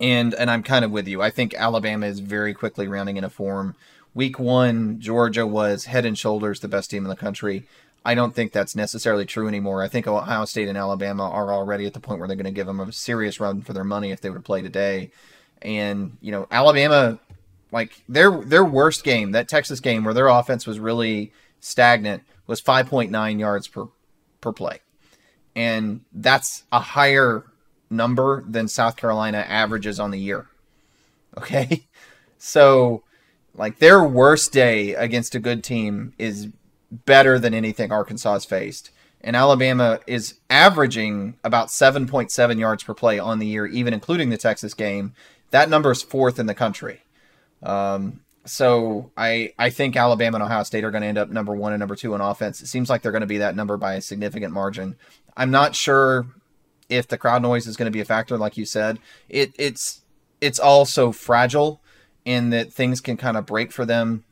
and 0.00 0.34
and 0.34 0.50
I'm 0.50 0.62
kind 0.62 0.84
of 0.84 0.90
with 0.90 1.08
you. 1.08 1.22
I 1.22 1.30
think 1.30 1.54
Alabama 1.54 2.06
is 2.06 2.20
very 2.20 2.54
quickly 2.54 2.88
rounding 2.88 3.16
into 3.16 3.30
form. 3.30 3.74
Week 4.14 4.38
one, 4.38 5.00
Georgia 5.00 5.46
was 5.46 5.86
head 5.86 6.04
and 6.04 6.16
shoulders 6.16 6.60
the 6.60 6.68
best 6.68 6.90
team 6.90 7.04
in 7.04 7.08
the 7.08 7.16
country. 7.16 7.66
I 8.04 8.14
don't 8.14 8.34
think 8.34 8.52
that's 8.52 8.76
necessarily 8.76 9.24
true 9.24 9.48
anymore. 9.48 9.82
I 9.82 9.88
think 9.88 10.06
Ohio 10.06 10.44
State 10.44 10.68
and 10.68 10.76
Alabama 10.76 11.28
are 11.28 11.52
already 11.52 11.86
at 11.86 11.94
the 11.94 12.00
point 12.00 12.18
where 12.18 12.28
they're 12.28 12.36
going 12.36 12.44
to 12.44 12.52
give 12.52 12.66
them 12.66 12.80
a 12.80 12.92
serious 12.92 13.40
run 13.40 13.62
for 13.62 13.72
their 13.72 13.84
money 13.84 14.10
if 14.10 14.20
they 14.20 14.28
were 14.28 14.36
to 14.36 14.42
play 14.42 14.60
today. 14.60 15.10
And 15.62 16.18
you 16.20 16.30
know, 16.30 16.46
Alabama, 16.50 17.18
like 17.72 18.02
their 18.08 18.30
their 18.30 18.64
worst 18.64 19.04
game, 19.04 19.32
that 19.32 19.48
Texas 19.48 19.80
game 19.80 20.04
where 20.04 20.14
their 20.14 20.28
offense 20.28 20.66
was 20.66 20.78
really 20.78 21.32
stagnant, 21.60 22.22
was 22.46 22.60
5.9 22.60 23.38
yards 23.38 23.68
per 23.68 23.86
per 24.42 24.52
play, 24.52 24.80
and 25.56 26.02
that's 26.12 26.64
a 26.70 26.80
higher 26.80 27.44
number 27.90 28.44
than 28.48 28.68
South 28.68 28.96
Carolina 28.96 29.38
averages 29.38 30.00
on 30.00 30.10
the 30.10 30.18
year. 30.18 30.46
Okay, 31.36 31.86
so 32.38 33.02
like 33.54 33.78
their 33.78 34.02
worst 34.02 34.52
day 34.52 34.94
against 34.94 35.34
a 35.34 35.40
good 35.40 35.62
team 35.62 36.12
is 36.18 36.48
better 36.90 37.38
than 37.38 37.54
anything 37.54 37.92
Arkansas 37.92 38.34
has 38.34 38.44
faced. 38.44 38.90
And 39.20 39.34
Alabama 39.34 40.00
is 40.06 40.34
averaging 40.50 41.38
about 41.42 41.68
7.7 41.68 42.58
yards 42.58 42.84
per 42.84 42.92
play 42.92 43.18
on 43.18 43.38
the 43.38 43.46
year, 43.46 43.64
even 43.66 43.94
including 43.94 44.28
the 44.28 44.36
Texas 44.36 44.74
game. 44.74 45.14
That 45.50 45.70
number 45.70 45.90
is 45.92 46.02
fourth 46.02 46.38
in 46.38 46.46
the 46.46 46.54
country. 46.54 47.02
Um, 47.62 48.20
so 48.44 49.10
I 49.16 49.54
I 49.58 49.70
think 49.70 49.96
Alabama 49.96 50.36
and 50.36 50.44
Ohio 50.44 50.62
State 50.64 50.84
are 50.84 50.90
going 50.90 51.02
to 51.02 51.08
end 51.08 51.16
up 51.16 51.30
number 51.30 51.54
one 51.54 51.72
and 51.72 51.80
number 51.80 51.96
two 51.96 52.12
on 52.12 52.20
offense. 52.20 52.60
It 52.60 52.66
seems 52.66 52.90
like 52.90 53.00
they're 53.00 53.12
going 53.12 53.22
to 53.22 53.26
be 53.26 53.38
that 53.38 53.56
number 53.56 53.78
by 53.78 53.94
a 53.94 54.02
significant 54.02 54.52
margin. 54.52 54.96
I'm 55.36 55.50
not 55.50 55.74
sure 55.74 56.26
if 56.88 57.08
the 57.08 57.18
crowd 57.18 57.42
noise 57.42 57.66
is 57.66 57.76
going 57.76 57.86
to 57.86 57.96
be 57.96 58.00
a 58.00 58.04
factor, 58.04 58.36
like 58.36 58.56
you 58.56 58.64
said. 58.64 58.98
It 59.28 59.54
it's 59.58 60.02
it's 60.40 60.58
also 60.58 61.12
fragile 61.12 61.80
in 62.24 62.50
that 62.50 62.72
things 62.72 63.00
can 63.00 63.16
kind 63.16 63.36
of 63.36 63.46
break 63.46 63.72
for 63.72 63.84
them 63.84 64.24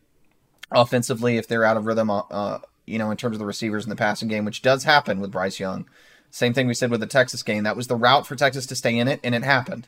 offensively 0.70 1.36
if 1.36 1.46
they're 1.46 1.64
out 1.64 1.76
of 1.76 1.86
rhythm. 1.86 2.10
Uh, 2.10 2.58
you 2.86 2.98
know, 2.98 3.10
in 3.10 3.16
terms 3.16 3.36
of 3.36 3.38
the 3.38 3.46
receivers 3.46 3.84
in 3.84 3.90
the 3.90 3.96
passing 3.96 4.28
game, 4.28 4.44
which 4.44 4.62
does 4.62 4.84
happen 4.84 5.20
with 5.20 5.30
Bryce 5.30 5.60
Young. 5.60 5.88
Same 6.30 6.54
thing 6.54 6.66
we 6.66 6.74
said 6.74 6.90
with 6.90 7.00
the 7.00 7.06
Texas 7.06 7.42
game. 7.42 7.62
That 7.64 7.76
was 7.76 7.86
the 7.86 7.96
route 7.96 8.26
for 8.26 8.34
Texas 8.36 8.66
to 8.66 8.74
stay 8.74 8.98
in 8.98 9.06
it, 9.06 9.20
and 9.22 9.34
it 9.34 9.44
happened. 9.44 9.86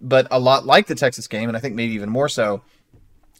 But 0.00 0.26
a 0.30 0.40
lot 0.40 0.66
like 0.66 0.86
the 0.88 0.94
Texas 0.94 1.26
game, 1.28 1.48
and 1.48 1.56
I 1.56 1.60
think 1.60 1.74
maybe 1.74 1.94
even 1.94 2.10
more 2.10 2.28
so, 2.28 2.62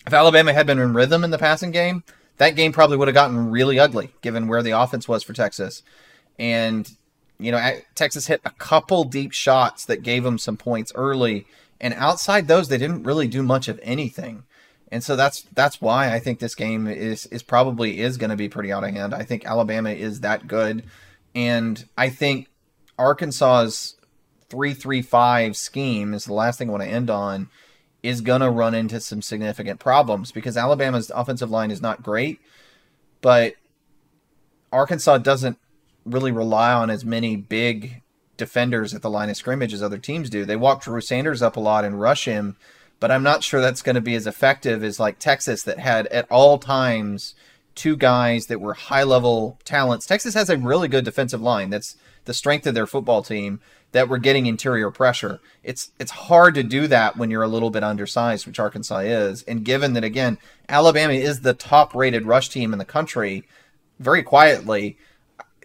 if 0.06 0.14
Alabama 0.14 0.52
had 0.52 0.66
been 0.66 0.78
in 0.78 0.94
rhythm 0.94 1.24
in 1.24 1.30
the 1.30 1.38
passing 1.38 1.72
game, 1.72 2.04
that 2.38 2.54
game 2.54 2.72
probably 2.72 2.96
would 2.96 3.08
have 3.08 3.14
gotten 3.14 3.50
really 3.50 3.78
ugly 3.78 4.14
given 4.22 4.46
where 4.46 4.62
the 4.62 4.70
offense 4.70 5.08
was 5.08 5.22
for 5.22 5.32
Texas. 5.32 5.82
And, 6.38 6.90
you 7.38 7.52
know, 7.52 7.78
Texas 7.94 8.26
hit 8.26 8.40
a 8.44 8.50
couple 8.50 9.04
deep 9.04 9.32
shots 9.32 9.84
that 9.86 10.02
gave 10.02 10.24
them 10.24 10.38
some 10.38 10.56
points 10.56 10.92
early. 10.94 11.46
And 11.80 11.94
outside 11.94 12.48
those, 12.48 12.68
they 12.68 12.78
didn't 12.78 13.02
really 13.02 13.28
do 13.28 13.42
much 13.42 13.68
of 13.68 13.78
anything 13.82 14.44
and 14.92 15.02
so 15.02 15.16
that's 15.16 15.42
that's 15.52 15.80
why 15.80 16.12
I 16.12 16.20
think 16.20 16.38
this 16.38 16.54
game 16.54 16.86
is 16.86 17.26
is 17.26 17.42
probably 17.42 18.00
is 18.00 18.16
going 18.16 18.30
to 18.30 18.36
be 18.36 18.48
pretty 18.48 18.72
out 18.72 18.84
of 18.84 18.90
hand. 18.90 19.14
I 19.14 19.24
think 19.24 19.44
Alabama 19.44 19.90
is 19.90 20.20
that 20.20 20.46
good, 20.46 20.84
and 21.34 21.84
I 21.98 22.08
think 22.08 22.48
Arkansas's 22.98 23.96
three 24.48 24.74
three 24.74 25.02
five 25.02 25.56
scheme 25.56 26.14
is 26.14 26.24
the 26.24 26.34
last 26.34 26.58
thing 26.58 26.68
I 26.68 26.72
want 26.72 26.84
to 26.84 26.88
end 26.88 27.10
on. 27.10 27.48
Is 28.02 28.20
going 28.20 28.42
to 28.42 28.50
run 28.50 28.74
into 28.74 29.00
some 29.00 29.20
significant 29.20 29.80
problems 29.80 30.30
because 30.30 30.56
Alabama's 30.56 31.10
offensive 31.12 31.50
line 31.50 31.72
is 31.72 31.82
not 31.82 32.04
great, 32.04 32.38
but 33.20 33.54
Arkansas 34.70 35.18
doesn't 35.18 35.58
really 36.06 36.32
rely 36.32 36.72
on 36.72 36.88
as 36.88 37.04
many 37.04 37.36
big 37.36 38.02
defenders 38.36 38.94
at 38.94 39.02
the 39.02 39.10
line 39.10 39.28
of 39.28 39.36
scrimmage 39.36 39.74
as 39.74 39.82
other 39.82 39.98
teams 39.98 40.30
do. 40.30 40.44
They 40.44 40.56
walk 40.56 40.82
Drew 40.82 41.00
Sanders 41.00 41.42
up 41.42 41.56
a 41.56 41.60
lot 41.60 41.84
and 41.84 42.00
rush 42.00 42.24
him 42.24 42.56
but 43.00 43.10
I'm 43.10 43.22
not 43.22 43.44
sure 43.44 43.60
that's 43.60 43.82
going 43.82 43.94
to 43.94 44.00
be 44.00 44.14
as 44.14 44.26
effective 44.26 44.82
as 44.82 45.00
like 45.00 45.18
Texas 45.18 45.62
that 45.64 45.78
had 45.78 46.06
at 46.08 46.30
all 46.30 46.58
times 46.58 47.34
two 47.74 47.96
guys 47.96 48.46
that 48.46 48.60
were 48.60 48.74
high 48.74 49.02
level 49.02 49.58
talents. 49.64 50.06
Texas 50.06 50.34
has 50.34 50.48
a 50.48 50.56
really 50.56 50.88
good 50.88 51.04
defensive 51.04 51.42
line. 51.42 51.70
That's 51.70 51.96
the 52.24 52.32
strength 52.32 52.66
of 52.66 52.74
their 52.74 52.86
football 52.86 53.22
team 53.22 53.60
that 53.92 54.08
were 54.08 54.18
getting 54.18 54.46
interior 54.46 54.90
pressure. 54.90 55.40
It's 55.62 55.90
it's 55.98 56.10
hard 56.10 56.54
to 56.54 56.62
do 56.62 56.86
that 56.86 57.16
when 57.16 57.30
you're 57.30 57.42
a 57.42 57.48
little 57.48 57.70
bit 57.70 57.84
undersized, 57.84 58.46
which 58.46 58.58
Arkansas 58.58 58.98
is. 58.98 59.42
And 59.42 59.64
given 59.64 59.92
that 59.92 60.04
again, 60.04 60.38
Alabama 60.68 61.12
is 61.12 61.40
the 61.40 61.54
top 61.54 61.94
rated 61.94 62.24
rush 62.24 62.48
team 62.48 62.72
in 62.72 62.78
the 62.78 62.84
country, 62.84 63.46
very 63.98 64.22
quietly, 64.22 64.96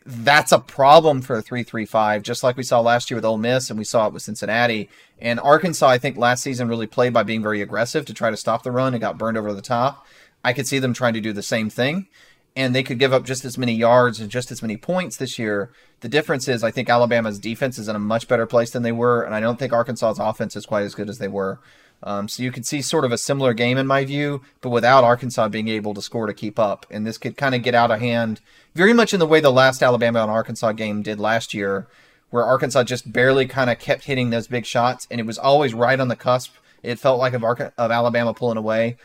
that's 0.05 0.51
a 0.51 0.59
problem 0.59 1.21
for 1.21 1.37
a 1.37 1.41
335, 1.41 2.23
just 2.23 2.43
like 2.43 2.57
we 2.57 2.63
saw 2.63 2.79
last 2.79 3.11
year 3.11 3.17
with 3.17 3.25
Ole 3.25 3.37
Miss 3.37 3.69
and 3.69 3.77
we 3.77 3.85
saw 3.85 4.07
it 4.07 4.13
with 4.13 4.23
Cincinnati. 4.23 4.89
And 5.19 5.39
Arkansas, 5.39 5.87
I 5.87 5.97
think 5.97 6.17
last 6.17 6.41
season 6.41 6.67
really 6.67 6.87
played 6.87 7.13
by 7.13 7.23
being 7.23 7.43
very 7.43 7.61
aggressive 7.61 8.05
to 8.05 8.13
try 8.13 8.31
to 8.31 8.37
stop 8.37 8.63
the 8.63 8.71
run 8.71 8.93
and 8.93 9.01
got 9.01 9.17
burned 9.17 9.37
over 9.37 9.53
the 9.53 9.61
top. 9.61 10.05
I 10.43 10.53
could 10.53 10.65
see 10.65 10.79
them 10.79 10.93
trying 10.93 11.13
to 11.13 11.21
do 11.21 11.33
the 11.33 11.43
same 11.43 11.69
thing. 11.69 12.07
And 12.55 12.75
they 12.75 12.83
could 12.83 12.99
give 12.99 13.13
up 13.13 13.23
just 13.23 13.45
as 13.45 13.57
many 13.57 13.73
yards 13.73 14.19
and 14.19 14.29
just 14.29 14.51
as 14.51 14.61
many 14.61 14.75
points 14.75 15.15
this 15.15 15.39
year. 15.39 15.71
The 16.01 16.09
difference 16.09 16.47
is, 16.47 16.63
I 16.63 16.71
think 16.71 16.89
Alabama's 16.89 17.39
defense 17.39 17.77
is 17.77 17.87
in 17.87 17.95
a 17.95 17.99
much 17.99 18.27
better 18.27 18.45
place 18.45 18.71
than 18.71 18.83
they 18.83 18.91
were, 18.91 19.21
and 19.21 19.33
I 19.33 19.39
don't 19.39 19.57
think 19.57 19.71
Arkansas's 19.71 20.19
offense 20.19 20.57
is 20.57 20.65
quite 20.65 20.83
as 20.83 20.93
good 20.93 21.09
as 21.09 21.17
they 21.17 21.29
were. 21.29 21.59
Um, 22.03 22.27
so 22.27 22.41
you 22.41 22.51
can 22.51 22.63
see 22.63 22.81
sort 22.81 23.05
of 23.05 23.11
a 23.11 23.17
similar 23.17 23.53
game 23.53 23.77
in 23.77 23.85
my 23.85 24.05
view, 24.05 24.41
but 24.61 24.69
without 24.69 25.03
Arkansas 25.03 25.49
being 25.49 25.67
able 25.67 25.93
to 25.93 26.01
score 26.01 26.25
to 26.25 26.33
keep 26.33 26.57
up. 26.57 26.85
And 26.89 27.05
this 27.05 27.17
could 27.17 27.37
kind 27.37 27.53
of 27.53 27.61
get 27.61 27.75
out 27.75 27.91
of 27.91 27.99
hand 27.99 28.41
very 28.73 28.93
much 28.93 29.13
in 29.13 29.19
the 29.19 29.27
way 29.27 29.39
the 29.39 29.51
last 29.51 29.83
Alabama 29.83 30.21
and 30.21 30.31
Arkansas 30.31 30.71
game 30.71 31.03
did 31.03 31.19
last 31.19 31.53
year, 31.53 31.87
where 32.29 32.45
Arkansas 32.45 32.83
just 32.83 33.11
barely 33.11 33.45
kind 33.45 33.69
of 33.69 33.79
kept 33.79 34.05
hitting 34.05 34.29
those 34.29 34.47
big 34.47 34.65
shots, 34.65 35.07
and 35.11 35.19
it 35.19 35.25
was 35.25 35.37
always 35.37 35.73
right 35.73 35.99
on 35.99 36.07
the 36.07 36.15
cusp. 36.15 36.53
It 36.81 36.99
felt 36.99 37.19
like 37.19 37.33
of, 37.33 37.43
Arca- 37.43 37.73
of 37.77 37.91
Alabama 37.91 38.33
pulling 38.33 38.57
away. 38.57 38.97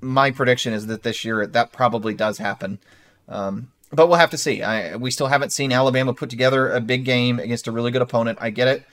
My 0.00 0.30
prediction 0.30 0.74
is 0.74 0.86
that 0.88 1.02
this 1.02 1.24
year 1.24 1.46
that 1.46 1.72
probably 1.72 2.12
does 2.12 2.38
happen. 2.38 2.78
Um, 3.28 3.70
but 3.90 4.08
we'll 4.08 4.18
have 4.18 4.30
to 4.30 4.38
see. 4.38 4.62
I, 4.62 4.96
we 4.96 5.10
still 5.10 5.28
haven't 5.28 5.52
seen 5.52 5.72
Alabama 5.72 6.12
put 6.12 6.28
together 6.28 6.70
a 6.70 6.80
big 6.80 7.04
game 7.04 7.38
against 7.38 7.68
a 7.68 7.72
really 7.72 7.90
good 7.90 8.02
opponent. 8.02 8.38
I 8.40 8.50
get 8.50 8.68
it 8.68 8.84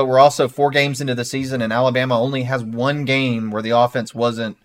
but 0.00 0.06
we're 0.06 0.18
also 0.18 0.48
four 0.48 0.70
games 0.70 1.02
into 1.02 1.14
the 1.14 1.26
season, 1.26 1.60
and 1.60 1.74
Alabama 1.74 2.18
only 2.18 2.44
has 2.44 2.64
one 2.64 3.04
game 3.04 3.50
where 3.50 3.60
the 3.60 3.76
offense 3.76 4.14
wasn't 4.14 4.56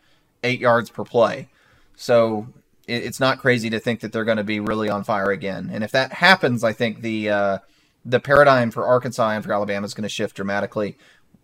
eight 0.45 0.61
yards 0.61 0.89
per 0.89 1.03
play. 1.03 1.49
So 1.97 2.47
it's 2.87 3.19
not 3.19 3.39
crazy 3.39 3.69
to 3.71 3.79
think 3.81 3.99
that 3.99 4.13
they're 4.13 4.23
going 4.23 4.37
to 4.37 4.45
be 4.45 4.61
really 4.61 4.89
on 4.89 5.03
fire 5.03 5.31
again. 5.31 5.69
And 5.73 5.83
if 5.83 5.91
that 5.91 6.13
happens, 6.13 6.63
I 6.63 6.71
think 6.71 7.01
the 7.01 7.29
uh, 7.29 7.57
the 8.05 8.21
paradigm 8.21 8.71
for 8.71 8.87
Arkansas 8.87 9.31
and 9.31 9.43
for 9.43 9.51
Alabama 9.51 9.85
is 9.85 9.93
going 9.93 10.03
to 10.03 10.07
shift 10.07 10.37
dramatically. 10.37 10.97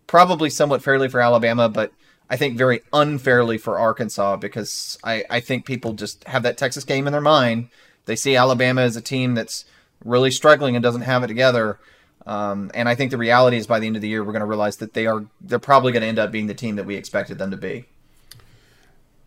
Probably 0.07 0.49
somewhat 0.49 0.81
fairly 0.81 1.09
for 1.09 1.19
Alabama, 1.19 1.67
but 1.67 1.91
I 2.29 2.37
think 2.37 2.57
very 2.57 2.83
unfairly 2.93 3.57
for 3.57 3.77
Arkansas 3.77 4.37
because 4.37 4.97
I, 5.03 5.25
I 5.29 5.41
think 5.41 5.65
people 5.65 5.95
just 5.95 6.23
have 6.29 6.43
that 6.43 6.57
Texas 6.57 6.85
game 6.85 7.07
in 7.07 7.11
their 7.11 7.19
mind. 7.19 7.67
They 8.05 8.15
see 8.15 8.37
Alabama 8.37 8.83
as 8.83 8.95
a 8.95 9.01
team 9.01 9.35
that's 9.35 9.65
really 10.05 10.31
struggling 10.31 10.77
and 10.77 10.81
doesn't 10.81 11.01
have 11.01 11.25
it 11.25 11.27
together. 11.27 11.77
Um, 12.25 12.71
and 12.73 12.87
I 12.87 12.95
think 12.95 13.11
the 13.11 13.17
reality 13.17 13.57
is 13.57 13.67
by 13.67 13.79
the 13.79 13.87
end 13.87 13.95
of 13.95 14.01
the 14.01 14.07
year, 14.07 14.23
we're 14.23 14.31
going 14.31 14.41
to 14.41 14.45
realize 14.45 14.77
that 14.77 14.93
they 14.93 15.07
are 15.07 15.25
they're 15.41 15.59
probably 15.59 15.91
going 15.91 16.01
to 16.01 16.07
end 16.07 16.19
up 16.19 16.31
being 16.31 16.47
the 16.47 16.53
team 16.53 16.75
that 16.75 16.85
we 16.85 16.95
expected 16.95 17.37
them 17.37 17.51
to 17.51 17.57
be. 17.57 17.85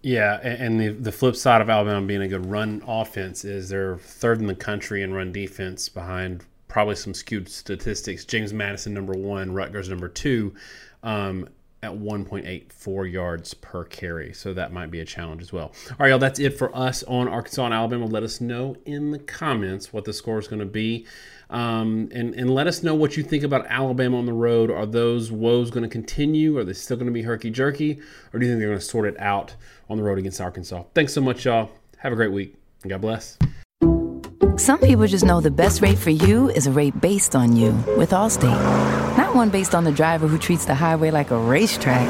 Yeah, 0.02 0.38
and 0.42 0.78
the 0.78 0.88
the 0.88 1.12
flip 1.12 1.35
side 1.35 1.62
of 1.62 1.70
Alabama 1.70 2.07
being 2.07 2.22
a 2.22 2.28
good 2.28 2.46
run 2.46 2.83
offense 2.87 3.44
is 3.44 3.70
they're 3.70 3.96
third 3.96 4.38
in 4.38 4.46
the 4.46 4.54
country 4.54 5.02
in 5.02 5.14
run 5.14 5.33
defense 5.33 5.88
behind 5.88 6.44
probably 6.68 6.94
some 6.94 7.14
skewed 7.14 7.48
statistics. 7.48 8.24
James 8.24 8.52
Madison 8.52 8.92
number 8.92 9.14
one, 9.14 9.52
Rutgers 9.52 9.88
number 9.88 10.09
two. 10.09 10.54
Um, 11.02 11.48
at 11.85 11.92
1.84 11.92 13.12
yards 13.12 13.55
per 13.55 13.85
carry. 13.85 14.33
So 14.33 14.55
that 14.55 14.73
might 14.73 14.90
be 14.90 15.01
a 15.01 15.05
challenge 15.05 15.42
as 15.42 15.53
well. 15.53 15.73
All 15.90 15.97
right, 15.99 16.09
y'all, 16.09 16.18
that's 16.18 16.40
it 16.40 16.59
for 16.59 16.75
us 16.75 17.03
on 17.05 17.29
Arkansas 17.29 17.66
and 17.66 17.75
Alabama. 17.75 18.07
Let 18.07 18.23
us 18.23 18.40
know 18.40 18.77
in 18.87 19.11
the 19.11 19.18
comments 19.18 19.92
what 19.92 20.05
the 20.05 20.12
score 20.12 20.38
is 20.38 20.49
going 20.49 20.61
to 20.61 20.66
be. 20.66 21.07
Um, 21.51 22.09
and, 22.12 22.35
and 22.35 22.51
let 22.51 22.66
us 22.66 22.83
know 22.83 22.94
what 22.94 23.16
you 23.16 23.23
think 23.23 23.44
about 23.44 23.66
Alabama 23.68 24.18
on 24.18 24.27
the 24.27 24.33
road. 24.33 24.70
Are 24.70 24.87
those 24.87 25.31
woes 25.31 25.70
going 25.70 25.83
to 25.83 25.90
continue? 25.90 26.57
Are 26.59 26.64
they 26.64 26.73
still 26.73 26.97
going 26.97 27.07
to 27.07 27.12
be 27.12 27.23
herky 27.23 27.51
jerky? 27.51 28.01
Or 28.33 28.40
do 28.40 28.47
you 28.47 28.53
think 28.53 28.61
they're 28.61 28.70
going 28.70 28.81
to 28.81 28.85
sort 28.85 29.07
it 29.07 29.20
out 29.20 29.55
on 29.90 29.99
the 29.99 30.03
road 30.03 30.18
against 30.18 30.40
Arkansas? 30.40 30.85
Thanks 30.94 31.12
so 31.12 31.20
much, 31.20 31.44
y'all. 31.44 31.70
Have 31.99 32.12
a 32.12 32.16
great 32.16 32.33
week. 32.33 32.57
God 32.88 33.03
bless. 33.03 33.38
Some 34.57 34.79
people 34.79 35.07
just 35.07 35.25
know 35.25 35.40
the 35.40 35.51
best 35.51 35.83
rate 35.83 35.99
for 35.99 36.11
you 36.11 36.49
is 36.51 36.66
a 36.66 36.70
rate 36.70 36.99
based 37.01 37.37
on 37.37 37.57
you 37.57 37.73
with 37.97 38.11
Allstate. 38.11 39.13
One 39.35 39.51
based 39.51 39.75
on 39.75 39.83
the 39.83 39.90
driver 39.90 40.29
who 40.29 40.38
treats 40.38 40.64
the 40.64 40.77
highway 40.77 41.11
like 41.11 41.33
a 41.33 41.37
racetrack 41.37 42.07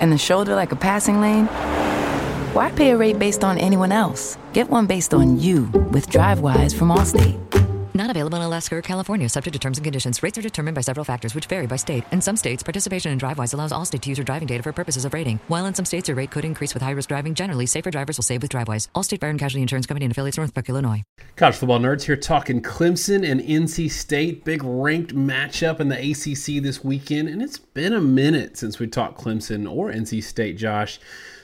and 0.00 0.12
the 0.12 0.16
shoulder 0.16 0.54
like 0.54 0.70
a 0.70 0.76
passing 0.76 1.20
lane. 1.20 1.46
Why 2.54 2.70
pay 2.70 2.92
a 2.92 2.96
rate 2.96 3.18
based 3.18 3.42
on 3.42 3.58
anyone 3.58 3.90
else? 3.90 4.38
Get 4.52 4.70
one 4.70 4.86
based 4.86 5.12
on 5.12 5.40
you 5.40 5.64
with 5.90 6.08
DriveWise 6.08 6.72
from 6.72 6.90
Allstate. 6.90 7.40
Not 7.94 8.08
available 8.08 8.38
in 8.38 8.42
Alaska 8.44 8.76
or 8.76 8.80
California, 8.80 9.28
subject 9.28 9.52
to 9.52 9.58
terms 9.58 9.76
and 9.76 9.84
conditions. 9.84 10.22
Rates 10.22 10.38
are 10.38 10.42
determined 10.42 10.74
by 10.74 10.80
several 10.80 11.04
factors, 11.04 11.34
which 11.34 11.44
vary 11.44 11.66
by 11.66 11.76
state. 11.76 12.04
In 12.10 12.22
some 12.22 12.38
states, 12.38 12.62
participation 12.62 13.12
in 13.12 13.18
DriveWise 13.18 13.52
allows 13.52 13.70
Allstate 13.70 14.00
to 14.00 14.08
use 14.08 14.16
your 14.16 14.24
driving 14.24 14.48
data 14.48 14.62
for 14.62 14.72
purposes 14.72 15.04
of 15.04 15.12
rating. 15.12 15.40
While 15.48 15.66
in 15.66 15.74
some 15.74 15.84
states, 15.84 16.08
your 16.08 16.16
rate 16.16 16.30
could 16.30 16.46
increase 16.46 16.72
with 16.72 16.82
high 16.82 16.92
risk 16.92 17.10
driving, 17.10 17.34
generally, 17.34 17.66
safer 17.66 17.90
drivers 17.90 18.16
will 18.16 18.22
save 18.22 18.40
with 18.40 18.50
DriveWise. 18.50 18.88
Allstate 18.94 19.20
Fire 19.20 19.28
and 19.28 19.38
Casualty 19.38 19.60
Insurance 19.60 19.84
Company 19.84 20.06
and 20.06 20.12
affiliates, 20.12 20.38
Northbrook, 20.38 20.70
Illinois. 20.70 21.02
College 21.36 21.56
football 21.56 21.80
nerds 21.80 22.04
here 22.04 22.16
talking 22.16 22.62
Clemson 22.62 23.30
and 23.30 23.42
NC 23.42 23.90
State. 23.90 24.42
Big 24.42 24.64
ranked 24.64 25.14
matchup 25.14 25.78
in 25.78 25.90
the 25.90 25.96
ACC 25.96 26.62
this 26.62 26.82
weekend, 26.82 27.28
and 27.28 27.42
it's 27.42 27.58
been 27.58 27.92
a 27.92 28.00
minute 28.00 28.56
since 28.56 28.78
we 28.78 28.86
talked 28.86 29.20
Clemson 29.20 29.70
or 29.70 29.92
NC 29.92 30.22
State, 30.22 30.56
Josh. 30.56 30.98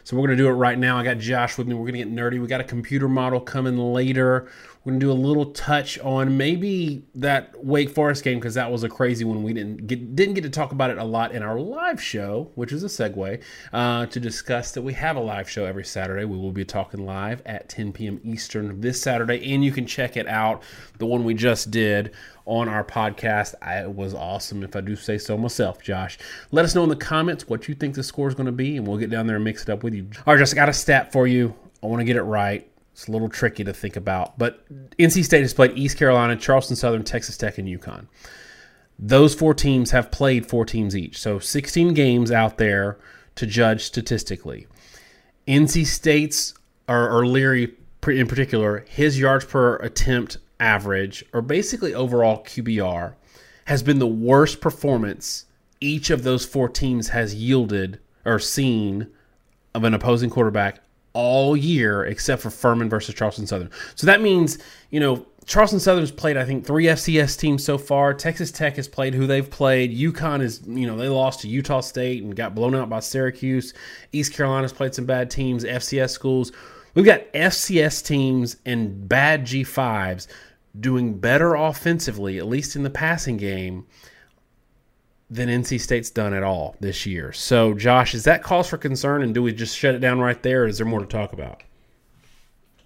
So 0.09 0.17
we're 0.17 0.27
going 0.27 0.39
to 0.39 0.43
do 0.43 0.49
it 0.49 0.53
right 0.53 0.79
now. 0.79 0.97
I 0.97 1.05
got 1.05 1.19
Josh 1.19 1.59
with 1.59 1.67
me. 1.67 1.75
We're 1.75 1.83
going 1.83 1.93
to 1.93 1.99
get 1.99 2.11
nerdy. 2.11 2.41
We 2.41 2.47
got 2.47 2.63
a 2.63 2.65
computer 2.65 3.09
model 3.09 3.41
coming 3.41 3.77
later. 3.77 4.51
We're 4.85 4.93
going 4.93 5.01
to 5.01 5.07
do 5.07 5.13
a 5.13 5.15
little 5.15 5.47
touch 5.47 5.99
on 5.99 6.37
maybe 6.37 7.05
that 7.17 7.65
Wake 7.65 7.91
Forest 7.91 8.25
game 8.25 8.39
because 8.39 8.55
that 8.55 8.71
was 8.71 8.85
a 8.85 8.89
crazy 8.89 9.25
one. 9.25 9.43
We 9.43 9.53
didn't 9.53 9.87
get 9.87 10.17
didn't 10.17 10.35
get 10.35 10.43
to 10.43 10.51
talk 10.51 10.73
about 10.73 10.91
it 10.91 10.99
a 10.99 11.05
lot 11.05 11.33
in 11.33 11.43
our 11.43 11.59
live 11.59 12.03
show, 12.03 12.51
which 12.55 12.73
is 12.73 12.85
a 12.85 12.87
segue 12.87 13.43
uh, 13.73 14.07
to 14.07 14.21
discuss 14.21 14.73
that 14.73 14.83
we 14.83 14.93
have 14.95 15.17
a 15.17 15.21
live 15.21 15.51
show 15.51 15.65
every 15.65 15.85
Saturday. 15.85 16.25
We 16.25 16.37
will 16.37 16.53
be 16.53 16.65
talking 16.65 17.05
live 17.05 17.43
at 17.45 17.69
10 17.69 17.93
p.m. 17.93 18.21
Eastern 18.25 18.81
this 18.81 19.03
Saturday, 19.03 19.53
and 19.53 19.65
you 19.65 19.73
can 19.73 19.87
check 19.87 20.17
it 20.17 20.27
out. 20.27 20.63
The 20.99 21.07
one 21.07 21.25
we 21.25 21.35
just 21.35 21.71
did 21.71 22.15
on 22.49 22.69
our 22.69 22.83
podcast. 22.83 23.55
I, 23.61 23.83
it 23.83 23.95
was 23.95 24.15
awesome, 24.15 24.63
if 24.63 24.75
I 24.75 24.81
do 24.81 24.97
say 24.97 25.19
so 25.19 25.37
myself, 25.37 25.83
Josh. 25.83 26.19
Let 26.51 26.65
us 26.65 26.75
know 26.75 26.83
in 26.83 26.89
the 26.89 26.97
comments 26.97 27.47
what 27.47 27.69
you 27.69 27.75
think 27.75 27.95
the 27.95 28.03
score 28.03 28.27
is 28.27 28.35
going 28.35 28.47
to 28.47 28.53
be, 28.53 28.77
and 28.77 28.87
we'll 28.87 28.97
get 28.97 29.11
down 29.11 29.27
there 29.27 29.37
and 29.37 29.45
mix 29.45 29.63
it 29.63 29.69
up 29.69 29.83
with 29.83 29.95
you. 29.95 30.09
All 30.27 30.35
right, 30.35 30.41
just 30.41 30.55
got 30.55 30.69
a 30.69 30.73
stat 30.73 31.13
for 31.13 31.27
you. 31.27 31.55
I 31.83 31.87
want 31.87 32.01
to 32.01 32.05
get 32.05 32.17
it 32.17 32.23
right. 32.23 32.69
It's 32.99 33.07
a 33.07 33.13
little 33.13 33.29
tricky 33.29 33.63
to 33.63 33.73
think 33.73 33.95
about, 33.95 34.37
but 34.41 34.67
NC 34.97 35.23
State 35.23 35.43
has 35.43 35.55
played 35.55 35.79
East 35.79 35.97
Carolina, 35.97 36.35
Charleston 36.35 36.75
Southern, 36.75 37.05
Texas 37.05 37.37
Tech, 37.37 37.57
and 37.57 37.69
UConn. 37.69 38.09
Those 38.99 39.37
four 39.37 39.55
teams 39.55 39.93
have 39.93 40.11
played 40.11 40.47
four 40.49 40.65
teams 40.65 40.97
each, 40.97 41.17
so 41.17 41.39
16 41.39 41.95
games 41.95 42.33
out 42.33 42.59
there 42.59 42.99
to 43.37 43.47
judge 43.47 43.85
statistically. 43.85 44.67
NC 45.47 45.87
State's 45.87 46.55
or, 46.89 47.09
or 47.09 47.25
Leary 47.25 47.73
in 48.09 48.27
particular, 48.27 48.85
his 48.89 49.17
yards 49.17 49.45
per 49.45 49.77
attempt 49.77 50.39
average, 50.59 51.25
or 51.33 51.41
basically 51.41 51.95
overall 51.95 52.43
QBR, 52.43 53.15
has 53.67 53.81
been 53.81 54.01
the 54.01 54.09
worst 54.09 54.61
performance 54.61 55.45
each 55.81 56.11
of 56.11 56.25
those 56.25 56.45
four 56.45 56.69
teams 56.69 57.11
has 57.11 57.33
yielded 57.33 58.01
or 58.25 58.41
seen 58.41 59.07
of 59.73 59.85
an 59.85 59.95
opposing 59.95 60.31
quarterback 60.31 60.81
all 61.19 61.57
year, 61.57 62.05
except 62.05 62.41
for 62.41 62.49
Furman 62.49 62.89
versus 62.89 63.13
Charleston 63.13 63.45
Southern. 63.45 63.71
So 63.97 64.07
that 64.07 64.23
means, 64.23 64.59
you 64.91 65.01
know, 65.01 65.27
Charleston 65.47 65.81
Southern's 65.81 66.13
played, 66.13 66.37
I 66.37 66.45
think, 66.45 66.65
three 66.65 66.85
FCS 66.85 67.37
teams 67.37 67.65
so 67.65 67.77
far. 67.77 68.15
Texas 68.15 68.53
Tech 68.53 68.77
has 68.77 68.87
played 68.87 69.15
who 69.15 69.27
they've 69.27 69.51
played. 69.51 69.91
UConn 69.91 70.43
is, 70.43 70.63
you 70.65 70.87
know, 70.87 70.97
they 70.97 71.09
lost 71.09 71.41
to 71.41 71.49
Utah 71.49 71.81
State 71.81 72.23
and 72.23 72.37
got 72.37 72.55
blown 72.55 72.77
out 72.77 72.89
by 72.89 73.01
Syracuse. 73.01 73.75
East 74.13 74.33
Carolina's 74.33 74.73
played 74.73 74.95
some 74.95 75.07
bad 75.07 75.29
teams, 75.29 75.65
FCS 75.65 76.11
schools. 76.11 76.53
We've 76.95 77.05
got 77.05 77.33
FCS 77.33 78.07
teams 78.07 78.57
and 78.65 79.09
bad 79.09 79.45
G5s 79.45 80.29
doing 80.79 81.19
better 81.19 81.57
offensively, 81.57 82.39
at 82.39 82.47
least 82.47 82.77
in 82.77 82.85
the 82.85 82.91
passing 82.91 83.39
game, 83.39 83.87
than 85.31 85.49
NC 85.49 85.81
State's 85.81 86.11
done 86.11 86.33
at 86.33 86.43
all 86.43 86.77
this 86.81 87.05
year. 87.05 87.33
So, 87.33 87.75
Josh, 87.75 88.15
is 88.15 88.25
that 88.25 88.43
cause 88.43 88.69
for 88.69 88.79
concern, 88.79 89.23
and 89.23 89.35
do 89.35 89.43
we 89.43 89.53
just 89.53 89.77
shut 89.77 89.95
it 89.95 89.99
down 89.99 90.21
right 90.21 90.43
there, 90.43 90.65
or 90.65 90.67
is 90.67 90.79
there 90.79 90.87
more 90.87 91.01
to 91.01 91.07
talk 91.07 91.33
about? 91.33 91.63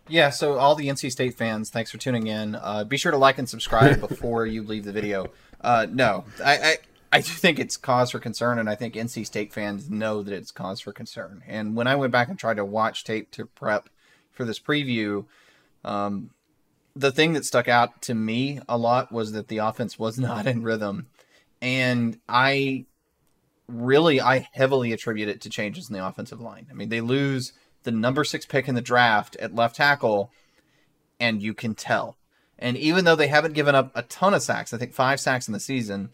Yeah, 0.09 0.31
so 0.31 0.59
all 0.59 0.75
the 0.75 0.89
NC 0.89 1.13
State 1.13 1.35
fans, 1.35 1.71
thanks 1.71 1.91
for 1.91 1.99
tuning 1.99 2.27
in. 2.27 2.57
Uh, 2.57 2.85
be 2.85 2.97
sure 2.97 3.13
to 3.13 3.19
like 3.19 3.39
and 3.39 3.49
subscribe 3.49 4.01
before 4.09 4.47
you 4.47 4.63
leave 4.63 4.85
the 4.85 4.93
video. 4.93 5.27
Uh, 5.61 5.87
no, 5.89 6.25
I, 6.45 6.57
I, 6.57 6.77
I 7.13 7.21
do 7.21 7.31
think 7.31 7.59
it's 7.59 7.77
cause 7.77 8.11
for 8.11 8.19
concern, 8.19 8.59
and 8.59 8.69
I 8.69 8.75
think 8.75 8.95
NC 8.95 9.25
State 9.25 9.53
fans 9.53 9.89
know 9.89 10.23
that 10.23 10.35
it's 10.35 10.51
cause 10.51 10.81
for 10.81 10.93
concern. 10.93 11.43
And 11.47 11.77
when 11.77 11.87
I 11.87 11.95
went 11.95 12.13
back 12.13 12.29
and 12.29 12.39
tried 12.39 12.57
to 12.57 12.65
watch 12.65 13.05
tape 13.05 13.31
to 13.33 13.47
prep 13.47 13.89
for 14.33 14.45
this 14.45 14.59
preview, 14.59 15.27
um, 15.85 16.31
the 16.97 17.13
thing 17.13 17.33
that 17.35 17.45
stuck 17.45 17.69
out 17.69 18.03
to 18.03 18.15
me 18.15 18.61
a 18.69 18.77
lot 18.77 19.13
was 19.13 19.33
that 19.33 19.49
the 19.49 19.59
offense 19.59 19.99
was 19.99 20.19
not 20.19 20.47
in 20.47 20.63
rhythm. 20.63 21.07
And 21.63 22.19
I 22.29 22.87
really, 23.69 24.21
I 24.21 24.49
heavily 24.53 24.93
attribute 24.93 25.29
it 25.29 25.41
to 25.43 25.49
changes 25.49 25.89
in 25.89 25.95
the 25.95 26.05
offensive 26.05 26.41
line. 26.41 26.67
I 26.71 26.75
mean, 26.75 26.89
they 26.89 27.01
lose 27.01 27.53
the 27.85 27.93
number 27.93 28.25
six 28.25 28.45
pick 28.45 28.69
in 28.69 28.75
the 28.75 28.83
draft 28.83 29.37
at 29.37 29.55
left 29.55 29.77
tackle, 29.77 30.31
and 31.21 31.41
you 31.41 31.55
can 31.55 31.75
tell. 31.75 32.17
And 32.59 32.77
even 32.77 33.05
though 33.05 33.17
they 33.17 33.29
haven't 33.29 33.55
given 33.55 33.75
up 33.75 33.93
a 33.95 34.03
ton 34.03 34.35
of 34.35 34.43
sacks, 34.43 34.75
I 34.75 34.77
think 34.77 34.93
five 34.93 35.21
sacks 35.21 35.49
in 35.49 35.55
the 35.55 35.61
season, 35.61 36.11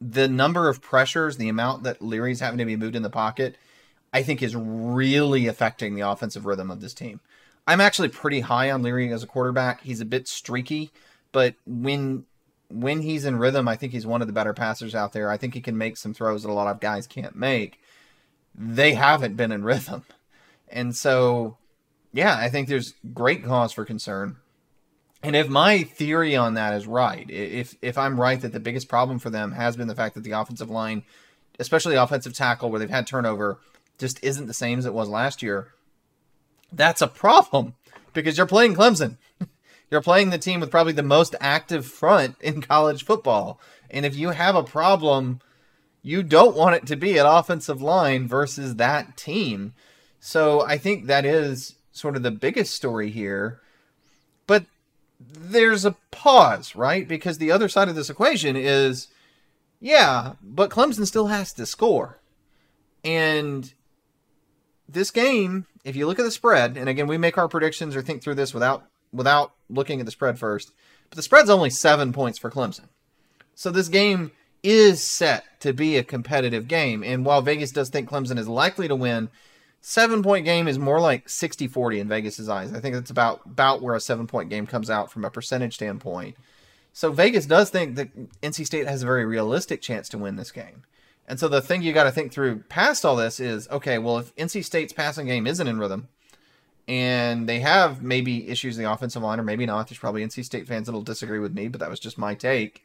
the 0.00 0.28
number 0.28 0.68
of 0.68 0.82
pressures, 0.82 1.38
the 1.38 1.48
amount 1.48 1.82
that 1.84 2.02
Leary's 2.02 2.40
having 2.40 2.58
to 2.58 2.64
be 2.64 2.76
moved 2.76 2.96
in 2.96 3.02
the 3.02 3.10
pocket, 3.10 3.56
I 4.12 4.22
think 4.22 4.42
is 4.42 4.54
really 4.54 5.46
affecting 5.46 5.94
the 5.94 6.08
offensive 6.08 6.46
rhythm 6.46 6.70
of 6.70 6.80
this 6.80 6.94
team. 6.94 7.20
I'm 7.66 7.80
actually 7.80 8.10
pretty 8.10 8.40
high 8.40 8.70
on 8.70 8.82
Leary 8.82 9.10
as 9.10 9.22
a 9.22 9.26
quarterback. 9.26 9.80
He's 9.80 10.00
a 10.00 10.06
bit 10.06 10.28
streaky, 10.28 10.92
but 11.32 11.54
when 11.66 12.24
when 12.68 13.02
he's 13.02 13.24
in 13.24 13.36
rhythm, 13.36 13.68
I 13.68 13.76
think 13.76 13.92
he's 13.92 14.06
one 14.06 14.20
of 14.20 14.26
the 14.26 14.32
better 14.32 14.54
passers 14.54 14.94
out 14.94 15.12
there. 15.12 15.30
I 15.30 15.36
think 15.36 15.54
he 15.54 15.60
can 15.60 15.78
make 15.78 15.96
some 15.96 16.14
throws 16.14 16.42
that 16.42 16.50
a 16.50 16.52
lot 16.52 16.68
of 16.68 16.80
guys 16.80 17.06
can't 17.06 17.36
make. 17.36 17.80
They 18.54 18.94
haven't 18.94 19.36
been 19.36 19.52
in 19.52 19.64
rhythm. 19.64 20.04
And 20.68 20.94
so, 20.94 21.56
yeah, 22.12 22.36
I 22.36 22.48
think 22.48 22.68
there's 22.68 22.94
great 23.12 23.44
cause 23.44 23.72
for 23.72 23.84
concern. 23.84 24.36
And 25.22 25.34
if 25.34 25.48
my 25.48 25.84
theory 25.84 26.36
on 26.36 26.54
that 26.54 26.74
is 26.74 26.86
right, 26.86 27.28
if 27.30 27.76
if 27.80 27.96
I'm 27.96 28.20
right 28.20 28.40
that 28.40 28.52
the 28.52 28.60
biggest 28.60 28.88
problem 28.88 29.18
for 29.18 29.30
them 29.30 29.52
has 29.52 29.74
been 29.76 29.88
the 29.88 29.94
fact 29.94 30.14
that 30.14 30.22
the 30.22 30.32
offensive 30.32 30.68
line, 30.68 31.02
especially 31.58 31.96
offensive 31.96 32.34
tackle 32.34 32.70
where 32.70 32.78
they've 32.78 32.90
had 32.90 33.06
turnover, 33.06 33.58
just 33.98 34.22
isn't 34.22 34.48
the 34.48 34.54
same 34.54 34.78
as 34.78 34.84
it 34.84 34.92
was 34.92 35.08
last 35.08 35.42
year, 35.42 35.68
that's 36.70 37.00
a 37.00 37.08
problem 37.08 37.74
because 38.12 38.36
you're 38.36 38.46
playing 38.46 38.74
Clemson. 38.74 39.16
You're 39.90 40.02
playing 40.02 40.30
the 40.30 40.38
team 40.38 40.60
with 40.60 40.70
probably 40.70 40.92
the 40.92 41.02
most 41.02 41.34
active 41.40 41.86
front 41.86 42.36
in 42.40 42.62
college 42.62 43.04
football. 43.04 43.60
And 43.90 44.04
if 44.04 44.16
you 44.16 44.30
have 44.30 44.56
a 44.56 44.62
problem, 44.62 45.40
you 46.02 46.22
don't 46.22 46.56
want 46.56 46.76
it 46.76 46.86
to 46.86 46.96
be 46.96 47.18
an 47.18 47.26
offensive 47.26 47.80
line 47.80 48.26
versus 48.28 48.76
that 48.76 49.16
team. 49.16 49.74
So 50.20 50.62
I 50.62 50.78
think 50.78 51.06
that 51.06 51.24
is 51.24 51.76
sort 51.92 52.16
of 52.16 52.22
the 52.22 52.30
biggest 52.30 52.74
story 52.74 53.10
here. 53.10 53.60
But 54.46 54.66
there's 55.20 55.84
a 55.84 55.96
pause, 56.10 56.74
right? 56.74 57.06
Because 57.06 57.38
the 57.38 57.52
other 57.52 57.68
side 57.68 57.88
of 57.88 57.94
this 57.94 58.10
equation 58.10 58.56
is 58.56 59.08
yeah, 59.80 60.32
but 60.42 60.70
Clemson 60.70 61.06
still 61.06 61.26
has 61.26 61.52
to 61.52 61.66
score. 61.66 62.18
And 63.04 63.72
this 64.88 65.10
game, 65.10 65.66
if 65.84 65.94
you 65.94 66.06
look 66.06 66.18
at 66.18 66.22
the 66.22 66.30
spread, 66.30 66.78
and 66.78 66.88
again, 66.88 67.06
we 67.06 67.18
make 67.18 67.36
our 67.36 67.48
predictions 67.48 67.94
or 67.94 68.00
think 68.00 68.22
through 68.22 68.36
this 68.36 68.54
without 68.54 68.86
without 69.14 69.52
looking 69.70 70.00
at 70.00 70.06
the 70.06 70.12
spread 70.12 70.38
first, 70.38 70.72
but 71.08 71.16
the 71.16 71.22
spread's 71.22 71.50
only 71.50 71.70
seven 71.70 72.12
points 72.12 72.38
for 72.38 72.50
Clemson. 72.50 72.88
So 73.54 73.70
this 73.70 73.88
game 73.88 74.32
is 74.62 75.02
set 75.02 75.60
to 75.60 75.72
be 75.72 75.96
a 75.96 76.02
competitive 76.02 76.66
game. 76.66 77.04
And 77.04 77.24
while 77.24 77.42
Vegas 77.42 77.70
does 77.70 77.90
think 77.90 78.08
Clemson 78.08 78.38
is 78.38 78.48
likely 78.48 78.88
to 78.88 78.96
win, 78.96 79.28
seven 79.80 80.22
point 80.22 80.44
game 80.44 80.66
is 80.66 80.78
more 80.78 81.00
like 81.00 81.28
60 81.28 81.68
40 81.68 82.00
in 82.00 82.08
Vegas's 82.08 82.48
eyes. 82.48 82.72
I 82.72 82.80
think 82.80 82.94
that's 82.94 83.10
about, 83.10 83.42
about 83.46 83.82
where 83.82 83.94
a 83.94 84.00
seven 84.00 84.26
point 84.26 84.50
game 84.50 84.66
comes 84.66 84.90
out 84.90 85.12
from 85.12 85.24
a 85.24 85.30
percentage 85.30 85.74
standpoint. 85.74 86.36
So 86.92 87.12
Vegas 87.12 87.46
does 87.46 87.70
think 87.70 87.96
that 87.96 88.08
NC 88.40 88.66
State 88.66 88.86
has 88.86 89.02
a 89.02 89.06
very 89.06 89.24
realistic 89.24 89.82
chance 89.82 90.08
to 90.10 90.18
win 90.18 90.36
this 90.36 90.52
game. 90.52 90.84
And 91.26 91.40
so 91.40 91.48
the 91.48 91.60
thing 91.60 91.82
you 91.82 91.92
got 91.92 92.04
to 92.04 92.12
think 92.12 92.32
through 92.32 92.60
past 92.68 93.04
all 93.04 93.16
this 93.16 93.40
is 93.40 93.68
okay, 93.68 93.98
well, 93.98 94.18
if 94.18 94.34
NC 94.36 94.64
State's 94.64 94.92
passing 94.92 95.26
game 95.26 95.46
isn't 95.46 95.66
in 95.66 95.78
rhythm 95.78 96.08
and 96.86 97.48
they 97.48 97.60
have 97.60 98.02
maybe 98.02 98.48
issues 98.48 98.76
in 98.76 98.84
the 98.84 98.92
offensive 98.92 99.22
line, 99.22 99.40
or 99.40 99.42
maybe 99.42 99.66
not, 99.66 99.88
there's 99.88 99.98
probably 99.98 100.24
NC 100.24 100.44
State 100.44 100.66
fans 100.66 100.86
that'll 100.86 101.02
disagree 101.02 101.38
with 101.38 101.54
me, 101.54 101.68
but 101.68 101.80
that 101.80 101.90
was 101.90 102.00
just 102.00 102.18
my 102.18 102.34
take. 102.34 102.84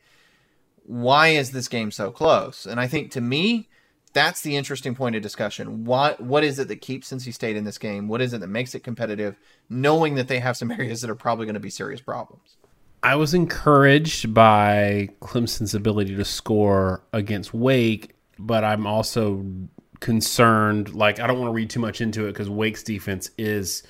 Why 0.83 1.29
is 1.29 1.51
this 1.51 1.67
game 1.67 1.91
so 1.91 2.11
close? 2.11 2.65
And 2.65 2.79
I 2.79 2.87
think 2.87 3.11
to 3.11 3.21
me, 3.21 3.69
that's 4.13 4.41
the 4.41 4.55
interesting 4.55 4.95
point 4.95 5.15
of 5.15 5.21
discussion. 5.21 5.85
What 5.85 6.19
what 6.19 6.43
is 6.43 6.57
it 6.57 6.67
that 6.69 6.81
keeps 6.81 7.11
NC 7.11 7.33
State 7.33 7.55
in 7.55 7.63
this 7.63 7.77
game? 7.77 8.07
What 8.07 8.21
is 8.21 8.33
it 8.33 8.39
that 8.39 8.47
makes 8.47 8.73
it 8.73 8.83
competitive, 8.83 9.37
knowing 9.69 10.15
that 10.15 10.27
they 10.27 10.39
have 10.39 10.57
some 10.57 10.71
areas 10.79 11.01
that 11.01 11.09
are 11.09 11.15
probably 11.15 11.45
going 11.45 11.53
to 11.53 11.59
be 11.59 11.69
serious 11.69 12.01
problems? 12.01 12.55
I 13.01 13.15
was 13.15 13.33
encouraged 13.33 14.33
by 14.33 15.09
Clemson's 15.21 15.73
ability 15.73 16.15
to 16.15 16.25
score 16.25 17.01
against 17.13 17.53
Wake 17.53 18.15
but 18.39 18.63
I'm 18.63 18.87
also 18.87 19.45
concerned. 19.99 20.93
Like, 20.93 21.19
I 21.19 21.27
don't 21.27 21.39
want 21.39 21.49
to 21.49 21.53
read 21.53 21.69
too 21.69 21.79
much 21.79 22.01
into 22.01 22.25
it 22.25 22.33
because 22.33 22.49
Wake's 22.49 22.83
defense 22.83 23.31
is 23.37 23.83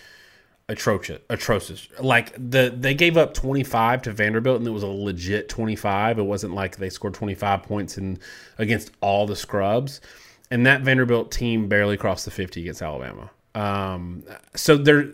atrocious. 0.70 1.20
Atrocious. 1.30 1.90
Like 2.00 2.34
the 2.34 2.74
they 2.76 2.94
gave 2.94 3.18
up 3.18 3.34
25 3.34 4.04
to 4.04 4.12
Vanderbilt, 4.14 4.60
and 4.60 4.68
it 4.68 4.72
was 4.72 4.84
a 4.84 4.88
legit 4.88 5.50
25. 5.50 6.20
It 6.20 6.24
wasn't 6.24 6.54
like 6.54 6.78
they 6.78 6.90
scored 6.90 7.16
25 7.16 7.64
points 7.64 7.98
in 7.98 8.20
against 8.58 8.92
all 9.02 9.26
the 9.26 9.36
scrubs. 9.36 10.00
And 10.52 10.66
that 10.66 10.82
Vanderbilt 10.82 11.32
team 11.32 11.68
barely 11.68 11.98
crossed 11.98 12.26
the 12.26 12.32
50 12.32 12.62
against 12.62 12.82
Alabama. 12.82 13.30
Um, 13.54 14.24
so 14.56 14.78
there, 14.78 15.12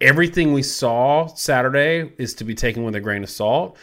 everything 0.00 0.52
we 0.52 0.62
saw 0.62 1.26
Saturday 1.26 2.12
is 2.16 2.34
to 2.34 2.44
be 2.44 2.54
taken 2.54 2.84
with 2.84 2.94
a 2.94 3.00
grain 3.00 3.22
of 3.22 3.30
salt. 3.30 3.76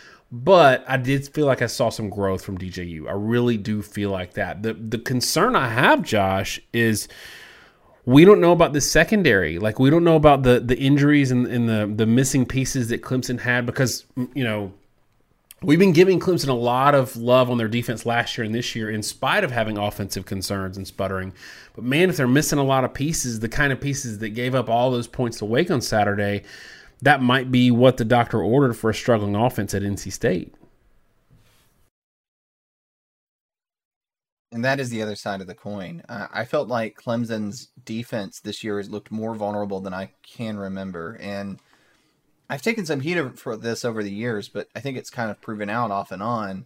But 0.44 0.84
I 0.86 0.98
did 0.98 1.26
feel 1.30 1.46
like 1.46 1.62
I 1.62 1.68
saw 1.68 1.90
some 1.90 2.10
growth 2.10 2.44
from 2.44 2.58
DJU. 2.58 3.08
I 3.08 3.14
really 3.14 3.56
do 3.56 3.82
feel 3.82 4.10
like 4.10 4.34
that. 4.34 4.64
The 4.64 4.74
the 4.74 4.98
concern 4.98 5.56
I 5.56 5.70
have, 5.70 6.04
Josh, 6.04 6.60
is 6.74 7.08
we 8.04 8.26
don't 8.26 8.42
know 8.42 8.52
about 8.52 8.74
the 8.74 8.82
secondary. 8.82 9.60
Like 9.60 9.80
we 9.80 9.90
don't 9.90 10.04
know 10.04 10.18
about 10.18 10.44
the 10.44 10.60
the 10.60 10.78
injuries 10.78 11.32
and, 11.32 11.48
and 11.48 11.70
the 11.70 11.90
the 11.96 12.06
missing 12.06 12.46
pieces 12.46 12.90
that 12.90 13.02
Clemson 13.02 13.40
had 13.40 13.66
because 13.66 14.04
you 14.34 14.44
know 14.44 14.74
We've 15.62 15.80
been 15.80 15.94
giving 15.94 16.20
Clemson 16.20 16.50
a 16.50 16.54
lot 16.54 16.94
of 16.94 17.16
love 17.16 17.50
on 17.50 17.58
their 17.58 17.70
defense 17.70 18.06
last 18.06 18.38
year 18.38 18.46
and 18.46 18.54
this 18.54 18.76
year, 18.76 18.90
in 18.92 19.02
spite 19.02 19.44
of 19.44 19.52
having 19.52 19.78
offensive 19.78 20.26
concerns 20.26 20.78
and 20.78 20.86
sputtering. 20.86 21.34
But 21.74 21.86
man, 21.86 22.10
if 22.10 22.18
they're 22.18 22.28
missing 22.28 22.60
a 22.60 22.64
lot 22.64 22.84
of 22.84 22.94
pieces, 22.94 23.40
the 23.40 23.50
kind 23.50 23.72
of 23.74 23.80
pieces 23.82 24.20
that 24.20 24.30
gave 24.30 24.54
up 24.54 24.70
all 24.70 24.92
those 24.92 25.08
points 25.08 25.40
to 25.40 25.46
Wake 25.46 25.72
on 25.72 25.82
Saturday, 25.82 26.44
that 27.02 27.22
might 27.22 27.52
be 27.52 27.72
what 27.72 27.98
the 27.98 28.06
doctor 28.06 28.42
ordered 28.42 28.74
for 28.74 28.90
a 28.90 28.94
struggling 28.96 29.36
offense 29.36 29.74
at 29.74 29.82
NC 29.82 30.12
State. 30.12 30.54
And 34.52 34.64
that 34.64 34.80
is 34.80 34.90
the 34.90 35.02
other 35.02 35.16
side 35.16 35.42
of 35.42 35.48
the 35.48 35.54
coin. 35.54 36.02
Uh, 36.08 36.28
I 36.32 36.46
felt 36.46 36.70
like 36.70 36.96
Clemson's 36.96 37.70
defense 37.84 38.40
this 38.40 38.64
year 38.64 38.78
has 38.78 38.90
looked 38.90 39.12
more 39.12 39.36
vulnerable 39.36 39.82
than 39.82 39.94
I 39.94 40.12
can 40.24 40.58
remember. 40.58 41.18
And 41.20 41.60
I've 42.50 42.62
taken 42.62 42.86
some 42.86 43.02
heat 43.02 43.38
for 43.38 43.58
this 43.58 43.84
over 43.84 44.02
the 44.02 44.14
years, 44.14 44.48
but 44.48 44.70
I 44.74 44.80
think 44.80 44.98
it's 44.98 45.10
kind 45.10 45.30
of 45.30 45.42
proven 45.42 45.70
out 45.70 45.92
off 45.92 46.12
and 46.12 46.24
on. 46.24 46.66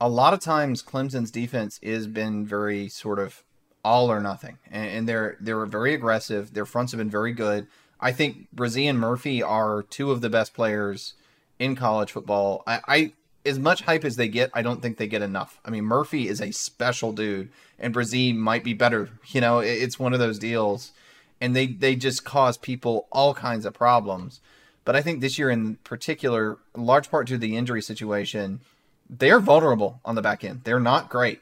A 0.00 0.08
lot 0.08 0.34
of 0.34 0.40
times, 0.40 0.82
Clemson's 0.82 1.30
defense 1.30 1.80
has 1.82 2.06
been 2.06 2.46
very 2.46 2.88
sort 2.88 3.18
of 3.18 3.42
all 3.84 4.10
or 4.10 4.20
nothing, 4.20 4.58
and, 4.70 4.88
and 4.90 5.08
they're 5.08 5.36
they're 5.40 5.66
very 5.66 5.94
aggressive. 5.94 6.54
Their 6.54 6.66
fronts 6.66 6.92
have 6.92 6.98
been 6.98 7.10
very 7.10 7.32
good. 7.32 7.66
I 8.00 8.12
think 8.12 8.48
Bresee 8.54 8.88
and 8.88 8.98
Murphy 8.98 9.42
are 9.42 9.82
two 9.82 10.10
of 10.10 10.20
the 10.20 10.30
best 10.30 10.54
players 10.54 11.14
in 11.58 11.76
college 11.76 12.12
football. 12.12 12.62
I, 12.66 12.80
I 12.86 13.12
as 13.44 13.58
much 13.58 13.82
hype 13.82 14.04
as 14.04 14.16
they 14.16 14.28
get, 14.28 14.50
I 14.54 14.62
don't 14.62 14.82
think 14.82 14.96
they 14.96 15.06
get 15.06 15.22
enough. 15.22 15.60
I 15.64 15.70
mean, 15.70 15.84
Murphy 15.84 16.28
is 16.28 16.40
a 16.40 16.50
special 16.50 17.12
dude, 17.12 17.50
and 17.78 17.94
Bresee 17.94 18.34
might 18.34 18.64
be 18.64 18.74
better. 18.74 19.10
You 19.28 19.40
know, 19.40 19.60
it, 19.60 19.68
it's 19.68 19.98
one 19.98 20.12
of 20.12 20.18
those 20.18 20.38
deals, 20.38 20.92
and 21.40 21.54
they 21.54 21.66
they 21.66 21.96
just 21.96 22.24
cause 22.24 22.56
people 22.56 23.06
all 23.10 23.34
kinds 23.34 23.64
of 23.64 23.74
problems. 23.74 24.40
But 24.84 24.96
I 24.96 25.02
think 25.02 25.20
this 25.20 25.38
year 25.38 25.50
in 25.50 25.76
particular, 25.76 26.58
large 26.76 27.10
part 27.10 27.26
due 27.26 27.34
to 27.34 27.38
the 27.38 27.56
injury 27.56 27.82
situation, 27.82 28.60
they're 29.08 29.40
vulnerable 29.40 30.00
on 30.04 30.14
the 30.14 30.22
back 30.22 30.44
end. 30.44 30.62
They're 30.64 30.80
not 30.80 31.08
great. 31.08 31.40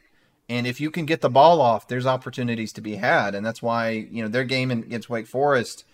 And 0.48 0.66
if 0.66 0.80
you 0.80 0.90
can 0.90 1.06
get 1.06 1.20
the 1.20 1.30
ball 1.30 1.60
off, 1.60 1.88
there's 1.88 2.06
opportunities 2.06 2.72
to 2.74 2.80
be 2.80 2.96
had. 2.96 3.34
And 3.34 3.44
that's 3.44 3.62
why, 3.62 3.90
you 3.90 4.22
know, 4.22 4.28
their 4.28 4.44
game 4.44 4.70
against 4.70 5.08
Wake 5.08 5.26
Forest 5.26 5.84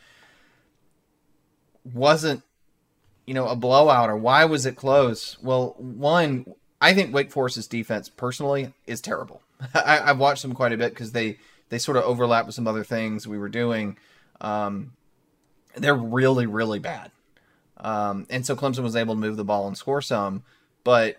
wasn't, 1.84 2.42
you 3.26 3.34
know, 3.34 3.48
a 3.48 3.56
blowout 3.56 4.10
or 4.10 4.16
why 4.16 4.44
was 4.44 4.66
it 4.66 4.76
close? 4.76 5.38
Well, 5.42 5.74
one, 5.78 6.46
I 6.80 6.94
think 6.94 7.14
Wake 7.14 7.30
Forest's 7.30 7.66
defense 7.66 8.08
personally 8.08 8.72
is 8.86 9.00
terrible. 9.00 9.42
I, 9.74 9.96
have 10.06 10.18
watched 10.18 10.42
them 10.42 10.54
quite 10.54 10.72
a 10.72 10.76
bit 10.76 10.90
because 10.90 11.12
they, 11.12 11.38
they 11.68 11.78
sort 11.78 11.96
of 11.96 12.04
overlap 12.04 12.46
with 12.46 12.54
some 12.54 12.66
other 12.66 12.84
things 12.84 13.26
we 13.26 13.38
were 13.38 13.48
doing. 13.48 13.96
Um, 14.40 14.92
they're 15.76 15.94
really, 15.94 16.46
really 16.46 16.78
bad. 16.78 17.10
Um, 17.76 18.26
and 18.28 18.44
so 18.44 18.56
Clemson 18.56 18.82
was 18.82 18.96
able 18.96 19.14
to 19.14 19.20
move 19.20 19.36
the 19.36 19.44
ball 19.44 19.66
and 19.66 19.76
score 19.76 20.02
some. 20.02 20.42
But 20.84 21.16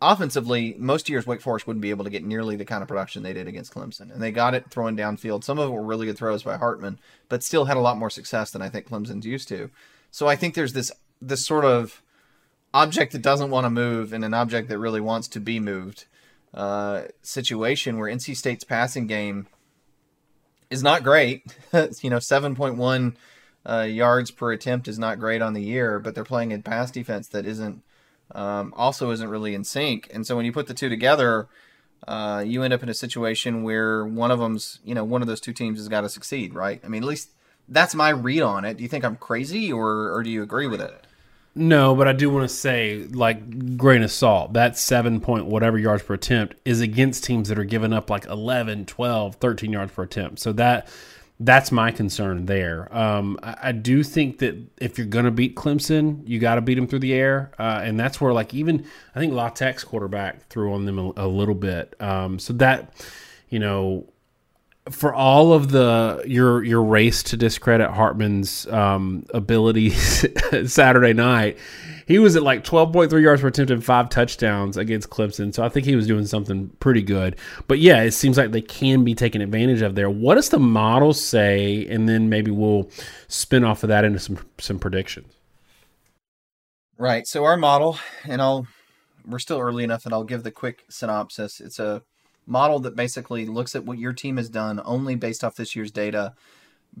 offensively, 0.00 0.74
most 0.78 1.08
years 1.08 1.26
Wake 1.26 1.40
Forest 1.40 1.66
wouldn't 1.66 1.82
be 1.82 1.90
able 1.90 2.04
to 2.04 2.10
get 2.10 2.24
nearly 2.24 2.56
the 2.56 2.64
kind 2.64 2.82
of 2.82 2.88
production 2.88 3.22
they 3.22 3.32
did 3.32 3.48
against 3.48 3.74
Clemson. 3.74 4.12
And 4.12 4.22
they 4.22 4.30
got 4.30 4.54
it 4.54 4.70
throwing 4.70 4.96
downfield. 4.96 5.44
Some 5.44 5.58
of 5.58 5.68
it 5.68 5.72
were 5.72 5.82
really 5.82 6.06
good 6.06 6.18
throws 6.18 6.42
by 6.42 6.56
Hartman, 6.56 6.98
but 7.28 7.42
still 7.42 7.64
had 7.64 7.76
a 7.76 7.80
lot 7.80 7.98
more 7.98 8.10
success 8.10 8.50
than 8.50 8.62
I 8.62 8.68
think 8.68 8.88
Clemson's 8.88 9.26
used 9.26 9.48
to. 9.48 9.70
So 10.10 10.26
I 10.26 10.36
think 10.36 10.54
there's 10.54 10.72
this 10.72 10.92
this 11.20 11.44
sort 11.44 11.64
of 11.64 12.02
object 12.72 13.12
that 13.12 13.22
doesn't 13.22 13.50
want 13.50 13.64
to 13.64 13.70
move 13.70 14.12
and 14.12 14.24
an 14.24 14.34
object 14.34 14.68
that 14.68 14.78
really 14.78 15.00
wants 15.00 15.26
to 15.28 15.40
be 15.40 15.58
moved 15.58 16.04
uh, 16.54 17.02
situation 17.22 17.98
where 17.98 18.12
NC 18.12 18.36
State's 18.36 18.64
passing 18.64 19.06
game 19.06 19.46
is 20.70 20.82
not 20.82 21.02
great. 21.02 21.42
you 22.02 22.10
know, 22.10 22.18
7.1 22.18 23.16
uh, 23.66 23.82
yards 23.82 24.30
per 24.30 24.52
attempt 24.52 24.88
is 24.88 24.98
not 24.98 25.18
great 25.18 25.42
on 25.42 25.54
the 25.54 25.62
year, 25.62 25.98
but 25.98 26.14
they're 26.14 26.24
playing 26.24 26.52
a 26.52 26.58
pass 26.58 26.90
defense 26.90 27.28
that 27.28 27.46
isn't 27.46 27.82
um, 28.34 28.72
also 28.76 29.10
isn't 29.10 29.28
really 29.28 29.54
in 29.54 29.64
sync. 29.64 30.08
And 30.12 30.26
so 30.26 30.36
when 30.36 30.44
you 30.44 30.52
put 30.52 30.66
the 30.66 30.74
two 30.74 30.88
together, 30.88 31.48
uh, 32.06 32.42
you 32.46 32.62
end 32.62 32.72
up 32.72 32.82
in 32.82 32.88
a 32.88 32.94
situation 32.94 33.62
where 33.62 34.04
one 34.04 34.30
of 34.30 34.38
them's 34.38 34.80
you 34.84 34.94
know 34.94 35.04
one 35.04 35.22
of 35.22 35.28
those 35.28 35.40
two 35.40 35.52
teams 35.52 35.78
has 35.78 35.88
got 35.88 36.02
to 36.02 36.08
succeed, 36.08 36.54
right? 36.54 36.80
I 36.84 36.88
mean, 36.88 37.02
at 37.02 37.08
least 37.08 37.30
that's 37.68 37.94
my 37.94 38.10
read 38.10 38.42
on 38.42 38.64
it. 38.64 38.76
Do 38.76 38.82
you 38.82 38.88
think 38.88 39.04
I'm 39.04 39.16
crazy, 39.16 39.72
or 39.72 40.12
or 40.12 40.22
do 40.22 40.30
you 40.30 40.42
agree 40.42 40.66
with 40.66 40.80
it? 40.80 41.06
No, 41.54 41.96
but 41.96 42.06
I 42.06 42.12
do 42.12 42.30
want 42.30 42.48
to 42.48 42.54
say, 42.54 43.04
like, 43.10 43.76
grain 43.76 44.04
of 44.04 44.12
salt, 44.12 44.52
that 44.52 44.78
seven 44.78 45.20
point 45.20 45.46
whatever 45.46 45.76
yards 45.76 46.04
per 46.04 46.14
attempt 46.14 46.54
is 46.64 46.80
against 46.80 47.24
teams 47.24 47.48
that 47.48 47.58
are 47.58 47.64
giving 47.64 47.92
up 47.92 48.10
like 48.10 48.26
11, 48.26 48.86
12, 48.86 49.34
13 49.36 49.72
yards 49.72 49.92
per 49.92 50.04
attempt. 50.04 50.38
So 50.38 50.52
that 50.52 50.86
that's 51.40 51.70
my 51.70 51.90
concern 51.90 52.46
there. 52.46 52.94
Um, 52.96 53.38
I, 53.42 53.56
I, 53.62 53.72
do 53.72 54.02
think 54.02 54.38
that 54.38 54.56
if 54.78 54.98
you're 54.98 55.06
going 55.06 55.24
to 55.24 55.30
beat 55.30 55.54
Clemson, 55.54 56.26
you 56.26 56.40
got 56.40 56.56
to 56.56 56.60
beat 56.60 56.74
them 56.74 56.88
through 56.88 56.98
the 56.98 57.14
air, 57.14 57.52
uh, 57.58 57.80
and 57.82 57.98
that's 57.98 58.20
where 58.20 58.32
like 58.32 58.54
even 58.54 58.84
I 59.14 59.20
think 59.20 59.32
La 59.32 59.48
Tech's 59.48 59.84
quarterback 59.84 60.48
threw 60.48 60.74
on 60.74 60.84
them 60.84 60.98
a, 60.98 61.12
a 61.16 61.28
little 61.28 61.54
bit. 61.54 61.94
Um, 62.00 62.38
so 62.38 62.52
that 62.54 62.92
you 63.50 63.60
know 63.60 64.08
for 64.90 65.14
all 65.14 65.52
of 65.52 65.70
the 65.70 66.22
your 66.26 66.64
your 66.64 66.82
race 66.82 67.22
to 67.24 67.36
discredit 67.36 67.90
Hartman's 67.90 68.66
um, 68.66 69.24
abilities 69.32 70.26
Saturday 70.72 71.12
night, 71.12 71.58
he 72.08 72.18
was 72.18 72.36
at 72.36 72.42
like 72.42 72.64
12.3 72.64 73.22
yards 73.22 73.42
per 73.42 73.48
attempt 73.48 73.70
and 73.70 73.84
five 73.84 74.08
touchdowns 74.08 74.78
against 74.78 75.10
Clemson. 75.10 75.54
So 75.54 75.62
I 75.62 75.68
think 75.68 75.84
he 75.84 75.94
was 75.94 76.06
doing 76.06 76.24
something 76.26 76.70
pretty 76.80 77.02
good. 77.02 77.36
But 77.68 77.80
yeah, 77.80 78.02
it 78.02 78.12
seems 78.12 78.38
like 78.38 78.50
they 78.50 78.62
can 78.62 79.04
be 79.04 79.14
taken 79.14 79.42
advantage 79.42 79.82
of 79.82 79.94
there. 79.94 80.08
What 80.08 80.36
does 80.36 80.48
the 80.48 80.58
model 80.58 81.12
say? 81.12 81.86
And 81.86 82.08
then 82.08 82.30
maybe 82.30 82.50
we'll 82.50 82.90
spin 83.28 83.62
off 83.62 83.82
of 83.82 83.90
that 83.90 84.06
into 84.06 84.18
some 84.18 84.38
some 84.56 84.78
predictions. 84.78 85.34
Right. 86.96 87.26
So 87.26 87.44
our 87.44 87.58
model, 87.58 87.98
and 88.24 88.40
I'll 88.40 88.66
we're 89.26 89.38
still 89.38 89.60
early 89.60 89.84
enough 89.84 90.04
that 90.04 90.12
I'll 90.14 90.24
give 90.24 90.44
the 90.44 90.50
quick 90.50 90.84
synopsis. 90.88 91.60
It's 91.60 91.78
a 91.78 92.02
model 92.46 92.78
that 92.80 92.96
basically 92.96 93.44
looks 93.44 93.76
at 93.76 93.84
what 93.84 93.98
your 93.98 94.14
team 94.14 94.38
has 94.38 94.48
done 94.48 94.80
only 94.86 95.14
based 95.14 95.44
off 95.44 95.56
this 95.56 95.76
year's 95.76 95.90
data, 95.90 96.32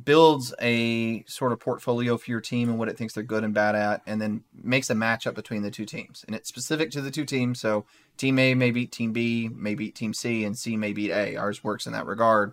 builds 0.04 0.54
a 0.60 1.24
sort 1.24 1.52
of 1.52 1.60
portfolio 1.60 2.16
for 2.16 2.30
your 2.30 2.40
team 2.40 2.68
and 2.68 2.78
what 2.78 2.88
it 2.88 2.96
thinks 2.96 3.14
they're 3.14 3.22
good 3.22 3.44
and 3.44 3.54
bad 3.54 3.74
at, 3.74 4.02
and 4.06 4.20
then 4.20 4.42
makes 4.62 4.90
a 4.90 4.94
matchup 4.94 5.34
between 5.34 5.62
the 5.62 5.70
two 5.70 5.84
teams. 5.84 6.24
And 6.26 6.36
it's 6.36 6.48
specific 6.48 6.90
to 6.92 7.00
the 7.00 7.10
two 7.10 7.24
teams. 7.24 7.60
So 7.60 7.84
team 8.16 8.38
A 8.38 8.54
may 8.54 8.70
beat 8.70 8.92
team 8.92 9.12
B, 9.12 9.48
may 9.48 9.74
beat 9.74 9.94
team 9.94 10.14
C, 10.14 10.44
and 10.44 10.56
C 10.56 10.76
may 10.76 10.92
beat 10.92 11.10
A. 11.10 11.36
Ours 11.36 11.64
works 11.64 11.86
in 11.86 11.92
that 11.92 12.06
regard. 12.06 12.52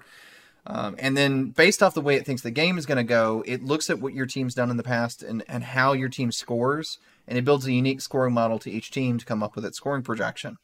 Um, 0.68 0.96
and 0.98 1.16
then 1.16 1.52
based 1.52 1.84
off 1.84 1.94
the 1.94 2.02
way 2.02 2.16
it 2.16 2.26
thinks 2.26 2.42
the 2.42 2.50
game 2.50 2.78
is 2.78 2.88
going 2.88 2.98
to 2.98 3.04
go, 3.04 3.44
it 3.46 3.64
looks 3.64 3.90
at 3.90 4.00
what 4.00 4.14
your 4.14 4.26
team's 4.26 4.56
done 4.56 4.72
in 4.72 4.78
the 4.78 4.84
past 4.84 5.22
and, 5.22 5.44
and 5.48 5.64
how 5.64 5.94
your 5.94 6.10
team 6.10 6.32
scores, 6.32 6.98
and 7.28 7.38
it 7.38 7.46
builds 7.46 7.68
a 7.68 7.72
unique 7.72 8.02
scoring 8.02 8.34
model 8.34 8.58
to 8.60 8.72
each 8.72 8.90
team 8.90 9.20
to 9.20 9.26
come 9.26 9.44
up 9.44 9.56
with 9.56 9.66
its 9.66 9.78
scoring 9.78 10.02
projection 10.02 10.58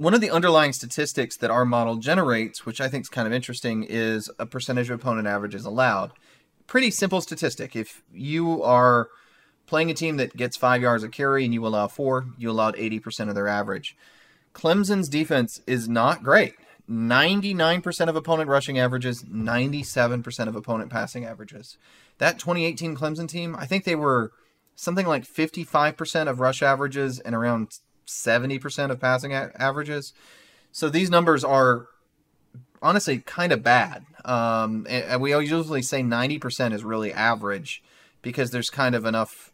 one 0.00 0.14
of 0.14 0.22
the 0.22 0.30
underlying 0.30 0.72
statistics 0.72 1.36
that 1.36 1.50
our 1.50 1.66
model 1.66 1.96
generates, 1.96 2.64
which 2.64 2.80
I 2.80 2.88
think 2.88 3.02
is 3.04 3.10
kind 3.10 3.26
of 3.26 3.34
interesting, 3.34 3.84
is 3.86 4.30
a 4.38 4.46
percentage 4.46 4.88
of 4.88 4.98
opponent 4.98 5.28
averages 5.28 5.66
allowed. 5.66 6.12
Pretty 6.66 6.90
simple 6.90 7.20
statistic. 7.20 7.76
If 7.76 8.02
you 8.10 8.62
are 8.62 9.08
playing 9.66 9.90
a 9.90 9.94
team 9.94 10.16
that 10.16 10.34
gets 10.34 10.56
five 10.56 10.80
yards 10.80 11.04
of 11.04 11.10
carry 11.10 11.44
and 11.44 11.52
you 11.52 11.66
allow 11.66 11.86
four, 11.86 12.28
you 12.38 12.50
allowed 12.50 12.76
80% 12.76 13.28
of 13.28 13.34
their 13.34 13.46
average. 13.46 13.94
Clemson's 14.54 15.06
defense 15.06 15.60
is 15.66 15.86
not 15.86 16.22
great. 16.22 16.54
99% 16.88 18.08
of 18.08 18.16
opponent 18.16 18.48
rushing 18.48 18.78
averages, 18.78 19.22
97% 19.24 20.48
of 20.48 20.56
opponent 20.56 20.90
passing 20.90 21.26
averages. 21.26 21.76
That 22.16 22.38
2018 22.38 22.96
Clemson 22.96 23.28
team, 23.28 23.54
I 23.54 23.66
think 23.66 23.84
they 23.84 23.96
were 23.96 24.32
something 24.74 25.06
like 25.06 25.26
55% 25.26 26.26
of 26.26 26.40
rush 26.40 26.62
averages 26.62 27.18
and 27.18 27.34
around 27.34 27.80
70% 28.10 28.90
of 28.90 29.00
passing 29.00 29.32
a- 29.32 29.52
averages. 29.56 30.12
So 30.72 30.88
these 30.88 31.10
numbers 31.10 31.44
are 31.44 31.86
honestly 32.82 33.18
kind 33.18 33.52
of 33.52 33.62
bad. 33.62 34.04
Um, 34.24 34.86
and 34.88 35.20
we 35.20 35.32
usually 35.32 35.82
say 35.82 36.02
90% 36.02 36.72
is 36.72 36.84
really 36.84 37.12
average 37.12 37.82
because 38.22 38.50
there's 38.50 38.70
kind 38.70 38.94
of 38.94 39.04
enough 39.04 39.52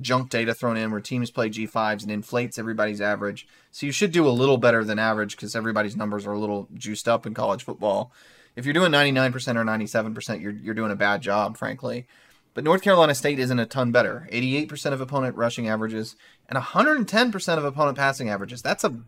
junk 0.00 0.30
data 0.30 0.54
thrown 0.54 0.76
in 0.76 0.90
where 0.90 1.00
teams 1.00 1.30
play 1.30 1.48
G5s 1.48 2.02
and 2.02 2.10
inflates 2.10 2.58
everybody's 2.58 3.00
average. 3.00 3.46
So 3.70 3.86
you 3.86 3.92
should 3.92 4.12
do 4.12 4.26
a 4.26 4.30
little 4.30 4.56
better 4.56 4.84
than 4.84 4.98
average 4.98 5.36
because 5.36 5.54
everybody's 5.54 5.96
numbers 5.96 6.26
are 6.26 6.32
a 6.32 6.38
little 6.38 6.68
juiced 6.74 7.08
up 7.08 7.26
in 7.26 7.34
college 7.34 7.64
football. 7.64 8.12
If 8.56 8.64
you're 8.64 8.74
doing 8.74 8.92
99% 8.92 9.32
or 9.56 9.64
97%, 9.64 10.40
you're, 10.40 10.52
you're 10.52 10.74
doing 10.74 10.92
a 10.92 10.96
bad 10.96 11.22
job, 11.22 11.56
frankly. 11.56 12.06
But 12.54 12.62
North 12.62 12.82
Carolina 12.82 13.14
State 13.16 13.40
isn't 13.40 13.58
a 13.58 13.66
ton 13.66 13.90
better. 13.90 14.28
88% 14.32 14.92
of 14.92 15.00
opponent 15.00 15.36
rushing 15.36 15.68
averages 15.68 16.14
and 16.48 16.56
110% 16.56 17.58
of 17.58 17.64
opponent 17.64 17.98
passing 17.98 18.30
averages. 18.30 18.62
That's 18.62 18.84
a 18.84 19.00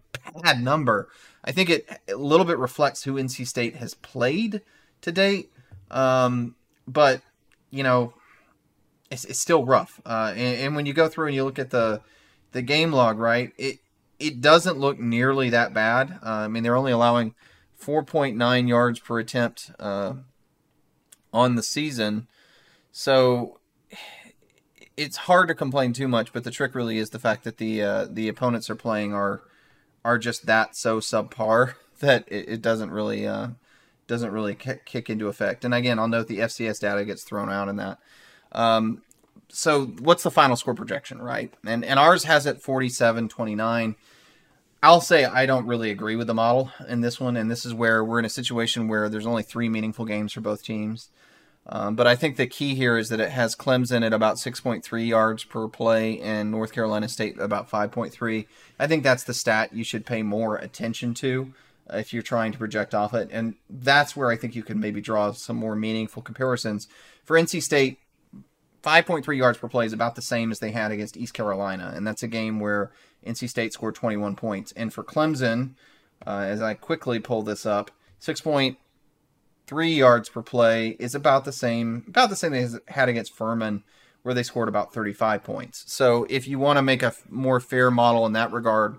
bad 0.43 0.63
number. 0.63 1.09
I 1.45 1.53
think 1.53 1.71
it 1.71 1.89
a 2.09 2.17
little 2.17 2.45
bit 2.45 2.59
reflects 2.59 3.05
who 3.05 3.15
NC 3.15 3.47
State 3.47 3.77
has 3.77 3.95
played 3.95 4.63
to 5.03 5.13
date. 5.13 5.53
Um, 5.93 6.57
but, 6.89 7.23
you 7.71 7.85
know, 7.85 8.15
it's, 9.11 9.25
it's 9.25 9.39
still 9.39 9.65
rough. 9.65 10.01
Uh, 10.05 10.33
and, 10.37 10.61
and, 10.61 10.77
when 10.77 10.87
you 10.87 10.93
go 10.93 11.09
through 11.09 11.27
and 11.27 11.35
you 11.35 11.45
look 11.45 11.61
at 11.61 11.71
the 11.71 12.01
the 12.51 12.63
game 12.63 12.91
log, 12.91 13.19
right, 13.19 13.53
it 13.57 13.79
it 14.19 14.41
doesn't 14.41 14.79
look 14.79 14.99
nearly 14.99 15.51
that 15.51 15.73
bad. 15.73 16.19
Uh, 16.25 16.31
I 16.31 16.49
mean, 16.49 16.65
they're 16.65 16.77
only 16.77 16.91
allowing 16.91 17.35
4.9 17.81 18.69
yards 18.69 18.99
per 18.99 19.19
attempt 19.21 19.71
uh, 19.79 20.15
on 21.33 21.55
the 21.55 21.63
season. 21.63 22.27
So 22.99 23.59
it's 24.97 25.19
hard 25.19 25.49
to 25.49 25.55
complain 25.55 25.93
too 25.93 26.09
much, 26.09 26.33
but 26.33 26.45
the 26.45 26.51
trick 26.51 26.75
really 26.75 26.97
is 26.97 27.11
the 27.11 27.19
fact 27.19 27.45
that 27.45 27.59
the 27.59 27.83
uh, 27.83 28.07
the 28.09 28.27
opponents 28.27 28.71
are 28.71 28.75
playing 28.75 29.13
are 29.13 29.43
are 30.03 30.17
just 30.17 30.47
that 30.47 30.75
so 30.75 30.99
subpar 30.99 31.75
that 32.01 32.25
it, 32.27 32.49
it 32.49 32.63
doesn't 32.63 32.91
really 32.91 33.27
uh, 33.27 33.49
doesn't 34.07 34.33
really 34.33 34.55
kick 34.55 35.11
into 35.11 35.29
effect. 35.29 35.67
And 35.67 35.75
again, 35.75 35.99
I'll 35.99 36.09
note 36.09 36.27
the 36.27 36.39
FCS 36.39 36.81
data 36.81 37.05
gets 37.05 37.23
thrown 37.23 37.51
out 37.51 37.69
in 37.69 37.77
that. 37.77 37.99
Um, 38.53 39.03
so 39.51 39.85
what's 39.85 40.23
the 40.23 40.31
final 40.31 40.57
score 40.57 40.75
projection, 40.75 41.21
right? 41.21 41.53
And 41.67 41.85
and 41.85 41.99
ours 41.99 42.25
has 42.25 42.47
it 42.47 42.63
47-29. 42.63 43.95
I'll 44.83 45.03
say 45.03 45.27
I 45.27 45.45
don't 45.45 45.67
really 45.67 45.91
agree 45.91 46.17
with 46.17 46.29
the 46.29 46.35
model 46.35 46.73
in 46.89 47.03
this 47.03 47.21
one, 47.21 47.37
and 47.37 47.51
this 47.51 47.67
is 47.67 47.75
where 47.75 48.03
we're 48.03 48.21
in 48.21 48.25
a 48.25 48.31
situation 48.31 48.89
where 48.89 49.11
there's 49.11 49.27
only 49.27 49.43
three 49.43 49.69
meaningful 49.69 50.07
games 50.07 50.33
for 50.33 50.41
both 50.41 50.63
teams. 50.65 51.11
Um, 51.69 51.97
but 51.97 52.07
I 52.07 52.15
think 52.15 52.37
the 52.37 52.47
key 52.47 52.75
here 52.75 52.97
is 52.97 53.09
that 53.09 53.21
it 53.21 53.31
has 53.31 53.57
Clemson 53.57 54.05
at 54.07 54.13
about 54.13 54.37
6.3 54.37 55.07
yards 55.07 55.43
per 55.43 55.67
play 55.67 56.21
and 56.21 56.51
North 56.51 56.73
Carolina 56.73 57.09
State 57.09 57.41
about 57.41 57.69
5.3. 57.69 58.47
I 58.79 58.87
think 58.87 59.03
that's 59.03 59.25
the 59.25 59.35
stat 59.35 59.73
you 59.73 59.83
should 59.83 60.07
pay 60.07 60.23
more 60.23 60.57
attention 60.57 61.13
to 61.15 61.53
uh, 61.93 61.97
if 61.97 62.13
you're 62.13 62.23
trying 62.23 62.53
to 62.53 62.59
project 62.59 62.95
off 62.95 63.15
it. 63.15 63.29
And 63.33 63.57
that's 63.69 64.17
where 64.17 64.31
I 64.31 64.37
think 64.37 64.55
you 64.55 64.63
can 64.63 64.79
maybe 64.79 65.01
draw 65.01 65.33
some 65.33 65.57
more 65.57 65.75
meaningful 65.75 66.23
comparisons. 66.23 66.87
For 67.25 67.37
NC 67.37 67.61
State, 67.63 67.99
5.3 68.85 69.37
yards 69.37 69.59
per 69.59 69.69
play 69.69 69.87
is 69.87 69.93
about 69.93 70.15
the 70.15 70.23
same 70.23 70.53
as 70.53 70.61
they 70.61 70.71
had 70.71 70.93
against 70.93 71.17
East 71.17 71.35
Carolina. 71.35 71.93
And 71.97 72.07
that's 72.07 72.23
a 72.23 72.29
game 72.29 72.61
where 72.61 72.93
NC 73.27 73.49
State 73.49 73.73
scored 73.73 73.97
21 73.97 74.37
points. 74.37 74.71
And 74.77 74.95
for 74.95 75.03
Clemson, 75.03 75.71
uh, 76.25 76.45
as 76.47 76.63
I 76.63 76.75
quickly 76.75 77.19
pull 77.19 77.43
this 77.43 77.67
up, 77.67 77.91
6.3 79.69 79.97
yards 79.97 80.29
per 80.29 80.43
play 80.43 80.97
is 80.99 81.15
about 81.15 81.45
the 81.45 81.53
same, 81.53 82.05
about 82.09 82.31
the 82.31 82.37
same 82.37 82.53
they 82.53 82.69
had 82.89 83.09
against 83.09 83.35
Furman, 83.35 83.83
where 84.23 84.35
they 84.35 84.43
scored 84.43 84.69
about 84.69 84.93
35 84.93 85.45
points. 85.45 85.85
So 85.87 86.27
if 86.29 86.49
you 86.49 86.59
want 86.59 86.79
to 86.79 86.83
make 86.83 87.03
a 87.03 87.15
more 87.29 87.61
fair 87.61 87.91
model 87.91 88.27
in 88.27 88.33
that 88.33 88.53
regard, 88.53 88.97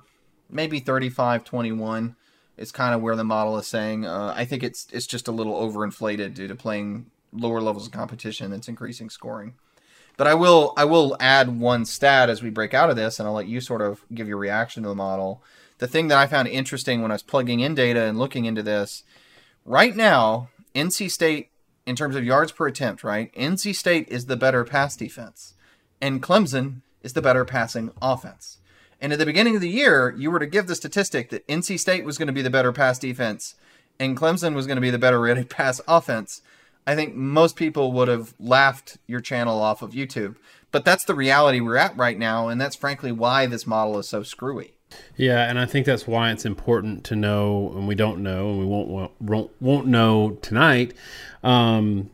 maybe 0.49 0.79
35 0.79 1.43
21 1.43 2.15
is 2.57 2.71
kind 2.71 2.95
of 2.95 3.01
where 3.01 3.15
the 3.15 3.23
model 3.23 3.57
is 3.57 3.67
saying. 3.67 4.05
Uh, 4.05 4.33
I 4.35 4.45
think 4.45 4.63
it's 4.63 4.87
it's 4.91 5.07
just 5.07 5.27
a 5.27 5.31
little 5.31 5.53
overinflated 5.53 6.33
due 6.33 6.47
to 6.47 6.55
playing 6.55 7.11
lower 7.31 7.61
levels 7.61 7.87
of 7.87 7.93
competition 7.93 8.51
that's 8.51 8.67
increasing 8.67 9.09
scoring. 9.09 9.55
But 10.15 10.27
I 10.27 10.33
will 10.33 10.73
I 10.75 10.85
will 10.85 11.15
add 11.19 11.59
one 11.59 11.85
stat 11.85 12.29
as 12.29 12.41
we 12.41 12.49
break 12.49 12.73
out 12.73 12.89
of 12.89 12.95
this, 12.95 13.19
and 13.19 13.27
I'll 13.27 13.35
let 13.35 13.47
you 13.47 13.61
sort 13.61 13.81
of 13.81 14.03
give 14.13 14.27
your 14.27 14.37
reaction 14.37 14.83
to 14.83 14.89
the 14.89 14.95
model. 14.95 15.43
The 15.77 15.87
thing 15.87 16.07
that 16.07 16.17
I 16.17 16.25
found 16.25 16.47
interesting 16.47 17.01
when 17.01 17.11
I 17.11 17.15
was 17.15 17.21
plugging 17.21 17.59
in 17.59 17.75
data 17.75 18.03
and 18.03 18.17
looking 18.17 18.45
into 18.45 18.63
this, 18.63 19.03
right 19.63 19.95
now, 19.95 20.49
NC 20.75 21.11
State, 21.11 21.49
in 21.85 21.95
terms 21.95 22.15
of 22.15 22.23
yards 22.23 22.51
per 22.51 22.67
attempt, 22.67 23.03
right? 23.03 23.33
NC 23.33 23.75
State 23.75 24.07
is 24.09 24.25
the 24.25 24.37
better 24.37 24.63
pass 24.63 24.95
defense, 24.95 25.53
and 26.01 26.21
Clemson 26.21 26.81
is 27.01 27.13
the 27.13 27.21
better 27.21 27.45
passing 27.45 27.91
offense. 28.01 28.57
And 28.99 29.13
at 29.13 29.19
the 29.19 29.25
beginning 29.25 29.55
of 29.55 29.61
the 29.61 29.69
year, 29.69 30.13
you 30.17 30.31
were 30.31 30.39
to 30.39 30.47
give 30.47 30.67
the 30.67 30.75
statistic 30.75 31.29
that 31.29 31.47
NC 31.47 31.79
State 31.79 32.03
was 32.03 32.17
going 32.17 32.27
to 32.27 32.33
be 32.33 32.41
the 32.41 32.49
better 32.49 32.73
pass 32.73 32.97
defense 32.97 33.55
and 33.99 34.17
Clemson 34.17 34.53
was 34.53 34.67
going 34.67 34.77
to 34.77 34.81
be 34.81 34.91
the 34.91 34.97
better 34.97 35.19
rated 35.21 35.49
pass 35.49 35.81
offense. 35.87 36.41
I 36.85 36.95
think 36.95 37.15
most 37.15 37.55
people 37.55 37.91
would 37.93 38.07
have 38.07 38.33
laughed 38.39 38.97
your 39.07 39.19
channel 39.19 39.61
off 39.61 39.81
of 39.81 39.91
YouTube. 39.91 40.35
But 40.71 40.85
that's 40.85 41.05
the 41.05 41.15
reality 41.15 41.59
we're 41.59 41.77
at 41.77 41.97
right 41.97 42.17
now, 42.17 42.49
and 42.49 42.59
that's 42.59 42.75
frankly 42.75 43.11
why 43.11 43.45
this 43.45 43.65
model 43.65 43.97
is 43.99 44.07
so 44.07 44.23
screwy. 44.23 44.76
Yeah, 45.15 45.49
and 45.49 45.59
I 45.59 45.65
think 45.65 45.85
that's 45.85 46.07
why 46.07 46.31
it's 46.31 46.45
important 46.45 47.03
to 47.05 47.15
know, 47.15 47.73
and 47.75 47.87
we 47.87 47.95
don't 47.95 48.21
know, 48.21 48.49
and 48.49 48.59
we 48.59 48.65
won't 48.65 49.11
won't, 49.19 49.51
won't 49.61 49.87
know 49.87 50.37
tonight, 50.41 50.93
um, 51.43 52.09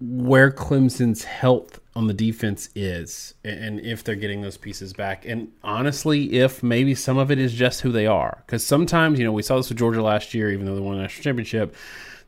where 0.00 0.50
Clemson's 0.50 1.24
health 1.24 1.80
on 1.94 2.06
the 2.06 2.14
defense 2.14 2.68
is, 2.74 3.34
and 3.44 3.80
if 3.80 4.04
they're 4.04 4.14
getting 4.14 4.42
those 4.42 4.56
pieces 4.56 4.92
back. 4.92 5.24
And 5.26 5.52
honestly, 5.64 6.34
if 6.34 6.62
maybe 6.62 6.94
some 6.94 7.18
of 7.18 7.30
it 7.30 7.38
is 7.38 7.52
just 7.52 7.80
who 7.80 7.90
they 7.92 8.06
are, 8.06 8.42
because 8.46 8.64
sometimes 8.64 9.18
you 9.18 9.24
know 9.24 9.32
we 9.32 9.42
saw 9.42 9.56
this 9.56 9.68
with 9.68 9.78
Georgia 9.78 10.02
last 10.02 10.34
year, 10.34 10.50
even 10.50 10.66
though 10.66 10.74
they 10.74 10.80
won 10.80 10.96
the 10.96 11.02
national 11.02 11.24
championship 11.24 11.74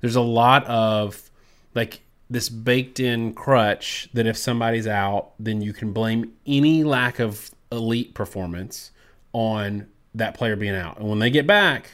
there's 0.00 0.16
a 0.16 0.20
lot 0.20 0.64
of 0.66 1.30
like 1.74 2.00
this 2.30 2.48
baked 2.48 3.00
in 3.00 3.32
crutch 3.32 4.08
that 4.12 4.26
if 4.26 4.36
somebody's 4.36 4.86
out, 4.86 5.30
then 5.38 5.60
you 5.60 5.72
can 5.72 5.92
blame 5.92 6.32
any 6.46 6.84
lack 6.84 7.18
of 7.18 7.50
elite 7.72 8.14
performance 8.14 8.90
on 9.32 9.88
that 10.14 10.34
player 10.34 10.56
being 10.56 10.74
out. 10.74 10.98
And 10.98 11.08
when 11.08 11.18
they 11.18 11.30
get 11.30 11.46
back, 11.46 11.90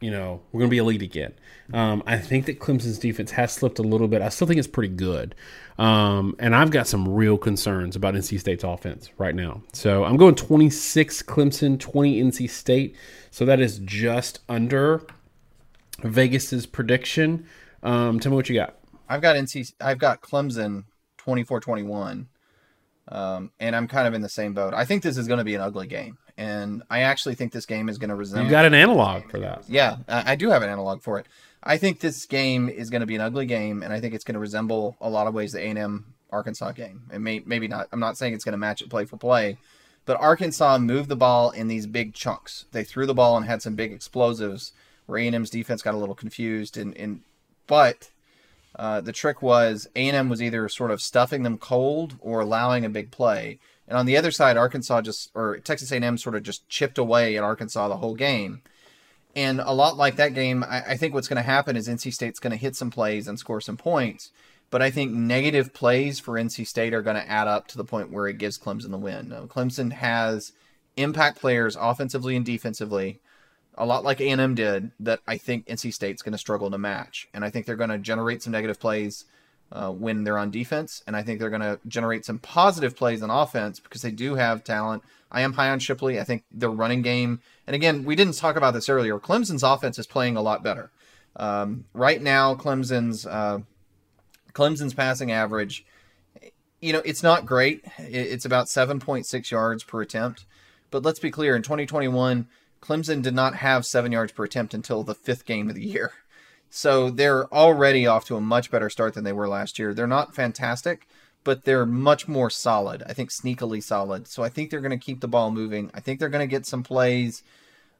you 0.00 0.10
know, 0.10 0.40
we're 0.52 0.60
going 0.60 0.70
to 0.70 0.74
be 0.74 0.78
elite 0.78 1.02
again. 1.02 1.34
Um, 1.72 2.02
I 2.06 2.18
think 2.18 2.46
that 2.46 2.60
Clemson's 2.60 2.98
defense 2.98 3.32
has 3.32 3.52
slipped 3.52 3.78
a 3.78 3.82
little 3.82 4.08
bit. 4.08 4.22
I 4.22 4.28
still 4.28 4.46
think 4.46 4.58
it's 4.58 4.68
pretty 4.68 4.94
good. 4.94 5.34
Um, 5.76 6.36
and 6.38 6.54
I've 6.54 6.70
got 6.70 6.86
some 6.86 7.08
real 7.08 7.36
concerns 7.36 7.96
about 7.96 8.14
NC 8.14 8.40
State's 8.40 8.64
offense 8.64 9.10
right 9.18 9.34
now. 9.34 9.62
So 9.72 10.04
I'm 10.04 10.16
going 10.16 10.34
26 10.34 11.22
Clemson, 11.22 11.78
20 11.78 12.22
NC 12.22 12.48
State. 12.48 12.96
So 13.30 13.44
that 13.44 13.60
is 13.60 13.78
just 13.80 14.40
under 14.48 15.04
Vegas's 16.02 16.66
prediction. 16.66 17.46
Um, 17.82 18.20
tell 18.20 18.30
me 18.30 18.36
what 18.36 18.48
you 18.48 18.54
got. 18.54 18.76
I've 19.08 19.22
got 19.22 19.36
NC. 19.36 19.72
I've 19.80 19.98
got 19.98 20.20
Clemson 20.20 20.84
24-21. 21.18 22.26
Um, 23.10 23.52
and 23.58 23.74
I'm 23.74 23.88
kind 23.88 24.06
of 24.06 24.14
in 24.14 24.20
the 24.20 24.28
same 24.28 24.54
boat. 24.54 24.74
I 24.74 24.84
think 24.84 25.02
this 25.02 25.16
is 25.16 25.26
going 25.26 25.38
to 25.38 25.44
be 25.44 25.54
an 25.54 25.60
ugly 25.60 25.86
game, 25.86 26.18
and 26.38 26.84
I 26.88 27.00
actually 27.00 27.34
think 27.34 27.52
this 27.52 27.66
game 27.66 27.88
is 27.88 27.98
going 27.98 28.10
to 28.10 28.14
resemble. 28.14 28.44
You 28.44 28.50
got 28.50 28.64
an 28.64 28.72
analog 28.72 29.28
for 29.28 29.40
that? 29.40 29.64
Yeah, 29.68 29.96
I, 30.06 30.36
do 30.36 30.50
have 30.50 30.62
an 30.62 30.70
analog 30.70 31.02
for 31.02 31.18
it. 31.18 31.26
I 31.64 31.78
think 31.78 31.98
this 31.98 32.24
game 32.26 32.68
is 32.68 32.90
going 32.90 33.00
to 33.00 33.06
be 33.06 33.16
an 33.16 33.20
ugly 33.20 33.44
game, 33.44 33.82
and 33.82 33.92
I 33.92 33.98
think 33.98 34.14
it's 34.14 34.22
going 34.22 34.34
to 34.34 34.40
resemble 34.40 34.96
a 35.00 35.10
lot 35.10 35.26
of 35.26 35.34
ways 35.34 35.50
the 35.50 35.60
A&M 35.60 36.14
Arkansas 36.30 36.72
game. 36.72 37.02
And 37.10 37.24
may, 37.24 37.42
maybe 37.44 37.66
not. 37.66 37.88
I'm 37.92 37.98
not 37.98 38.16
saying 38.16 38.34
it's 38.34 38.44
going 38.44 38.52
to 38.52 38.58
match 38.58 38.80
it 38.80 38.88
play 38.88 39.04
for 39.04 39.16
play, 39.16 39.58
but 40.06 40.20
Arkansas 40.20 40.78
moved 40.78 41.08
the 41.08 41.16
ball 41.16 41.50
in 41.50 41.66
these 41.66 41.88
big 41.88 42.14
chunks. 42.14 42.66
They 42.70 42.84
threw 42.84 43.04
the 43.04 43.14
ball 43.14 43.36
and 43.36 43.44
had 43.44 43.60
some 43.60 43.74
big 43.74 43.92
explosives 43.92 44.72
where 45.06 45.18
A&M's 45.18 45.50
defense 45.50 45.82
got 45.82 45.94
a 45.94 45.98
little 45.98 46.14
confused. 46.14 46.76
And, 46.76 46.96
and 46.96 47.22
but 47.66 48.10
uh, 48.76 49.00
the 49.00 49.12
trick 49.12 49.42
was 49.42 49.88
A&M 49.96 50.28
was 50.28 50.40
either 50.40 50.68
sort 50.68 50.92
of 50.92 51.02
stuffing 51.02 51.42
them 51.42 51.58
cold 51.58 52.14
or 52.20 52.40
allowing 52.40 52.84
a 52.84 52.88
big 52.88 53.10
play. 53.10 53.58
And 53.88 53.96
on 53.96 54.06
the 54.06 54.16
other 54.16 54.30
side, 54.30 54.56
Arkansas 54.56 55.02
just 55.02 55.30
or 55.34 55.58
Texas 55.58 55.90
A&M 55.90 56.18
sort 56.18 56.36
of 56.36 56.42
just 56.42 56.68
chipped 56.68 56.98
away 56.98 57.36
at 57.36 57.42
Arkansas 57.42 57.88
the 57.88 57.96
whole 57.96 58.14
game. 58.14 58.62
And 59.34 59.60
a 59.60 59.72
lot 59.72 59.96
like 59.96 60.16
that 60.16 60.34
game, 60.34 60.62
I, 60.62 60.82
I 60.88 60.96
think 60.96 61.14
what's 61.14 61.28
going 61.28 61.36
to 61.36 61.42
happen 61.42 61.76
is 61.76 61.88
NC 61.88 62.12
State's 62.12 62.40
going 62.40 62.50
to 62.50 62.56
hit 62.56 62.76
some 62.76 62.90
plays 62.90 63.26
and 63.26 63.38
score 63.38 63.60
some 63.60 63.76
points. 63.76 64.30
But 64.70 64.82
I 64.82 64.90
think 64.90 65.12
negative 65.12 65.72
plays 65.72 66.20
for 66.20 66.34
NC 66.34 66.66
State 66.66 66.92
are 66.92 67.02
going 67.02 67.16
to 67.16 67.28
add 67.28 67.48
up 67.48 67.68
to 67.68 67.78
the 67.78 67.84
point 67.84 68.12
where 68.12 68.26
it 68.26 68.38
gives 68.38 68.58
Clemson 68.58 68.90
the 68.90 68.98
win. 68.98 69.30
Now, 69.30 69.46
Clemson 69.46 69.92
has 69.92 70.52
impact 70.96 71.40
players 71.40 71.76
offensively 71.76 72.36
and 72.36 72.44
defensively 72.44 73.20
a 73.78 73.86
lot 73.86 74.04
like 74.04 74.20
A&M 74.20 74.54
did 74.56 74.90
that 75.00 75.20
I 75.26 75.38
think 75.38 75.66
NC 75.66 75.94
State's 75.94 76.20
going 76.20 76.32
to 76.32 76.38
struggle 76.38 76.70
to 76.70 76.78
match. 76.78 77.28
And 77.32 77.44
I 77.44 77.50
think 77.50 77.64
they're 77.64 77.76
going 77.76 77.90
to 77.90 77.98
generate 77.98 78.42
some 78.42 78.52
negative 78.52 78.80
plays 78.80 79.24
uh, 79.72 79.90
when 79.90 80.24
they're 80.24 80.38
on 80.38 80.50
defense. 80.50 81.02
And 81.06 81.16
I 81.16 81.22
think 81.22 81.40
they're 81.40 81.50
going 81.50 81.62
to 81.62 81.78
generate 81.86 82.24
some 82.24 82.38
positive 82.38 82.96
plays 82.96 83.22
on 83.22 83.30
offense 83.30 83.80
because 83.80 84.02
they 84.02 84.10
do 84.10 84.34
have 84.34 84.64
talent. 84.64 85.02
I 85.30 85.42
am 85.42 85.52
high 85.52 85.70
on 85.70 85.78
Shipley. 85.78 86.18
I 86.18 86.24
think 86.24 86.44
their 86.50 86.70
running 86.70 87.02
game, 87.02 87.40
and 87.66 87.76
again, 87.76 88.04
we 88.04 88.16
didn't 88.16 88.38
talk 88.38 88.56
about 88.56 88.72
this 88.72 88.88
earlier. 88.88 89.18
Clemson's 89.18 89.62
offense 89.62 89.98
is 89.98 90.06
playing 90.06 90.36
a 90.36 90.42
lot 90.42 90.62
better. 90.62 90.90
Um, 91.36 91.84
right 91.92 92.20
now, 92.20 92.54
Clemson's 92.54 93.26
uh, 93.26 93.60
Clemson's 94.54 94.94
passing 94.94 95.30
average, 95.30 95.84
you 96.80 96.92
know, 96.92 97.02
it's 97.04 97.22
not 97.22 97.46
great. 97.46 97.84
It's 97.98 98.44
about 98.44 98.66
7.6 98.66 99.50
yards 99.50 99.84
per 99.84 100.00
attempt. 100.00 100.46
But 100.90 101.02
let's 101.02 101.18
be 101.18 101.30
clear, 101.30 101.54
in 101.54 101.62
2021, 101.62 102.48
Clemson 102.80 103.22
did 103.22 103.34
not 103.34 103.56
have 103.56 103.84
seven 103.84 104.12
yards 104.12 104.32
per 104.32 104.44
attempt 104.44 104.74
until 104.74 105.02
the 105.02 105.14
fifth 105.14 105.44
game 105.44 105.68
of 105.68 105.74
the 105.74 105.84
year. 105.84 106.12
So 106.70 107.10
they're 107.10 107.52
already 107.52 108.06
off 108.06 108.24
to 108.26 108.36
a 108.36 108.40
much 108.40 108.70
better 108.70 108.90
start 108.90 109.14
than 109.14 109.24
they 109.24 109.32
were 109.32 109.48
last 109.48 109.78
year. 109.78 109.94
They're 109.94 110.06
not 110.06 110.34
fantastic, 110.34 111.08
but 111.44 111.64
they're 111.64 111.86
much 111.86 112.28
more 112.28 112.50
solid. 112.50 113.02
I 113.06 113.14
think 113.14 113.30
sneakily 113.30 113.82
solid. 113.82 114.26
So 114.28 114.42
I 114.42 114.48
think 114.48 114.70
they're 114.70 114.80
going 114.80 114.98
to 114.98 115.04
keep 115.04 115.20
the 115.20 115.28
ball 115.28 115.50
moving. 115.50 115.90
I 115.94 116.00
think 116.00 116.20
they're 116.20 116.28
going 116.28 116.46
to 116.46 116.50
get 116.50 116.66
some 116.66 116.82
plays, 116.82 117.42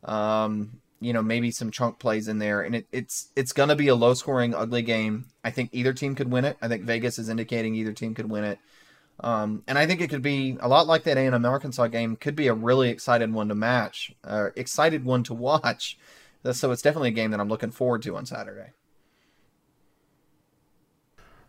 um, 0.05 0.81
you 1.01 1.13
know, 1.13 1.23
maybe 1.23 1.51
some 1.51 1.71
chunk 1.71 1.99
plays 1.99 2.29
in 2.29 2.39
there, 2.39 2.61
and 2.61 2.75
it, 2.75 2.87
it's 2.93 3.29
it's 3.37 3.53
going 3.53 3.69
to 3.69 3.77
be 3.77 3.89
a 3.89 3.95
low 3.95 4.15
scoring, 4.15 4.55
ugly 4.55 4.83
game. 4.83 5.27
I 5.45 5.51
think 5.51 5.71
either 5.73 5.93
team 5.93 6.15
could 6.15 6.31
win 6.31 6.45
it. 6.45 6.59
I 6.61 6.69
think 6.69 6.85
Vegas 6.85 7.19
is 7.19 7.29
indicating 7.29 7.75
either 7.75 7.93
team 7.93 8.15
could 8.15 8.31
win 8.31 8.45
it. 8.45 8.59
Um, 9.21 9.65
and 9.67 9.79
I 9.79 9.87
think 9.87 10.01
it 10.01 10.11
could 10.11 10.23
be 10.23 10.57
a 10.61 10.69
lot 10.69 10.87
like 10.87 11.05
that 11.05 11.17
A&M 11.17 11.45
Arkansas 11.45 11.89
game. 11.89 12.17
Could 12.17 12.37
be 12.37 12.49
a 12.49 12.55
really 12.55 12.89
excited 12.89 13.33
one 13.33 13.49
to 13.49 13.55
match, 13.55 14.13
uh, 14.25 14.51
excited 14.57 15.05
one 15.05 15.25
to 15.25 15.35
watch. 15.35 15.99
So 16.45 16.71
it's 16.71 16.83
definitely 16.83 17.09
a 17.09 17.13
game 17.13 17.31
that 17.33 17.41
I'm 17.41 17.49
looking 17.49 17.71
forward 17.71 18.03
to 18.03 18.17
on 18.17 18.27
Saturday. 18.27 18.71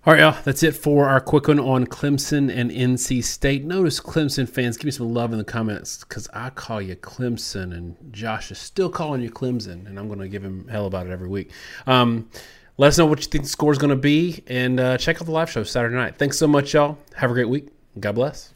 All 0.05 0.13
right, 0.13 0.21
y'all. 0.21 0.37
That's 0.43 0.63
it 0.63 0.75
for 0.75 1.09
our 1.09 1.19
quick 1.19 1.49
one 1.49 1.59
on 1.59 1.85
Clemson 1.85 2.49
and 2.53 2.71
NC 2.71 3.23
State. 3.23 3.65
Notice 3.65 3.99
Clemson 3.99 4.47
fans, 4.47 4.77
give 4.77 4.85
me 4.85 4.91
some 4.91 5.13
love 5.13 5.33
in 5.33 5.37
the 5.37 5.43
comments 5.43 6.03
because 6.05 6.27
I 6.33 6.49
call 6.51 6.81
you 6.81 6.95
Clemson, 6.95 7.75
and 7.75 7.95
Josh 8.11 8.49
is 8.49 8.59
still 8.59 8.89
calling 8.89 9.21
you 9.21 9.29
Clemson, 9.29 9.85
and 9.87 9.99
I'm 9.99 10.07
going 10.07 10.19
to 10.19 10.29
give 10.29 10.43
him 10.43 10.67
hell 10.69 10.85
about 10.85 11.05
it 11.05 11.11
every 11.11 11.27
week. 11.27 11.51
Um, 11.85 12.29
Let 12.77 12.87
us 12.87 12.97
know 12.97 13.05
what 13.05 13.19
you 13.19 13.25
think 13.25 13.43
the 13.43 13.49
score 13.49 13.73
is 13.73 13.77
going 13.77 13.89
to 13.89 13.97
be, 13.97 14.41
and 14.47 14.79
uh, 14.79 14.97
check 14.97 15.17
out 15.17 15.25
the 15.25 15.33
live 15.33 15.51
show 15.51 15.63
Saturday 15.63 15.95
night. 15.95 16.17
Thanks 16.17 16.37
so 16.37 16.47
much, 16.47 16.73
y'all. 16.73 16.97
Have 17.15 17.29
a 17.29 17.33
great 17.33 17.49
week. 17.49 17.67
God 17.99 18.15
bless. 18.15 18.53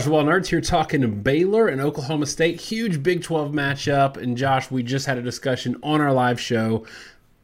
Football 0.00 0.24
nerds 0.24 0.46
here 0.46 0.62
talking 0.62 1.02
to 1.02 1.08
Baylor 1.08 1.68
and 1.68 1.78
Oklahoma 1.78 2.24
State. 2.24 2.58
Huge 2.58 3.02
Big 3.02 3.22
12 3.22 3.52
matchup. 3.52 4.16
And 4.16 4.38
Josh, 4.38 4.70
we 4.70 4.82
just 4.82 5.04
had 5.04 5.18
a 5.18 5.22
discussion 5.22 5.76
on 5.82 6.00
our 6.00 6.12
live 6.12 6.40
show. 6.40 6.86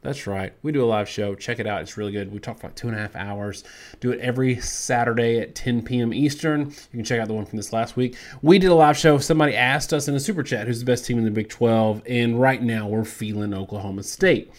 That's 0.01 0.27
right. 0.27 0.55
We 0.63 0.73
do 0.73 0.83
a 0.83 0.87
live 0.87 1.11
show. 1.11 1.35
Check 1.35 1.59
it 1.59 1.67
out. 1.67 1.83
It's 1.83 1.99
really 1.99 2.11
good. 2.11 2.33
We 2.33 2.39
talk 2.39 2.59
for 2.59 2.69
like 2.69 2.75
two 2.75 2.89
and 2.89 2.97
a 2.97 3.01
half 3.01 3.15
hours. 3.15 3.65
Do 4.01 4.13
it 4.13 4.21
every 4.21 4.59
Saturday 4.61 5.41
at 5.41 5.55
10 5.55 5.83
p.m. 5.83 6.15
Eastern. 6.15 6.71
You 6.71 6.75
can 6.93 7.05
check 7.05 7.21
out 7.21 7.29
the 7.29 7.35
one 7.35 7.45
from 7.45 7.59
this 7.59 7.73
last 7.75 7.97
week. 7.97 8.17
We 8.41 8.59
did 8.59 8.71
a 8.71 8.75
live 8.75 8.97
show. 8.97 9.19
Somebody 9.19 9.55
asked 9.55 9.93
us 9.93 10.09
in 10.09 10.15
a 10.15 10.21
super 10.21 10.43
chat 10.43 10.67
who's 10.67 10.81
the 10.81 10.87
best 10.87 11.05
team 11.05 11.19
in 11.19 11.25
the 11.25 11.31
Big 11.31 11.51
12. 11.51 12.03
And 12.07 12.41
right 12.41 12.63
now 12.63 12.89
we're 12.89 13.05
feeling 13.05 13.53
Oklahoma 13.53 14.05
State. 14.05 14.51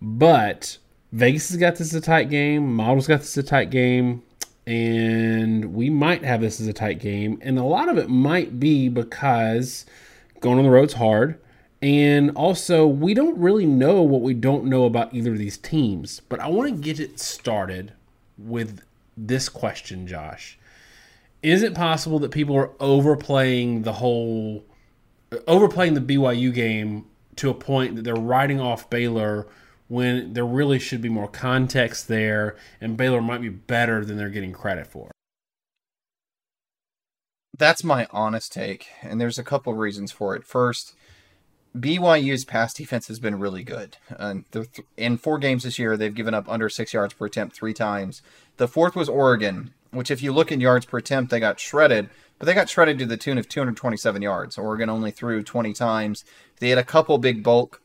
But 0.00 0.78
Vegas 1.10 1.48
has 1.48 1.56
got 1.58 1.74
this 1.74 1.92
a 1.94 2.00
tight 2.00 2.30
game. 2.30 2.72
Models 2.72 3.08
got 3.08 3.20
this 3.20 3.36
a 3.36 3.42
tight 3.42 3.70
game 3.70 4.22
and 4.68 5.72
we 5.72 5.88
might 5.88 6.22
have 6.26 6.42
this 6.42 6.60
as 6.60 6.66
a 6.66 6.74
tight 6.74 6.98
game. 6.98 7.38
And 7.40 7.58
a 7.58 7.64
lot 7.64 7.88
of 7.88 7.96
it 7.96 8.10
might 8.10 8.60
be 8.60 8.90
because 8.90 9.86
going 10.40 10.58
on 10.58 10.64
the 10.64 10.70
road's 10.70 10.92
hard. 10.92 11.40
And 11.80 12.32
also, 12.32 12.86
we 12.86 13.14
don't 13.14 13.38
really 13.38 13.64
know 13.64 14.02
what 14.02 14.20
we 14.20 14.34
don't 14.34 14.66
know 14.66 14.84
about 14.84 15.14
either 15.14 15.32
of 15.32 15.38
these 15.38 15.56
teams. 15.56 16.20
But 16.20 16.40
I 16.40 16.48
want 16.48 16.68
to 16.68 16.82
get 16.82 17.00
it 17.00 17.18
started 17.18 17.94
with 18.36 18.82
this 19.16 19.48
question, 19.48 20.06
Josh. 20.06 20.58
Is 21.42 21.62
it 21.62 21.74
possible 21.74 22.18
that 22.18 22.30
people 22.30 22.54
are 22.54 22.72
overplaying 22.78 23.84
the 23.84 23.94
whole, 23.94 24.66
overplaying 25.46 25.94
the 25.94 26.00
BYU 26.02 26.52
game 26.52 27.06
to 27.36 27.48
a 27.48 27.54
point 27.54 27.96
that 27.96 28.02
they're 28.02 28.16
writing 28.16 28.60
off 28.60 28.90
Baylor 28.90 29.46
when 29.88 30.34
there 30.34 30.46
really 30.46 30.78
should 30.78 31.00
be 31.00 31.08
more 31.08 31.28
context 31.28 32.08
there, 32.08 32.56
and 32.80 32.96
Baylor 32.96 33.22
might 33.22 33.40
be 33.40 33.48
better 33.48 34.04
than 34.04 34.16
they're 34.16 34.28
getting 34.28 34.52
credit 34.52 34.86
for. 34.86 35.10
That's 37.56 37.82
my 37.82 38.06
honest 38.10 38.52
take, 38.52 38.88
and 39.02 39.20
there's 39.20 39.38
a 39.38 39.44
couple 39.44 39.74
reasons 39.74 40.12
for 40.12 40.36
it. 40.36 40.44
First, 40.44 40.94
BYU's 41.76 42.44
pass 42.44 42.72
defense 42.72 43.08
has 43.08 43.18
been 43.18 43.38
really 43.38 43.64
good. 43.64 43.96
Uh, 44.16 44.36
in 44.96 45.16
four 45.16 45.38
games 45.38 45.64
this 45.64 45.78
year, 45.78 45.96
they've 45.96 46.14
given 46.14 46.34
up 46.34 46.48
under 46.48 46.68
six 46.68 46.92
yards 46.92 47.14
per 47.14 47.26
attempt 47.26 47.56
three 47.56 47.74
times. 47.74 48.22
The 48.58 48.68
fourth 48.68 48.94
was 48.94 49.08
Oregon, 49.08 49.72
which, 49.90 50.10
if 50.10 50.22
you 50.22 50.32
look 50.32 50.52
in 50.52 50.60
yards 50.60 50.86
per 50.86 50.98
attempt, 50.98 51.30
they 51.30 51.40
got 51.40 51.58
shredded, 51.58 52.10
but 52.38 52.46
they 52.46 52.54
got 52.54 52.68
shredded 52.68 52.98
to 52.98 53.06
the 53.06 53.16
tune 53.16 53.38
of 53.38 53.48
227 53.48 54.22
yards. 54.22 54.56
Oregon 54.58 54.88
only 54.88 55.10
threw 55.10 55.42
20 55.42 55.72
times. 55.72 56.24
They 56.60 56.68
had 56.68 56.78
a 56.78 56.84
couple 56.84 57.18
big 57.18 57.42
bulk 57.42 57.80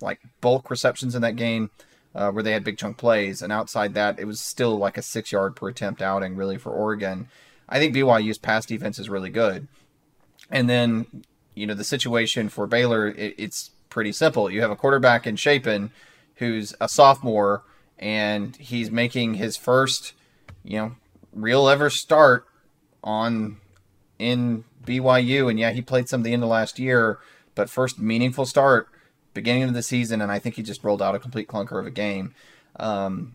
like 0.00 0.20
bulk 0.40 0.70
receptions 0.70 1.14
in 1.14 1.22
that 1.22 1.36
game 1.36 1.70
uh, 2.14 2.30
where 2.30 2.42
they 2.42 2.52
had 2.52 2.64
big 2.64 2.78
chunk 2.78 2.96
plays, 2.96 3.42
and 3.42 3.52
outside 3.52 3.94
that, 3.94 4.18
it 4.18 4.26
was 4.26 4.40
still 4.40 4.76
like 4.76 4.98
a 4.98 5.02
six 5.02 5.32
yard 5.32 5.54
per 5.54 5.68
attempt 5.68 6.02
outing 6.02 6.36
really 6.36 6.58
for 6.58 6.70
Oregon. 6.70 7.28
I 7.68 7.78
think 7.78 7.94
BYU's 7.94 8.38
pass 8.38 8.66
defense 8.66 8.98
is 8.98 9.08
really 9.08 9.30
good, 9.30 9.68
and 10.50 10.68
then 10.68 11.06
you 11.54 11.66
know 11.66 11.74
the 11.74 11.84
situation 11.84 12.48
for 12.48 12.66
Baylor, 12.66 13.08
it, 13.08 13.34
it's 13.38 13.70
pretty 13.88 14.12
simple. 14.12 14.50
You 14.50 14.60
have 14.62 14.70
a 14.70 14.76
quarterback 14.76 15.26
in 15.26 15.36
Shapen 15.36 15.92
who's 16.36 16.74
a 16.80 16.88
sophomore, 16.88 17.62
and 17.98 18.56
he's 18.56 18.90
making 18.90 19.34
his 19.34 19.56
first, 19.56 20.14
you 20.64 20.78
know, 20.78 20.96
real 21.32 21.68
ever 21.68 21.90
start 21.90 22.46
on 23.04 23.58
in 24.18 24.64
BYU, 24.84 25.48
and 25.48 25.60
yeah, 25.60 25.70
he 25.70 25.82
played 25.82 26.08
some 26.08 26.22
the 26.22 26.32
end 26.32 26.42
of 26.42 26.48
last 26.48 26.78
year, 26.78 27.18
but 27.54 27.70
first 27.70 28.00
meaningful 28.00 28.46
start 28.46 28.88
beginning 29.34 29.64
of 29.64 29.74
the 29.74 29.82
season, 29.82 30.20
and 30.20 30.30
I 30.30 30.38
think 30.38 30.56
he 30.56 30.62
just 30.62 30.84
rolled 30.84 31.02
out 31.02 31.14
a 31.14 31.18
complete 31.18 31.48
clunker 31.48 31.78
of 31.78 31.86
a 31.86 31.90
game. 31.90 32.34
Um, 32.78 33.34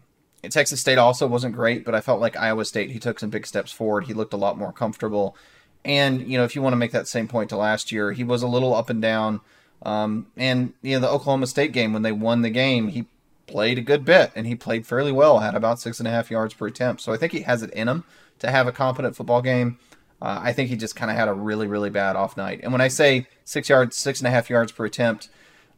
Texas 0.49 0.81
State 0.81 0.97
also 0.97 1.27
wasn't 1.27 1.55
great, 1.55 1.85
but 1.85 1.95
I 1.95 2.01
felt 2.01 2.21
like 2.21 2.37
Iowa 2.37 2.65
State, 2.65 2.91
he 2.91 2.99
took 2.99 3.19
some 3.19 3.29
big 3.29 3.47
steps 3.47 3.71
forward. 3.71 4.05
He 4.05 4.13
looked 4.13 4.33
a 4.33 4.37
lot 4.37 4.57
more 4.57 4.71
comfortable. 4.71 5.35
And, 5.83 6.27
you 6.27 6.37
know, 6.37 6.43
if 6.43 6.55
you 6.55 6.61
want 6.61 6.73
to 6.73 6.77
make 6.77 6.91
that 6.91 7.07
same 7.07 7.27
point 7.27 7.49
to 7.49 7.57
last 7.57 7.91
year, 7.91 8.11
he 8.11 8.23
was 8.23 8.43
a 8.43 8.47
little 8.47 8.73
up 8.73 8.89
and 8.89 9.01
down. 9.01 9.41
Um, 9.83 10.27
and, 10.35 10.73
you 10.81 10.95
know, 10.95 10.99
the 10.99 11.09
Oklahoma 11.09 11.47
State 11.47 11.71
game, 11.71 11.93
when 11.93 12.01
they 12.01 12.11
won 12.11 12.41
the 12.41 12.49
game, 12.49 12.89
he 12.89 13.05
played 13.47 13.77
a 13.77 13.81
good 13.81 14.03
bit 14.03 14.31
and 14.35 14.47
he 14.47 14.55
played 14.55 14.87
fairly 14.87 15.11
well, 15.11 15.39
had 15.39 15.53
about 15.53 15.79
six 15.79 15.99
and 15.99 16.07
a 16.07 16.11
half 16.11 16.31
yards 16.31 16.53
per 16.53 16.67
attempt. 16.67 17.01
So 17.01 17.13
I 17.13 17.17
think 17.17 17.31
he 17.31 17.41
has 17.41 17.61
it 17.61 17.69
in 17.71 17.87
him 17.87 18.03
to 18.39 18.49
have 18.49 18.67
a 18.67 18.71
competent 18.71 19.15
football 19.15 19.41
game. 19.41 19.77
Uh, 20.21 20.39
I 20.41 20.53
think 20.53 20.69
he 20.69 20.75
just 20.75 20.95
kind 20.95 21.11
of 21.11 21.17
had 21.17 21.27
a 21.27 21.33
really, 21.33 21.67
really 21.67 21.89
bad 21.89 22.15
off 22.15 22.37
night. 22.37 22.61
And 22.63 22.71
when 22.71 22.81
I 22.81 22.87
say 22.87 23.27
six 23.43 23.69
yards, 23.69 23.95
six 23.95 24.19
and 24.19 24.27
a 24.27 24.31
half 24.31 24.49
yards 24.49 24.71
per 24.71 24.85
attempt, 24.85 25.29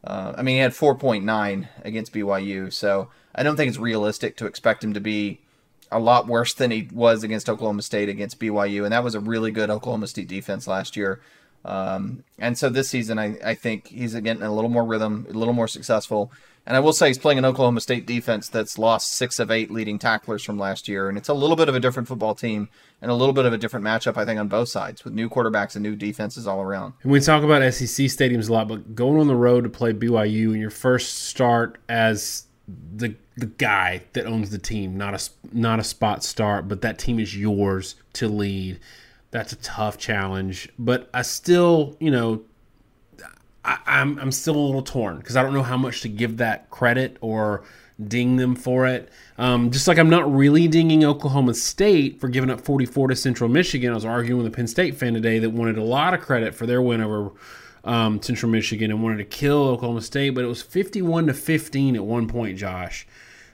uh, 0.04 0.34
I 0.36 0.42
mean, 0.42 0.56
he 0.56 0.60
had 0.60 0.72
4.9 0.72 1.68
against 1.84 2.12
BYU, 2.12 2.72
so 2.72 3.10
I 3.34 3.42
don't 3.42 3.56
think 3.56 3.68
it's 3.68 3.78
realistic 3.78 4.36
to 4.38 4.46
expect 4.46 4.82
him 4.84 4.94
to 4.94 5.00
be 5.00 5.40
a 5.90 5.98
lot 5.98 6.26
worse 6.26 6.54
than 6.54 6.70
he 6.70 6.88
was 6.92 7.22
against 7.22 7.48
Oklahoma 7.48 7.82
State 7.82 8.08
against 8.08 8.38
BYU, 8.38 8.84
and 8.84 8.92
that 8.92 9.04
was 9.04 9.14
a 9.14 9.20
really 9.20 9.50
good 9.50 9.70
Oklahoma 9.70 10.06
State 10.06 10.28
defense 10.28 10.66
last 10.66 10.96
year. 10.96 11.20
Um, 11.68 12.24
and 12.38 12.56
so 12.56 12.70
this 12.70 12.88
season, 12.88 13.18
I, 13.18 13.36
I 13.44 13.54
think 13.54 13.88
he's 13.88 14.14
getting 14.14 14.42
a 14.42 14.54
little 14.54 14.70
more 14.70 14.84
rhythm, 14.84 15.26
a 15.28 15.34
little 15.34 15.52
more 15.52 15.68
successful. 15.68 16.32
And 16.66 16.76
I 16.76 16.80
will 16.80 16.94
say 16.94 17.08
he's 17.08 17.18
playing 17.18 17.38
an 17.38 17.44
Oklahoma 17.44 17.82
State 17.82 18.06
defense 18.06 18.48
that's 18.48 18.78
lost 18.78 19.12
six 19.12 19.38
of 19.38 19.50
eight 19.50 19.70
leading 19.70 19.98
tacklers 19.98 20.42
from 20.42 20.58
last 20.58 20.88
year, 20.88 21.08
and 21.08 21.18
it's 21.18 21.28
a 21.28 21.34
little 21.34 21.56
bit 21.56 21.68
of 21.68 21.74
a 21.74 21.80
different 21.80 22.08
football 22.08 22.34
team 22.34 22.70
and 23.02 23.10
a 23.10 23.14
little 23.14 23.34
bit 23.34 23.44
of 23.44 23.52
a 23.52 23.58
different 23.58 23.84
matchup, 23.84 24.16
I 24.16 24.24
think, 24.24 24.40
on 24.40 24.48
both 24.48 24.70
sides 24.70 25.04
with 25.04 25.12
new 25.12 25.28
quarterbacks 25.28 25.76
and 25.76 25.82
new 25.82 25.94
defenses 25.94 26.46
all 26.46 26.60
around. 26.60 26.94
And 27.02 27.12
we 27.12 27.20
talk 27.20 27.42
about 27.42 27.62
SEC 27.74 28.06
stadiums 28.06 28.48
a 28.48 28.52
lot, 28.54 28.68
but 28.68 28.94
going 28.94 29.20
on 29.20 29.28
the 29.28 29.36
road 29.36 29.64
to 29.64 29.70
play 29.70 29.92
BYU 29.92 30.54
in 30.54 30.60
your 30.60 30.70
first 30.70 31.24
start 31.24 31.78
as 31.88 32.44
the 32.94 33.14
the 33.36 33.46
guy 33.46 34.02
that 34.14 34.26
owns 34.26 34.50
the 34.50 34.58
team, 34.58 34.96
not 34.96 35.14
a 35.14 35.30
not 35.52 35.78
a 35.78 35.84
spot 35.84 36.24
start, 36.24 36.66
but 36.66 36.80
that 36.80 36.98
team 36.98 37.18
is 37.20 37.36
yours 37.36 37.94
to 38.14 38.26
lead. 38.28 38.80
That's 39.30 39.52
a 39.52 39.56
tough 39.56 39.98
challenge, 39.98 40.70
but 40.78 41.10
I 41.12 41.22
still, 41.22 41.96
you 42.00 42.10
know, 42.10 42.42
I, 43.64 43.78
I'm 43.86 44.18
I'm 44.18 44.32
still 44.32 44.56
a 44.56 44.64
little 44.64 44.82
torn 44.82 45.18
because 45.18 45.36
I 45.36 45.42
don't 45.42 45.52
know 45.52 45.62
how 45.62 45.76
much 45.76 46.00
to 46.02 46.08
give 46.08 46.38
that 46.38 46.70
credit 46.70 47.18
or 47.20 47.64
ding 48.06 48.36
them 48.36 48.54
for 48.54 48.86
it. 48.86 49.10
Um, 49.36 49.70
just 49.70 49.88
like 49.88 49.98
I'm 49.98 50.08
not 50.08 50.32
really 50.32 50.68
dinging 50.68 51.04
Oklahoma 51.04 51.54
State 51.54 52.20
for 52.20 52.28
giving 52.28 52.48
up 52.48 52.60
44 52.60 53.08
to 53.08 53.16
Central 53.16 53.50
Michigan. 53.50 53.90
I 53.90 53.94
was 53.94 54.04
arguing 54.04 54.42
with 54.42 54.52
a 54.52 54.54
Penn 54.54 54.66
State 54.66 54.96
fan 54.96 55.14
today 55.14 55.38
that 55.40 55.50
wanted 55.50 55.76
a 55.76 55.82
lot 55.82 56.14
of 56.14 56.20
credit 56.20 56.54
for 56.54 56.66
their 56.66 56.80
win 56.80 57.00
over 57.00 57.32
um, 57.84 58.22
Central 58.22 58.50
Michigan 58.50 58.90
and 58.90 59.02
wanted 59.02 59.18
to 59.18 59.24
kill 59.24 59.64
Oklahoma 59.68 60.02
State, 60.02 60.30
but 60.30 60.44
it 60.44 60.48
was 60.48 60.62
51 60.62 61.26
to 61.26 61.34
15 61.34 61.96
at 61.96 62.04
one 62.04 62.28
point, 62.28 62.58
Josh. 62.58 63.06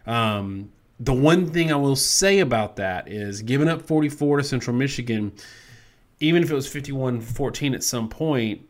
Um, 0.06 0.70
the 1.00 1.14
one 1.14 1.50
thing 1.50 1.72
I 1.72 1.76
will 1.76 1.96
say 1.96 2.40
about 2.40 2.76
that 2.76 3.08
is 3.08 3.42
giving 3.42 3.68
up 3.68 3.82
44 3.82 4.38
to 4.38 4.44
Central 4.44 4.76
Michigan, 4.76 5.32
even 6.24 6.42
if 6.42 6.50
it 6.50 6.54
was 6.54 6.66
51 6.66 7.20
14 7.20 7.74
at 7.74 7.84
some 7.84 8.08
point, 8.08 8.66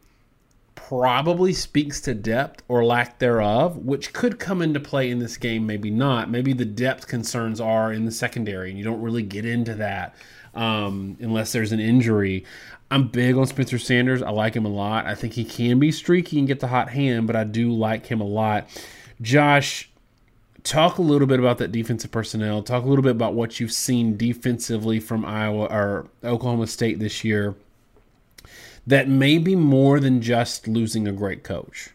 probably 0.74 1.52
speaks 1.52 2.00
to 2.02 2.14
depth 2.14 2.62
or 2.68 2.84
lack 2.84 3.18
thereof, 3.18 3.78
which 3.78 4.12
could 4.12 4.38
come 4.38 4.60
into 4.60 4.80
play 4.80 5.10
in 5.10 5.18
this 5.18 5.36
game, 5.36 5.66
maybe 5.66 5.90
not. 5.90 6.30
Maybe 6.30 6.52
the 6.52 6.64
depth 6.64 7.06
concerns 7.06 7.60
are 7.60 7.92
in 7.92 8.04
the 8.04 8.10
secondary, 8.10 8.70
and 8.70 8.78
you 8.78 8.84
don't 8.84 9.00
really 9.00 9.22
get 9.22 9.44
into 9.44 9.74
that 9.76 10.14
um, 10.54 11.16
unless 11.20 11.52
there's 11.52 11.72
an 11.72 11.80
injury. 11.80 12.44
I'm 12.90 13.08
big 13.08 13.36
on 13.36 13.46
Spencer 13.46 13.78
Sanders. 13.78 14.20
I 14.20 14.30
like 14.30 14.54
him 14.54 14.66
a 14.66 14.70
lot. 14.70 15.06
I 15.06 15.14
think 15.14 15.32
he 15.32 15.44
can 15.44 15.78
be 15.78 15.90
streaky 15.90 16.38
and 16.38 16.46
get 16.46 16.60
the 16.60 16.68
hot 16.68 16.90
hand, 16.90 17.26
but 17.26 17.36
I 17.36 17.44
do 17.44 17.72
like 17.72 18.06
him 18.06 18.20
a 18.20 18.26
lot. 18.26 18.68
Josh, 19.22 19.88
talk 20.64 20.98
a 20.98 21.02
little 21.02 21.28
bit 21.28 21.38
about 21.38 21.58
that 21.58 21.70
defensive 21.70 22.10
personnel. 22.10 22.62
Talk 22.62 22.84
a 22.84 22.88
little 22.88 23.02
bit 23.02 23.12
about 23.12 23.34
what 23.34 23.60
you've 23.60 23.72
seen 23.72 24.16
defensively 24.16 24.98
from 24.98 25.24
Iowa 25.24 25.66
or 25.66 26.08
Oklahoma 26.24 26.66
State 26.66 26.98
this 26.98 27.22
year 27.22 27.54
that 28.86 29.08
may 29.08 29.38
be 29.38 29.56
more 29.56 30.00
than 30.00 30.20
just 30.20 30.68
losing 30.68 31.08
a 31.08 31.12
great 31.12 31.42
coach. 31.42 31.90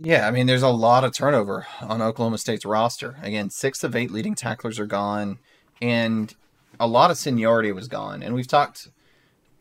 Yeah, 0.00 0.26
I 0.26 0.30
mean, 0.30 0.46
there's 0.46 0.62
a 0.62 0.68
lot 0.68 1.04
of 1.04 1.14
turnover 1.14 1.66
on 1.80 2.02
Oklahoma 2.02 2.38
State's 2.38 2.64
roster. 2.64 3.16
Again, 3.22 3.48
six 3.50 3.84
of 3.84 3.94
eight 3.94 4.10
leading 4.10 4.34
tacklers 4.34 4.78
are 4.78 4.86
gone, 4.86 5.38
and 5.80 6.34
a 6.80 6.86
lot 6.86 7.10
of 7.10 7.16
seniority 7.16 7.72
was 7.72 7.88
gone. 7.88 8.22
And 8.22 8.34
we've 8.34 8.48
talked, 8.48 8.88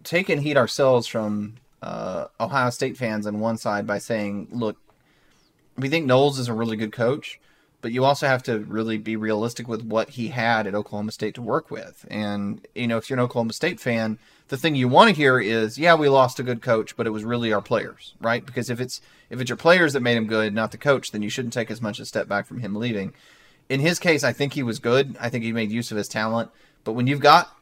taken 0.03 0.39
heat 0.39 0.57
ourselves 0.57 1.05
from 1.05 1.55
uh, 1.82 2.26
Ohio 2.39 2.72
State 2.72 2.97
fans 2.97 3.28
on 3.28 3.39
one 3.39 3.57
side 3.57 3.86
by 3.86 3.99
saying, 3.99 4.47
look, 4.51 4.78
we 5.78 5.88
think 5.88 6.05
Knowles 6.05 6.39
is 6.39 6.47
a 6.47 6.53
really 6.53 6.78
good 6.78 6.91
coach, 6.91 7.39
but 7.84 7.91
you 7.91 8.05
also 8.05 8.27
have 8.27 8.41
to 8.41 8.59
really 8.59 8.97
be 8.97 9.17
realistic 9.17 9.67
with 9.67 9.84
what 9.84 10.11
he 10.11 10.29
had 10.29 10.65
at 10.65 10.73
Oklahoma 10.73 11.11
State 11.11 11.36
to 11.36 11.41
work 11.41 11.69
with. 11.69 12.05
And, 12.09 12.65
you 12.73 12.88
know, 12.88 12.95
if 12.95 13.09
you're 13.09 13.19
an 13.19 13.25
Oklahoma 13.25 13.51
State 13.51 13.77
fan, 13.77 14.17
the 14.47 14.55
thing 14.55 14.73
you 14.73 14.88
want 14.88 15.09
to 15.09 15.15
hear 15.15 15.38
is, 15.38 15.77
yeah, 15.77 15.93
we 15.93 16.07
lost 16.07 16.39
a 16.39 16.43
good 16.43 16.61
coach, 16.61 16.95
but 16.95 17.05
it 17.05 17.09
was 17.09 17.25
really 17.25 17.51
our 17.51 17.61
players, 17.61 18.15
right? 18.21 18.45
Because 18.45 18.69
if 18.69 18.79
it's 18.79 19.01
if 19.29 19.41
it's 19.41 19.49
your 19.49 19.57
players 19.57 19.91
that 19.93 19.99
made 19.99 20.15
him 20.15 20.27
good, 20.27 20.53
not 20.53 20.71
the 20.71 20.77
coach, 20.77 21.11
then 21.11 21.21
you 21.21 21.29
shouldn't 21.29 21.53
take 21.53 21.69
as 21.69 21.81
much 21.81 21.99
a 21.99 22.05
step 22.05 22.29
back 22.29 22.47
from 22.47 22.61
him 22.61 22.73
leaving. 22.73 23.13
In 23.67 23.81
his 23.81 23.99
case, 23.99 24.23
I 24.23 24.31
think 24.31 24.53
he 24.53 24.63
was 24.63 24.79
good. 24.79 25.17
I 25.19 25.29
think 25.29 25.43
he 25.43 25.51
made 25.51 25.69
use 25.69 25.91
of 25.91 25.97
his 25.97 26.07
talent. 26.07 26.51
But 26.86 26.93
when 26.93 27.07
you've 27.07 27.19
got 27.19 27.53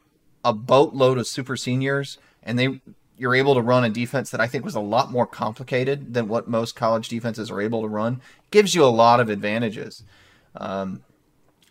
a 0.45 0.53
boatload 0.53 1.17
of 1.17 1.25
super 1.25 1.57
seniors 1.57 2.19
and 2.43 2.59
they 2.59 2.79
you're 3.21 3.35
able 3.41 3.55
to 3.55 3.61
run 3.61 3.83
a 3.83 3.89
defense 3.89 4.31
that 4.31 4.41
I 4.41 4.47
think 4.47 4.65
was 4.65 4.75
a 4.75 4.79
lot 4.95 5.11
more 5.11 5.27
complicated 5.27 6.13
than 6.15 6.27
what 6.27 6.47
most 6.47 6.75
college 6.75 7.07
defenses 7.07 7.51
are 7.51 7.61
able 7.61 7.81
to 7.81 7.87
run, 7.87 8.21
gives 8.49 8.73
you 8.75 8.83
a 8.83 8.97
lot 9.03 9.19
of 9.19 9.29
advantages. 9.29 10.03
Um, 10.55 11.03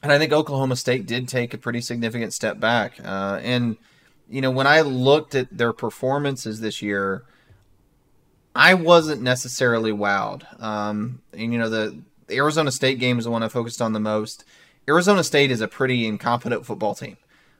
And 0.02 0.12
I 0.12 0.18
think 0.18 0.32
Oklahoma 0.32 0.76
State 0.76 1.06
did 1.06 1.28
take 1.28 1.52
a 1.52 1.58
pretty 1.58 1.82
significant 1.82 2.32
step 2.32 2.58
back. 2.58 2.98
Uh, 3.04 3.38
and, 3.42 3.76
you 4.30 4.40
know, 4.40 4.50
when 4.50 4.66
I 4.66 4.80
looked 4.80 5.34
at 5.34 5.48
their 5.50 5.74
performances 5.74 6.60
this 6.60 6.80
year, 6.80 7.24
I 8.54 8.72
wasn't 8.74 9.20
necessarily 9.20 9.92
wowed. 9.92 10.42
Um, 10.62 11.20
and, 11.32 11.52
you 11.52 11.58
know, 11.58 11.68
the, 11.68 12.00
the 12.28 12.36
Arizona 12.36 12.70
State 12.70 12.98
game 12.98 13.18
is 13.18 13.24
the 13.24 13.30
one 13.30 13.42
I 13.42 13.48
focused 13.48 13.82
on 13.82 13.92
the 13.92 14.00
most. 14.00 14.44
Arizona 14.88 15.22
State 15.22 15.50
is 15.50 15.60
a 15.60 15.68
pretty 15.68 16.06
incompetent 16.06 16.64
football 16.64 16.94
team. 16.94 17.16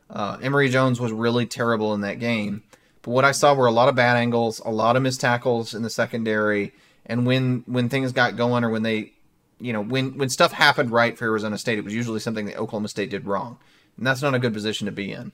Uh, 0.09 0.39
Emory 0.41 0.69
Jones 0.71 0.99
was 0.99 1.13
really 1.13 1.47
terrible 1.47 1.93
in 1.95 2.01
that 2.01 2.19
game. 2.19 2.63
But 3.03 3.13
what 3.13 3.25
I 3.25 3.33
saw 3.33 3.55
were 3.55 3.67
a 3.67 3.73
lot 3.73 3.89
of 3.89 3.95
bad 3.95 4.17
angles, 4.17 4.61
a 4.65 4.71
lot 4.71 4.97
of 4.97 5.03
missed 5.03 5.21
tackles 5.21 5.75
in 5.75 5.83
the 5.83 5.91
secondary, 5.91 6.73
and 7.07 7.27
when 7.27 7.65
when 7.67 7.89
things 7.89 8.13
got 8.13 8.37
going 8.37 8.63
or 8.63 8.71
when 8.71 8.83
they, 8.83 9.13
you 9.59 9.73
know, 9.73 9.83
when 9.83 10.19
when 10.19 10.29
stuff 10.29 10.53
happened 10.53 10.91
right 10.91 11.17
for 11.17 11.25
Arizona 11.25 11.59
State, 11.59 11.79
it 11.79 11.85
was 11.85 11.95
usually 11.95 12.21
something 12.21 12.47
that 12.47 12.57
Oklahoma 12.57 12.89
State 12.89 13.11
did 13.11 13.27
wrong, 13.27 13.59
and 13.97 14.07
that's 14.07 14.23
not 14.23 14.35
a 14.35 14.39
good 14.39 14.53
position 14.53 14.87
to 14.87 14.93
be 14.93 15.13
in. 15.13 15.33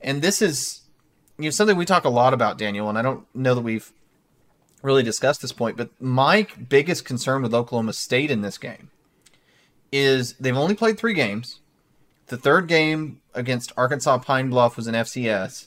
And 0.00 0.22
this 0.22 0.40
is, 0.40 0.80
you 1.38 1.44
know, 1.44 1.50
something 1.50 1.76
we 1.76 1.84
talk 1.84 2.04
a 2.04 2.10
lot 2.10 2.34
about, 2.34 2.58
Daniel, 2.58 2.88
and 2.88 2.98
I 2.98 3.02
don't 3.02 3.26
know 3.34 3.54
that 3.54 3.60
we've 3.60 3.92
really 4.82 5.02
discussed 5.02 5.42
this 5.42 5.52
point, 5.52 5.76
but 5.76 5.90
my 6.00 6.46
biggest 6.68 7.04
concern 7.04 7.42
with 7.42 7.54
Oklahoma 7.54 7.92
State 7.92 8.30
in 8.30 8.40
this 8.40 8.58
game 8.58 8.90
is 9.92 10.32
they've 10.34 10.56
only 10.56 10.74
played 10.74 10.98
three 10.98 11.14
games. 11.14 11.60
The 12.26 12.36
third 12.36 12.66
game 12.66 13.20
against 13.34 13.72
Arkansas 13.76 14.18
Pine 14.18 14.50
Bluff 14.50 14.76
was 14.76 14.86
an 14.86 14.94
FCS 14.94 15.66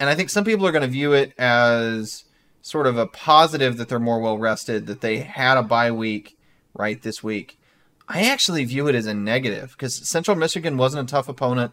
and 0.00 0.10
I 0.10 0.14
think 0.14 0.30
some 0.30 0.44
people 0.44 0.66
are 0.66 0.72
going 0.72 0.82
to 0.82 0.88
view 0.88 1.12
it 1.12 1.32
as 1.38 2.24
sort 2.62 2.86
of 2.86 2.96
a 2.96 3.06
positive 3.06 3.76
that 3.76 3.88
they're 3.88 3.98
more 3.98 4.20
well 4.20 4.38
rested, 4.38 4.86
that 4.86 5.00
they 5.00 5.18
had 5.18 5.58
a 5.58 5.62
bye 5.62 5.90
week 5.90 6.36
right 6.74 7.00
this 7.02 7.22
week. 7.22 7.58
I 8.08 8.30
actually 8.30 8.64
view 8.64 8.88
it 8.88 8.94
as 8.94 9.06
a 9.06 9.14
negative 9.14 9.72
because 9.72 10.08
Central 10.08 10.36
Michigan 10.36 10.76
wasn't 10.76 11.08
a 11.08 11.12
tough 11.12 11.28
opponent. 11.28 11.72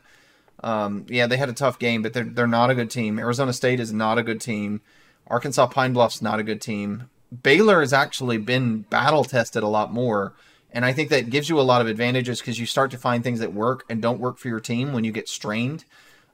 Um, 0.64 1.06
yeah, 1.10 1.28
they 1.28 1.38
had 1.38 1.50
a 1.50 1.54
tough 1.54 1.80
game, 1.80 2.02
but 2.02 2.14
they're 2.14 2.24
they're 2.24 2.48
not 2.48 2.70
a 2.70 2.76
good 2.76 2.92
team. 2.92 3.20
Arizona 3.20 3.54
State 3.54 3.80
is 3.80 3.92
not 3.92 4.18
a 4.18 4.24
good 4.24 4.40
team. 4.40 4.82
Arkansas 5.28 5.68
Pine 5.68 5.94
Bluff's 5.94 6.22
not 6.22 6.40
a 6.40 6.44
good 6.44 6.62
team. 6.62 7.10
Baylor 7.44 7.80
has 7.80 7.94
actually 7.94 8.38
been 8.38 8.82
battle 8.82 9.24
tested 9.24 9.64
a 9.64 9.68
lot 9.68 9.94
more, 9.94 10.34
and 10.72 10.86
I 10.86 10.94
think 10.94 11.10
that 11.10 11.30
gives 11.30 11.50
you 11.50 11.60
a 11.60 11.64
lot 11.64 11.82
of 11.82 11.88
advantages 11.88 12.40
because 12.40 12.60
you 12.60 12.66
start 12.66 12.92
to 12.92 12.98
find 12.98 13.24
things 13.24 13.40
that 13.40 13.54
work 13.54 13.86
and 13.90 14.02
don't 14.02 14.20
work 14.20 14.38
for 14.38 14.50
your 14.50 14.60
team 14.60 14.94
when 14.94 15.04
you 15.04 15.12
get 15.12 15.30
strained. 15.30 15.86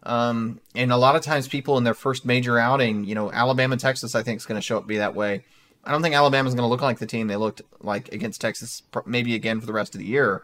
Um, 0.08 0.62
and 0.74 0.93
a 0.93 0.97
lot 0.97 1.18
of 1.18 1.22
times, 1.22 1.49
people 1.49 1.78
in 1.78 1.84
their 1.84 1.93
first 1.93 2.26
major 2.26 2.58
outing, 2.58 3.03
you 3.03 3.14
know, 3.14 3.30
Alabama, 3.30 3.76
Texas, 3.76 4.16
I 4.16 4.24
think 4.24 4.38
is 4.38 4.45
going 4.45 4.60
to 4.60 4.66
show 4.66 4.78
up 4.78 4.88
be 4.88 4.97
that 4.97 5.16
way. 5.16 5.43
I 5.84 5.91
don't 5.91 6.01
think 6.01 6.16
Alabama's 6.16 6.53
going 6.53 6.64
to 6.64 6.70
look 6.70 6.82
like 6.82 6.99
the 6.99 7.05
team 7.05 7.28
they 7.28 7.36
looked 7.36 7.62
like 7.82 8.14
against 8.14 8.39
Texas, 8.39 8.84
maybe 9.05 9.36
again 9.36 9.60
for 9.60 9.66
the 9.66 9.74
rest 9.74 9.95
of 9.95 9.99
the 9.99 10.08
year. 10.08 10.43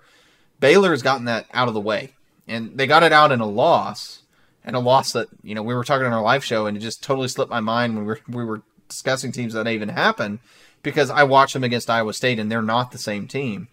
Baylor 0.59 0.91
has 0.91 1.01
gotten 1.01 1.26
that 1.26 1.45
out 1.53 1.70
of 1.70 1.74
the 1.74 1.80
way, 1.80 2.11
and 2.45 2.78
they 2.78 2.88
got 2.88 3.03
it 3.03 3.14
out 3.14 3.32
in 3.32 3.39
a 3.39 3.45
loss, 3.45 4.24
and 4.66 4.76
a 4.76 4.80
loss 4.80 5.14
that 5.14 5.30
you 5.43 5.55
know 5.55 5.64
we 5.64 5.74
were 5.74 5.86
talking 5.86 6.05
on 6.05 6.14
our 6.14 6.22
live 6.22 6.43
show, 6.43 6.66
and 6.66 6.76
it 6.76 6.82
just 6.82 7.01
totally 7.01 7.30
slipped 7.30 7.49
my 7.49 7.61
mind 7.61 7.95
when 7.95 8.05
we 8.05 8.07
were 8.07 8.22
we 8.28 8.43
were 8.43 8.64
discussing 8.89 9.32
teams 9.32 9.53
that 9.53 9.66
even 9.66 9.89
happened 9.89 10.39
because 10.82 11.09
I 11.09 11.24
watched 11.24 11.53
them 11.53 11.64
against 11.64 11.89
Iowa 11.89 12.14
State, 12.14 12.38
and 12.38 12.51
they're 12.51 12.61
not 12.61 12.91
the 12.91 12.97
same 12.97 13.30
team. 13.30 13.70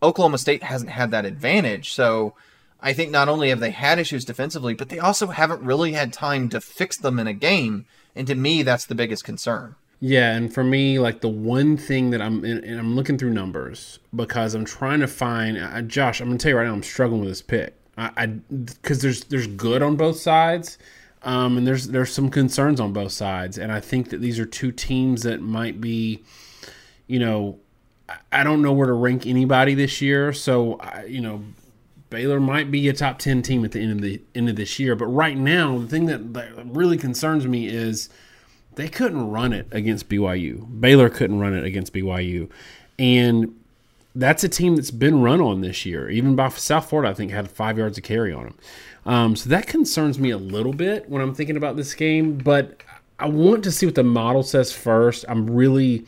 Oklahoma 0.00 0.38
State 0.38 0.62
hasn't 0.62 0.92
had 0.92 1.10
that 1.10 1.24
advantage, 1.24 1.92
so 1.92 2.34
I 2.82 2.92
think 2.92 3.10
not 3.10 3.28
only 3.28 3.48
have 3.50 3.60
they 3.60 3.70
had 3.70 3.98
issues 3.98 4.24
defensively, 4.24 4.74
but 4.74 4.88
they 4.88 4.98
also 4.98 5.28
haven't 5.28 5.62
really 5.62 5.92
had 5.92 6.12
time 6.12 6.48
to 6.50 6.60
fix 6.60 6.96
them 6.96 7.18
in 7.18 7.28
a 7.28 7.32
game. 7.32 7.86
And 8.16 8.26
to 8.26 8.34
me, 8.34 8.62
that's 8.62 8.86
the 8.86 8.94
biggest 8.94 9.24
concern. 9.24 9.76
Yeah, 10.00 10.34
and 10.34 10.52
for 10.52 10.64
me, 10.64 10.98
like 10.98 11.20
the 11.20 11.28
one 11.28 11.76
thing 11.76 12.10
that 12.10 12.20
I'm 12.20 12.44
and 12.44 12.78
I'm 12.78 12.96
looking 12.96 13.16
through 13.16 13.30
numbers 13.30 14.00
because 14.14 14.52
I'm 14.56 14.64
trying 14.64 14.98
to 14.98 15.06
find 15.06 15.56
uh, 15.56 15.80
Josh. 15.82 16.20
I'm 16.20 16.26
gonna 16.26 16.38
tell 16.38 16.50
you 16.50 16.56
right 16.56 16.66
now, 16.66 16.72
I'm 16.72 16.82
struggling 16.82 17.20
with 17.20 17.30
this 17.30 17.40
pick. 17.40 17.76
I 17.96 18.26
because 18.26 19.00
there's 19.00 19.24
there's 19.24 19.46
good 19.46 19.80
on 19.80 19.94
both 19.94 20.18
sides, 20.18 20.76
um, 21.22 21.56
and 21.56 21.64
there's 21.64 21.86
there's 21.86 22.12
some 22.12 22.30
concerns 22.30 22.80
on 22.80 22.92
both 22.92 23.12
sides, 23.12 23.58
and 23.58 23.70
I 23.70 23.78
think 23.78 24.10
that 24.10 24.20
these 24.20 24.40
are 24.40 24.46
two 24.46 24.72
teams 24.72 25.22
that 25.22 25.40
might 25.40 25.80
be, 25.80 26.24
you 27.06 27.20
know, 27.20 27.60
I 28.32 28.42
don't 28.42 28.60
know 28.60 28.72
where 28.72 28.88
to 28.88 28.94
rank 28.94 29.24
anybody 29.24 29.74
this 29.74 30.00
year. 30.00 30.32
So 30.32 30.80
you 31.06 31.20
know, 31.20 31.44
Baylor 32.12 32.40
might 32.40 32.70
be 32.70 32.90
a 32.90 32.92
top 32.92 33.18
10 33.18 33.40
team 33.40 33.64
at 33.64 33.72
the 33.72 33.80
end 33.80 33.92
of 33.92 34.02
the 34.02 34.20
end 34.34 34.50
of 34.50 34.56
this 34.56 34.78
year, 34.78 34.94
but 34.94 35.06
right 35.06 35.36
now 35.36 35.78
the 35.78 35.86
thing 35.86 36.04
that, 36.06 36.34
that 36.34 36.66
really 36.66 36.98
concerns 36.98 37.46
me 37.46 37.66
is 37.66 38.10
they 38.74 38.86
couldn't 38.86 39.30
run 39.30 39.54
it 39.54 39.66
against 39.72 40.10
BYU. 40.10 40.78
Baylor 40.78 41.08
couldn't 41.08 41.40
run 41.40 41.54
it 41.54 41.64
against 41.64 41.94
BYU. 41.94 42.50
And 42.98 43.58
that's 44.14 44.44
a 44.44 44.48
team 44.50 44.76
that's 44.76 44.90
been 44.90 45.22
run 45.22 45.40
on 45.40 45.62
this 45.62 45.86
year. 45.86 46.10
Even 46.10 46.36
by 46.36 46.50
South 46.50 46.90
Florida, 46.90 47.10
I 47.10 47.14
think 47.14 47.32
had 47.32 47.50
five 47.50 47.78
yards 47.78 47.96
of 47.96 48.04
carry 48.04 48.30
on 48.30 48.44
them. 48.44 48.54
Um, 49.06 49.34
so 49.34 49.48
that 49.48 49.66
concerns 49.66 50.18
me 50.18 50.28
a 50.28 50.38
little 50.38 50.74
bit 50.74 51.08
when 51.08 51.22
I'm 51.22 51.34
thinking 51.34 51.56
about 51.56 51.76
this 51.76 51.94
game. 51.94 52.36
But 52.36 52.82
I 53.18 53.26
want 53.26 53.64
to 53.64 53.72
see 53.72 53.86
what 53.86 53.94
the 53.94 54.04
model 54.04 54.42
says 54.42 54.70
first. 54.70 55.24
I'm 55.28 55.48
really 55.48 56.04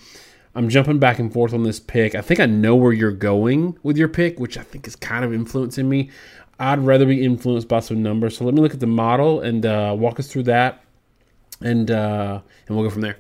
I'm 0.55 0.69
jumping 0.69 0.99
back 0.99 1.19
and 1.19 1.33
forth 1.33 1.53
on 1.53 1.65
this 1.65 1.81
pick. 1.81 2.15
I 2.15 2.21
think 2.21 2.39
I 2.39 2.47
know 2.47 2.77
where 2.77 2.93
you're 2.93 3.11
going 3.11 3.77
with 3.83 3.97
your 3.97 4.09
pick, 4.09 4.39
which 4.39 4.57
I 4.57 4.63
think 4.63 4.87
is 4.87 4.95
kind 4.95 5.25
of 5.25 5.35
influencing 5.35 5.89
me. 5.89 6.11
I'd 6.59 6.79
rather 6.79 7.07
be 7.07 7.25
influenced 7.25 7.67
by 7.67 7.81
some 7.81 8.03
numbers. 8.03 8.37
So 8.37 8.45
let 8.45 8.55
me 8.55 8.61
look 8.61 8.75
at 8.75 8.81
the 8.81 8.87
model 8.87 9.41
and 9.41 9.67
uh, 9.67 9.97
walk 9.99 10.21
us 10.21 10.29
through 10.29 10.45
that, 10.45 10.85
and 11.61 11.91
uh, 11.91 12.41
and 12.67 12.77
we'll 12.77 12.87
go 12.87 12.91
from 12.91 13.03
there. 13.03 13.17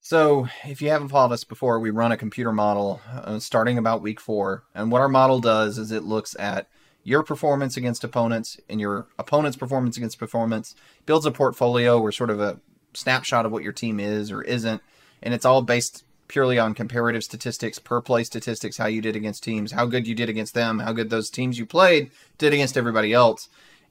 So, 0.00 0.48
if 0.66 0.82
you 0.82 0.90
haven't 0.90 1.08
followed 1.08 1.32
us 1.32 1.44
before, 1.44 1.80
we 1.80 1.88
run 1.88 2.12
a 2.12 2.18
computer 2.18 2.52
model 2.52 3.00
uh, 3.10 3.38
starting 3.38 3.78
about 3.78 4.02
week 4.02 4.20
four, 4.20 4.64
and 4.74 4.92
what 4.92 5.00
our 5.00 5.08
model 5.08 5.40
does 5.40 5.78
is 5.78 5.90
it 5.90 6.02
looks 6.02 6.36
at 6.38 6.68
your 7.02 7.22
performance 7.22 7.78
against 7.78 8.04
opponents 8.04 8.60
and 8.68 8.80
your 8.80 9.06
opponent's 9.18 9.56
performance 9.56 9.96
against 9.96 10.18
performance, 10.18 10.74
builds 11.06 11.24
a 11.24 11.30
portfolio 11.30 11.98
or 11.98 12.12
sort 12.12 12.28
of 12.28 12.38
a 12.38 12.60
snapshot 12.92 13.46
of 13.46 13.52
what 13.52 13.62
your 13.62 13.72
team 13.72 13.98
is 13.98 14.30
or 14.30 14.42
isn't, 14.42 14.82
and 15.22 15.32
it's 15.32 15.46
all 15.46 15.62
based 15.62 16.03
purely 16.28 16.58
on 16.58 16.74
comparative 16.74 17.24
statistics, 17.24 17.78
per 17.78 18.00
play 18.00 18.24
statistics, 18.24 18.76
how 18.76 18.86
you 18.86 19.02
did 19.02 19.16
against 19.16 19.44
teams, 19.44 19.72
how 19.72 19.86
good 19.86 20.06
you 20.06 20.14
did 20.14 20.28
against 20.28 20.54
them, 20.54 20.78
how 20.78 20.92
good 20.92 21.10
those 21.10 21.30
teams 21.30 21.58
you 21.58 21.66
played 21.66 22.10
did 22.38 22.52
against 22.52 22.76
everybody 22.76 23.12
else. 23.12 23.48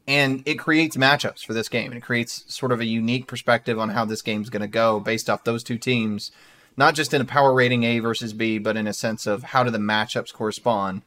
And 0.07 0.43
it 0.45 0.55
creates 0.55 0.97
matchups 0.97 1.45
for 1.45 1.53
this 1.53 1.69
game. 1.69 1.91
And 1.91 1.97
it 1.97 2.03
creates 2.03 2.43
sort 2.47 2.71
of 2.71 2.81
a 2.81 2.85
unique 2.85 3.27
perspective 3.27 3.79
on 3.79 3.89
how 3.89 4.05
this 4.05 4.21
game's 4.21 4.49
going 4.49 4.61
to 4.61 4.67
go 4.67 4.99
based 4.99 5.29
off 5.29 5.43
those 5.43 5.63
two 5.63 5.77
teams, 5.77 6.31
not 6.75 6.95
just 6.95 7.13
in 7.13 7.21
a 7.21 7.25
power 7.25 7.53
rating 7.53 7.83
A 7.83 7.99
versus 7.99 8.33
B, 8.33 8.57
but 8.57 8.75
in 8.75 8.87
a 8.87 8.93
sense 8.93 9.25
of 9.25 9.43
how 9.43 9.63
do 9.63 9.69
the 9.69 9.77
matchups 9.77 10.33
correspond. 10.33 11.03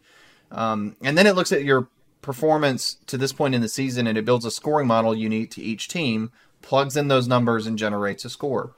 Um, 0.50 0.96
and 1.02 1.18
then 1.18 1.26
it 1.26 1.34
looks 1.34 1.52
at 1.52 1.64
your 1.64 1.88
performance 2.22 2.96
to 3.06 3.18
this 3.18 3.32
point 3.32 3.54
in 3.54 3.60
the 3.60 3.68
season 3.68 4.06
and 4.06 4.16
it 4.16 4.24
builds 4.24 4.44
a 4.44 4.50
scoring 4.50 4.86
model 4.86 5.14
unique 5.14 5.50
to 5.52 5.62
each 5.62 5.88
team, 5.88 6.32
plugs 6.62 6.96
in 6.96 7.08
those 7.08 7.28
numbers, 7.28 7.66
and 7.66 7.78
generates 7.78 8.24
a 8.24 8.30
score. 8.30 8.72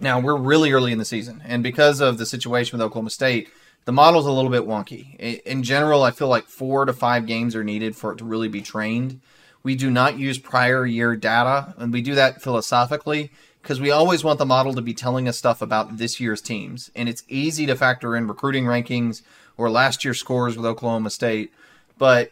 Now 0.00 0.20
we're 0.20 0.36
really 0.36 0.72
early 0.72 0.92
in 0.92 0.98
the 0.98 1.04
season, 1.04 1.42
and 1.44 1.62
because 1.62 2.00
of 2.00 2.18
the 2.18 2.26
situation 2.26 2.78
with 2.78 2.84
Oklahoma 2.84 3.10
State, 3.10 3.48
the 3.84 3.92
model's 3.92 4.26
a 4.26 4.32
little 4.32 4.50
bit 4.50 4.64
wonky. 4.64 5.16
In 5.44 5.62
general, 5.62 6.02
I 6.02 6.10
feel 6.10 6.28
like 6.28 6.46
four 6.46 6.84
to 6.84 6.92
five 6.92 7.26
games 7.26 7.56
are 7.56 7.64
needed 7.64 7.96
for 7.96 8.12
it 8.12 8.18
to 8.18 8.24
really 8.24 8.48
be 8.48 8.60
trained. 8.60 9.20
We 9.62 9.74
do 9.74 9.90
not 9.90 10.18
use 10.18 10.38
prior 10.38 10.86
year 10.86 11.16
data, 11.16 11.74
and 11.78 11.92
we 11.92 12.02
do 12.02 12.14
that 12.14 12.42
philosophically 12.42 13.30
because 13.62 13.80
we 13.80 13.90
always 13.90 14.22
want 14.22 14.38
the 14.38 14.46
model 14.46 14.72
to 14.74 14.80
be 14.80 14.94
telling 14.94 15.26
us 15.26 15.36
stuff 15.36 15.60
about 15.60 15.96
this 15.96 16.20
year's 16.20 16.40
teams. 16.40 16.90
And 16.94 17.08
it's 17.08 17.24
easy 17.28 17.66
to 17.66 17.74
factor 17.76 18.14
in 18.14 18.28
recruiting 18.28 18.64
rankings 18.64 19.22
or 19.56 19.68
last 19.68 20.04
year's 20.04 20.20
scores 20.20 20.56
with 20.56 20.64
Oklahoma 20.64 21.10
State, 21.10 21.52
but 21.98 22.30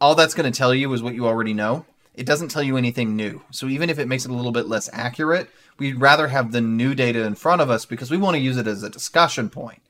all 0.00 0.14
that's 0.14 0.34
going 0.34 0.50
to 0.50 0.56
tell 0.56 0.74
you 0.74 0.92
is 0.92 1.02
what 1.02 1.14
you 1.14 1.26
already 1.26 1.54
know. 1.54 1.86
It 2.18 2.26
doesn't 2.26 2.48
tell 2.48 2.62
you 2.62 2.76
anything 2.76 3.16
new. 3.16 3.42
So 3.50 3.66
even 3.66 3.88
if 3.88 3.98
it 3.98 4.08
makes 4.08 4.24
it 4.24 4.30
a 4.30 4.34
little 4.34 4.52
bit 4.52 4.66
less 4.66 4.90
accurate, 4.92 5.48
We'd 5.78 6.00
rather 6.00 6.28
have 6.28 6.50
the 6.50 6.60
new 6.60 6.94
data 6.94 7.22
in 7.22 7.36
front 7.36 7.62
of 7.62 7.70
us 7.70 7.86
because 7.86 8.10
we 8.10 8.16
want 8.16 8.34
to 8.34 8.42
use 8.42 8.56
it 8.56 8.66
as 8.66 8.82
a 8.82 8.90
discussion 8.90 9.48
point. 9.48 9.80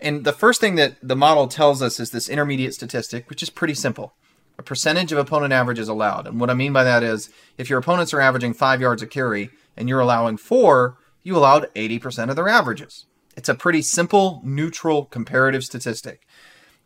And 0.00 0.24
the 0.24 0.32
first 0.32 0.60
thing 0.60 0.76
that 0.76 0.96
the 1.02 1.16
model 1.16 1.48
tells 1.48 1.82
us 1.82 1.98
is 1.98 2.10
this 2.10 2.28
intermediate 2.28 2.74
statistic, 2.74 3.28
which 3.28 3.42
is 3.42 3.50
pretty 3.50 3.74
simple. 3.74 4.14
A 4.58 4.62
percentage 4.62 5.10
of 5.10 5.18
opponent 5.18 5.52
averages 5.52 5.88
allowed. 5.88 6.28
And 6.28 6.38
what 6.38 6.50
I 6.50 6.54
mean 6.54 6.72
by 6.72 6.84
that 6.84 7.02
is 7.02 7.30
if 7.58 7.68
your 7.68 7.80
opponents 7.80 8.14
are 8.14 8.20
averaging 8.20 8.54
five 8.54 8.80
yards 8.80 9.02
a 9.02 9.06
carry 9.06 9.50
and 9.76 9.88
you're 9.88 10.00
allowing 10.00 10.36
four, 10.36 10.98
you 11.24 11.36
allowed 11.36 11.72
80% 11.74 12.30
of 12.30 12.36
their 12.36 12.48
averages. 12.48 13.06
It's 13.36 13.48
a 13.48 13.54
pretty 13.54 13.82
simple, 13.82 14.40
neutral, 14.44 15.06
comparative 15.06 15.64
statistic. 15.64 16.24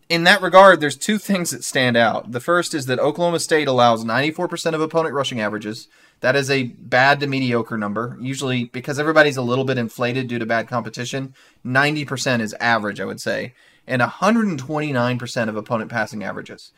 In 0.09 0.25
that 0.25 0.41
regard, 0.41 0.81
there's 0.81 0.97
two 0.97 1.19
things 1.19 1.51
that 1.51 1.65
stand 1.65 1.97
out. 1.97 2.33
The 2.33 2.41
first 2.41 2.73
is 2.73 2.87
that 2.87 2.99
Oklahoma 2.99 3.41
State 3.41 3.69
allows 3.69 4.05
94% 4.05 4.73
of 4.73 4.81
opponent 4.81 5.15
rushing 5.15 5.41
averages, 5.41 5.89
that 6.21 6.35
is 6.35 6.51
a 6.51 6.65
bad 6.65 7.21
to 7.21 7.27
mediocre 7.27 7.79
number. 7.79 8.17
Usually, 8.21 8.65
because 8.65 8.99
everybody's 8.99 9.37
a 9.37 9.43
little 9.43 9.65
bit 9.65 9.79
inflated 9.79 10.27
due 10.27 10.39
to 10.39 10.47
bad 10.47 10.67
competition, 10.67 11.35
90% 11.65 12.41
is 12.41 12.55
average, 12.55 13.01
I 13.01 13.05
would 13.05 13.21
say, 13.21 13.55
and 13.87 14.03
129% 14.03 15.49
of 15.49 15.57
opponent 15.57 15.91
passing 15.91 16.25
averages. 16.25 16.73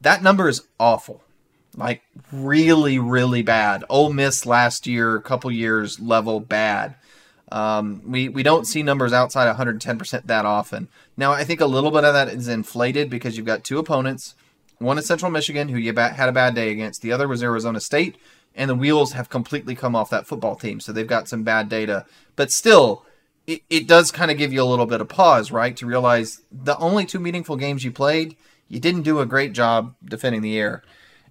That 0.00 0.22
number 0.22 0.48
is 0.48 0.62
awful. 0.78 1.22
Like, 1.76 2.02
really, 2.30 2.98
really 2.98 3.42
bad. 3.42 3.84
Ole 3.88 4.12
Miss 4.12 4.46
last 4.46 4.86
year, 4.86 5.18
couple 5.20 5.50
years, 5.50 5.98
level 5.98 6.40
bad. 6.40 6.94
Um, 7.54 8.02
we, 8.04 8.28
we 8.28 8.42
don't 8.42 8.66
see 8.66 8.82
numbers 8.82 9.12
outside 9.12 9.54
110% 9.54 10.26
that 10.26 10.44
often. 10.44 10.88
Now, 11.16 11.30
I 11.30 11.44
think 11.44 11.60
a 11.60 11.66
little 11.66 11.92
bit 11.92 12.02
of 12.02 12.12
that 12.12 12.28
is 12.28 12.48
inflated 12.48 13.08
because 13.08 13.36
you've 13.36 13.46
got 13.46 13.62
two 13.62 13.78
opponents 13.78 14.34
One 14.78 14.98
is 14.98 15.06
Central 15.06 15.30
Michigan, 15.30 15.68
who 15.68 15.78
you 15.78 15.94
had 15.94 16.28
a 16.28 16.32
bad 16.32 16.56
day 16.56 16.72
against. 16.72 17.00
The 17.00 17.12
other 17.12 17.28
was 17.28 17.44
Arizona 17.44 17.78
State, 17.78 18.16
and 18.56 18.68
the 18.68 18.74
wheels 18.74 19.12
have 19.12 19.28
completely 19.28 19.76
come 19.76 19.94
off 19.94 20.10
that 20.10 20.26
football 20.26 20.56
team. 20.56 20.80
So 20.80 20.92
they've 20.92 21.06
got 21.06 21.28
some 21.28 21.44
bad 21.44 21.68
data. 21.68 22.06
But 22.34 22.50
still, 22.50 23.06
it, 23.46 23.62
it 23.70 23.86
does 23.86 24.10
kind 24.10 24.32
of 24.32 24.36
give 24.36 24.52
you 24.52 24.60
a 24.60 24.64
little 24.64 24.86
bit 24.86 25.00
of 25.00 25.08
pause, 25.08 25.52
right? 25.52 25.76
To 25.76 25.86
realize 25.86 26.42
the 26.50 26.76
only 26.78 27.06
two 27.06 27.20
meaningful 27.20 27.54
games 27.54 27.84
you 27.84 27.92
played, 27.92 28.36
you 28.68 28.80
didn't 28.80 29.02
do 29.02 29.20
a 29.20 29.26
great 29.26 29.52
job 29.52 29.94
defending 30.04 30.42
the 30.42 30.58
air. 30.58 30.82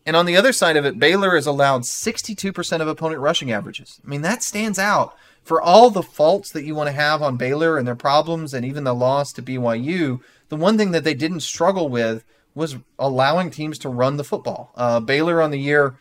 And 0.06 0.16
on 0.16 0.26
the 0.26 0.38
other 0.38 0.54
side 0.54 0.78
of 0.78 0.86
it, 0.86 1.00
Baylor 1.00 1.36
has 1.36 1.48
allowed 1.48 1.82
62% 1.82 2.80
of 2.80 2.88
opponent 2.88 3.20
rushing 3.20 3.52
averages. 3.52 4.00
I 4.06 4.10
mean, 4.10 4.22
that 4.22 4.42
stands 4.42 4.80
out. 4.80 5.18
For 5.44 5.62
all 5.62 5.90
the 5.90 6.04
faults 6.04 6.52
that 6.52 6.64
you 6.64 6.74
want 6.74 6.88
to 6.88 6.94
have 6.94 7.22
on 7.22 7.38
Baylor 7.38 7.78
and 7.78 7.86
their 7.86 7.96
problems 7.96 8.54
and 8.54 8.66
even 8.66 8.86
the 8.86 8.96
loss 8.96 9.34
to 9.34 9.42
BYU, 9.42 10.22
the 10.50 10.56
one 10.56 10.78
thing 10.78 10.92
that 10.92 11.04
they 11.04 11.14
didn't 11.14 11.42
struggle 11.42 11.90
with 11.90 12.24
was 12.56 12.78
allowing 12.98 13.50
teams 13.50 13.78
to 13.80 13.90
run 13.90 14.18
the 14.18 14.24
football. 14.24 14.72
Uh, 14.76 15.00
Baylor 15.00 15.42
on 15.42 15.52
the 15.52 15.60
year 15.60 15.96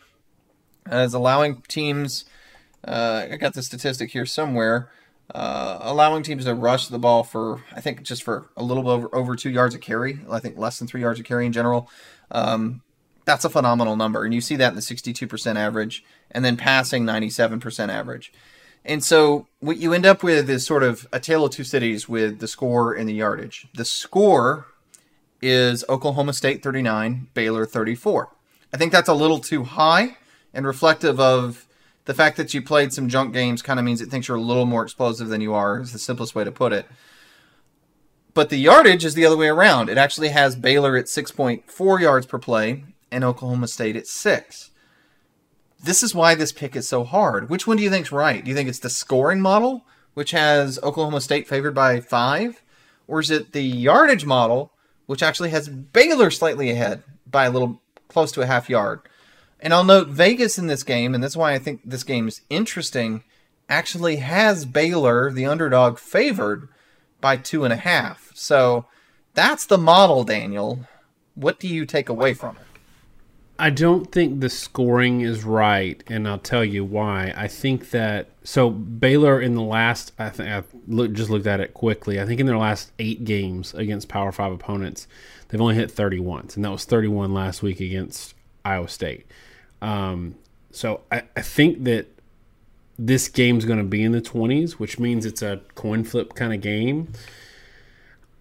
is 0.89 1.13
allowing 1.13 1.61
teams, 1.67 2.25
uh, 2.87 3.27
I 3.31 3.37
got 3.37 3.53
the 3.53 3.63
statistic 3.63 4.11
here 4.11 4.25
somewhere, 4.25 4.89
uh, 5.33 5.79
allowing 5.81 6.23
teams 6.23 6.45
to 6.45 6.53
rush 6.53 6.87
the 6.87 6.99
ball 6.99 7.23
for, 7.23 7.63
I 7.75 7.81
think, 7.81 8.03
just 8.03 8.23
for 8.23 8.49
a 8.55 8.63
little 8.63 8.87
over, 8.89 9.13
over 9.15 9.35
two 9.35 9.49
yards 9.49 9.73
of 9.73 9.81
carry. 9.81 10.19
I 10.29 10.39
think 10.39 10.57
less 10.57 10.79
than 10.79 10.87
three 10.87 11.01
yards 11.01 11.19
of 11.19 11.25
carry 11.25 11.45
in 11.45 11.53
general. 11.53 11.89
Um, 12.31 12.81
that's 13.25 13.45
a 13.45 13.49
phenomenal 13.49 13.95
number. 13.95 14.23
And 14.23 14.33
you 14.33 14.41
see 14.41 14.55
that 14.57 14.69
in 14.69 14.75
the 14.75 14.81
62% 14.81 15.55
average, 15.55 16.03
and 16.31 16.43
then 16.43 16.57
passing 16.57 17.05
97% 17.05 17.89
average. 17.89 18.33
And 18.85 19.03
so 19.03 19.47
what 19.59 19.77
you 19.77 19.93
end 19.93 20.05
up 20.05 20.23
with 20.23 20.49
is 20.49 20.65
sort 20.65 20.83
of 20.83 21.07
a 21.13 21.19
tale 21.19 21.45
of 21.45 21.51
two 21.51 21.63
cities 21.63 22.09
with 22.09 22.39
the 22.39 22.47
score 22.47 22.93
and 22.93 23.07
the 23.07 23.13
yardage. 23.13 23.67
The 23.73 23.85
score 23.85 24.67
is 25.41 25.85
Oklahoma 25.87 26.33
State 26.33 26.63
39, 26.63 27.27
Baylor 27.33 27.65
34. 27.65 28.29
I 28.73 28.77
think 28.77 28.91
that's 28.91 29.09
a 29.09 29.13
little 29.13 29.39
too 29.39 29.63
high 29.63 30.17
and 30.53 30.65
reflective 30.65 31.19
of 31.19 31.65
the 32.05 32.13
fact 32.13 32.37
that 32.37 32.53
you 32.53 32.61
played 32.61 32.91
some 32.91 33.07
junk 33.07 33.33
games 33.33 33.61
kind 33.61 33.79
of 33.79 33.85
means 33.85 34.01
it 34.01 34.09
thinks 34.09 34.27
you're 34.27 34.37
a 34.37 34.41
little 34.41 34.65
more 34.65 34.83
explosive 34.83 35.29
than 35.29 35.41
you 35.41 35.53
are, 35.53 35.79
is 35.79 35.93
the 35.93 35.99
simplest 35.99 36.35
way 36.35 36.43
to 36.43 36.51
put 36.51 36.73
it. 36.73 36.85
But 38.33 38.49
the 38.49 38.57
yardage 38.57 39.05
is 39.05 39.13
the 39.13 39.25
other 39.25 39.37
way 39.37 39.47
around. 39.47 39.89
It 39.89 39.97
actually 39.97 40.29
has 40.29 40.55
Baylor 40.55 40.97
at 40.97 41.05
6.4 41.05 42.01
yards 42.01 42.25
per 42.25 42.39
play 42.39 42.83
and 43.11 43.23
Oklahoma 43.23 43.67
State 43.67 43.95
at 43.95 44.07
6. 44.07 44.71
This 45.83 46.01
is 46.01 46.15
why 46.15 46.33
this 46.33 46.53
pick 46.53 46.77
is 46.77 46.87
so 46.87 47.03
hard. 47.03 47.49
Which 47.49 47.67
one 47.67 47.75
do 47.75 47.83
you 47.83 47.89
think's 47.89 48.11
right? 48.11 48.41
Do 48.41 48.49
you 48.49 48.55
think 48.55 48.69
it's 48.69 48.79
the 48.79 48.89
scoring 48.89 49.41
model, 49.41 49.85
which 50.13 50.31
has 50.31 50.79
Oklahoma 50.81 51.19
State 51.19 51.45
favored 51.45 51.75
by 51.75 51.99
5, 51.99 52.61
or 53.07 53.19
is 53.19 53.29
it 53.29 53.51
the 53.51 53.63
yardage 53.63 54.25
model, 54.25 54.71
which 55.07 55.21
actually 55.21 55.49
has 55.49 55.67
Baylor 55.67 56.31
slightly 56.31 56.69
ahead 56.69 57.03
by 57.29 57.45
a 57.45 57.51
little 57.51 57.81
close 58.07 58.31
to 58.31 58.41
a 58.41 58.45
half 58.45 58.69
yard? 58.69 59.01
And 59.59 59.73
I'll 59.73 59.83
note 59.83 60.07
Vegas 60.07 60.57
in 60.57 60.67
this 60.67 60.83
game, 60.83 61.13
and 61.13 61.21
that's 61.21 61.35
why 61.35 61.53
I 61.53 61.59
think 61.59 61.81
this 61.83 62.03
game 62.05 62.29
is 62.29 62.41
interesting, 62.49 63.23
actually 63.67 64.17
has 64.17 64.65
Baylor, 64.65 65.31
the 65.31 65.45
underdog, 65.45 65.99
favored 65.99 66.69
by 67.19 67.35
two 67.35 67.65
and 67.65 67.73
a 67.73 67.77
half. 67.77 68.31
So 68.33 68.85
that's 69.33 69.65
the 69.65 69.77
model, 69.77 70.23
Daniel. 70.23 70.87
What 71.35 71.59
do 71.59 71.67
you 71.67 71.85
take 71.85 72.07
away 72.07 72.33
from 72.33 72.55
it? 72.55 72.72
I 73.59 73.69
don't 73.69 74.11
think 74.11 74.39
the 74.39 74.49
scoring 74.49 75.21
is 75.21 75.43
right, 75.43 76.03
and 76.07 76.27
I'll 76.27 76.39
tell 76.39 76.65
you 76.65 76.83
why. 76.83 77.33
I 77.35 77.47
think 77.47 77.91
that 77.91 78.29
so 78.43 78.69
Baylor 78.69 79.39
in 79.39 79.53
the 79.53 79.61
last, 79.61 80.11
I 80.17 80.29
think 80.29 80.49
I 80.49 80.63
look, 80.87 81.13
just 81.13 81.29
looked 81.29 81.45
at 81.45 81.59
it 81.59 81.73
quickly. 81.73 82.19
I 82.19 82.25
think 82.25 82.39
in 82.39 82.45
their 82.47 82.57
last 82.57 82.91
eight 82.97 83.23
games 83.25 83.73
against 83.73 84.09
Power 84.09 84.31
Five 84.31 84.51
opponents, 84.51 85.07
they've 85.47 85.61
only 85.61 85.75
hit 85.75 85.91
30 85.91 86.19
once, 86.19 86.55
and 86.55 86.65
that 86.65 86.71
was 86.71 86.85
31 86.85 87.33
last 87.33 87.61
week 87.61 87.79
against 87.79 88.33
Iowa 88.65 88.89
State. 88.89 89.27
Um, 89.81 90.35
so 90.71 91.01
I, 91.11 91.23
I 91.37 91.41
think 91.41 91.83
that 91.83 92.07
this 92.97 93.27
game's 93.27 93.65
going 93.65 93.79
to 93.79 93.85
be 93.85 94.03
in 94.03 94.11
the 94.13 94.21
20s, 94.21 94.73
which 94.73 94.97
means 94.99 95.25
it's 95.25 95.41
a 95.41 95.61
coin 95.75 96.03
flip 96.03 96.33
kind 96.33 96.53
of 96.53 96.61
game. 96.61 97.11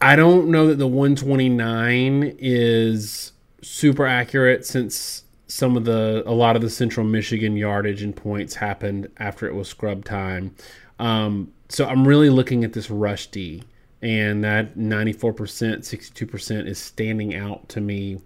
I 0.00 0.16
don't 0.16 0.48
know 0.48 0.66
that 0.66 0.78
the 0.78 0.86
129 0.86 2.36
is 2.38 3.32
super 3.62 4.06
accurate 4.06 4.66
since 4.66 5.24
some 5.46 5.76
of 5.76 5.84
the 5.84 6.22
a 6.26 6.32
lot 6.32 6.56
of 6.56 6.62
the 6.62 6.70
Central 6.70 7.06
Michigan 7.06 7.56
yardage 7.56 8.02
and 8.02 8.14
points 8.14 8.56
happened 8.56 9.08
after 9.18 9.46
it 9.46 9.54
was 9.54 9.68
scrub 9.68 10.04
time. 10.04 10.54
Um, 10.98 11.52
so 11.68 11.86
I'm 11.86 12.06
really 12.06 12.30
looking 12.30 12.64
at 12.64 12.72
this 12.74 12.90
rush 12.90 13.28
D, 13.28 13.62
and 14.02 14.44
that 14.44 14.76
94%, 14.76 15.34
62% 15.34 16.66
is 16.66 16.78
standing 16.78 17.34
out 17.34 17.68
to 17.70 17.80
me 17.80 18.18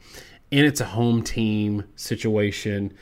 and 0.52 0.64
it's 0.64 0.80
a 0.80 0.86
home 0.86 1.22
team 1.22 1.84
situation. 1.96 2.92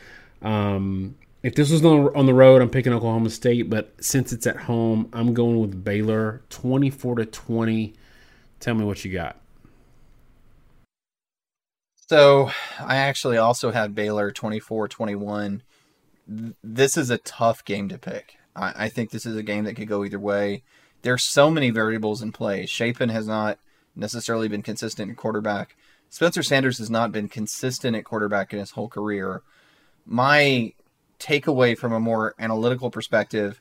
Um, 0.42 1.16
if 1.42 1.54
this 1.54 1.70
was 1.70 1.84
on, 1.84 2.26
the 2.26 2.34
road, 2.34 2.62
I'm 2.62 2.70
picking 2.70 2.92
Oklahoma 2.92 3.30
State, 3.30 3.68
but 3.68 3.92
since 4.00 4.32
it's 4.32 4.46
at 4.46 4.56
home, 4.56 5.08
I'm 5.12 5.34
going 5.34 5.60
with 5.60 5.84
Baylor, 5.84 6.42
24 6.48 7.16
to 7.16 7.26
20. 7.26 7.94
Tell 8.60 8.74
me 8.74 8.84
what 8.84 9.04
you 9.04 9.12
got. 9.12 9.36
So, 12.06 12.50
I 12.78 12.96
actually 12.96 13.38
also 13.38 13.70
had 13.70 13.94
Baylor 13.94 14.30
24 14.30 14.88
21. 14.88 15.62
This 16.62 16.96
is 16.96 17.10
a 17.10 17.18
tough 17.18 17.64
game 17.64 17.88
to 17.88 17.98
pick. 17.98 18.36
I, 18.54 18.84
I 18.84 18.88
think 18.88 19.10
this 19.10 19.24
is 19.24 19.36
a 19.36 19.42
game 19.42 19.64
that 19.64 19.74
could 19.74 19.88
go 19.88 20.04
either 20.04 20.20
way. 20.20 20.62
There's 21.02 21.30
so 21.30 21.50
many 21.50 21.70
variables 21.70 22.22
in 22.22 22.32
play. 22.32 22.66
Shapen 22.66 23.08
has 23.08 23.26
not 23.26 23.58
necessarily 23.96 24.48
been 24.48 24.62
consistent 24.62 25.10
in 25.10 25.16
quarterback. 25.16 25.76
Spencer 26.10 26.42
Sanders 26.42 26.78
has 26.78 26.90
not 26.90 27.10
been 27.10 27.28
consistent 27.28 27.96
at 27.96 28.04
quarterback 28.04 28.52
in 28.52 28.58
his 28.58 28.72
whole 28.72 28.88
career. 28.88 29.42
My 30.06 30.72
takeaway 31.18 31.76
from 31.76 31.92
a 31.92 32.00
more 32.00 32.34
analytical 32.38 32.90
perspective 32.90 33.60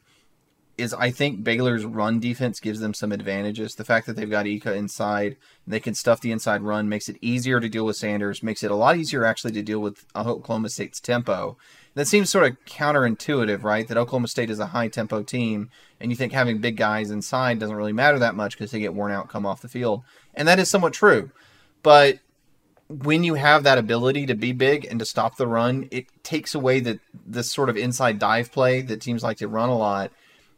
is 0.77 0.93
I 0.93 1.11
think 1.11 1.43
Baylor's 1.43 1.85
run 1.85 2.19
defense 2.19 2.59
gives 2.59 2.79
them 2.79 2.93
some 2.93 3.11
advantages. 3.11 3.75
The 3.75 3.85
fact 3.85 4.07
that 4.07 4.15
they've 4.15 4.29
got 4.29 4.47
Ika 4.47 4.73
inside, 4.73 5.37
they 5.67 5.79
can 5.79 5.93
stuff 5.93 6.21
the 6.21 6.31
inside 6.31 6.61
run, 6.61 6.89
makes 6.89 7.07
it 7.09 7.17
easier 7.21 7.59
to 7.59 7.69
deal 7.69 7.85
with 7.85 7.95
Sanders, 7.95 8.41
makes 8.41 8.63
it 8.63 8.71
a 8.71 8.75
lot 8.75 8.97
easier 8.97 9.23
actually 9.23 9.51
to 9.53 9.61
deal 9.61 9.79
with 9.79 10.05
uh, 10.15 10.23
Oklahoma 10.25 10.69
State's 10.69 10.99
tempo. 10.99 11.57
That 11.93 12.07
seems 12.07 12.31
sort 12.31 12.49
of 12.49 12.57
counterintuitive, 12.65 13.63
right? 13.63 13.87
That 13.87 13.97
Oklahoma 13.97 14.27
State 14.27 14.49
is 14.49 14.59
a 14.59 14.67
high 14.67 14.87
tempo 14.87 15.21
team, 15.21 15.69
and 15.99 16.11
you 16.11 16.17
think 16.17 16.33
having 16.33 16.57
big 16.57 16.75
guys 16.75 17.11
inside 17.11 17.59
doesn't 17.59 17.75
really 17.75 17.93
matter 17.93 18.17
that 18.17 18.35
much 18.35 18.57
because 18.57 18.71
they 18.71 18.79
get 18.79 18.95
worn 18.95 19.11
out, 19.11 19.29
come 19.29 19.45
off 19.45 19.61
the 19.61 19.69
field. 19.69 20.03
And 20.33 20.47
that 20.47 20.57
is 20.57 20.71
somewhat 20.71 20.93
true. 20.93 21.29
But 21.83 22.17
when 22.87 23.23
you 23.23 23.35
have 23.35 23.61
that 23.63 23.77
ability 23.77 24.25
to 24.25 24.33
be 24.33 24.53
big 24.53 24.85
and 24.85 24.97
to 24.99 25.05
stop 25.05 25.37
the 25.37 25.47
run, 25.47 25.87
it 25.91 26.07
takes 26.23 26.55
away 26.55 26.79
the 26.79 26.99
this 27.25 27.51
sort 27.51 27.69
of 27.69 27.77
inside 27.77 28.17
dive 28.17 28.51
play 28.51 28.81
that 28.81 29.01
teams 29.01 29.21
like 29.21 29.37
to 29.37 29.47
run 29.47 29.69
a 29.69 29.77
lot 29.77 30.11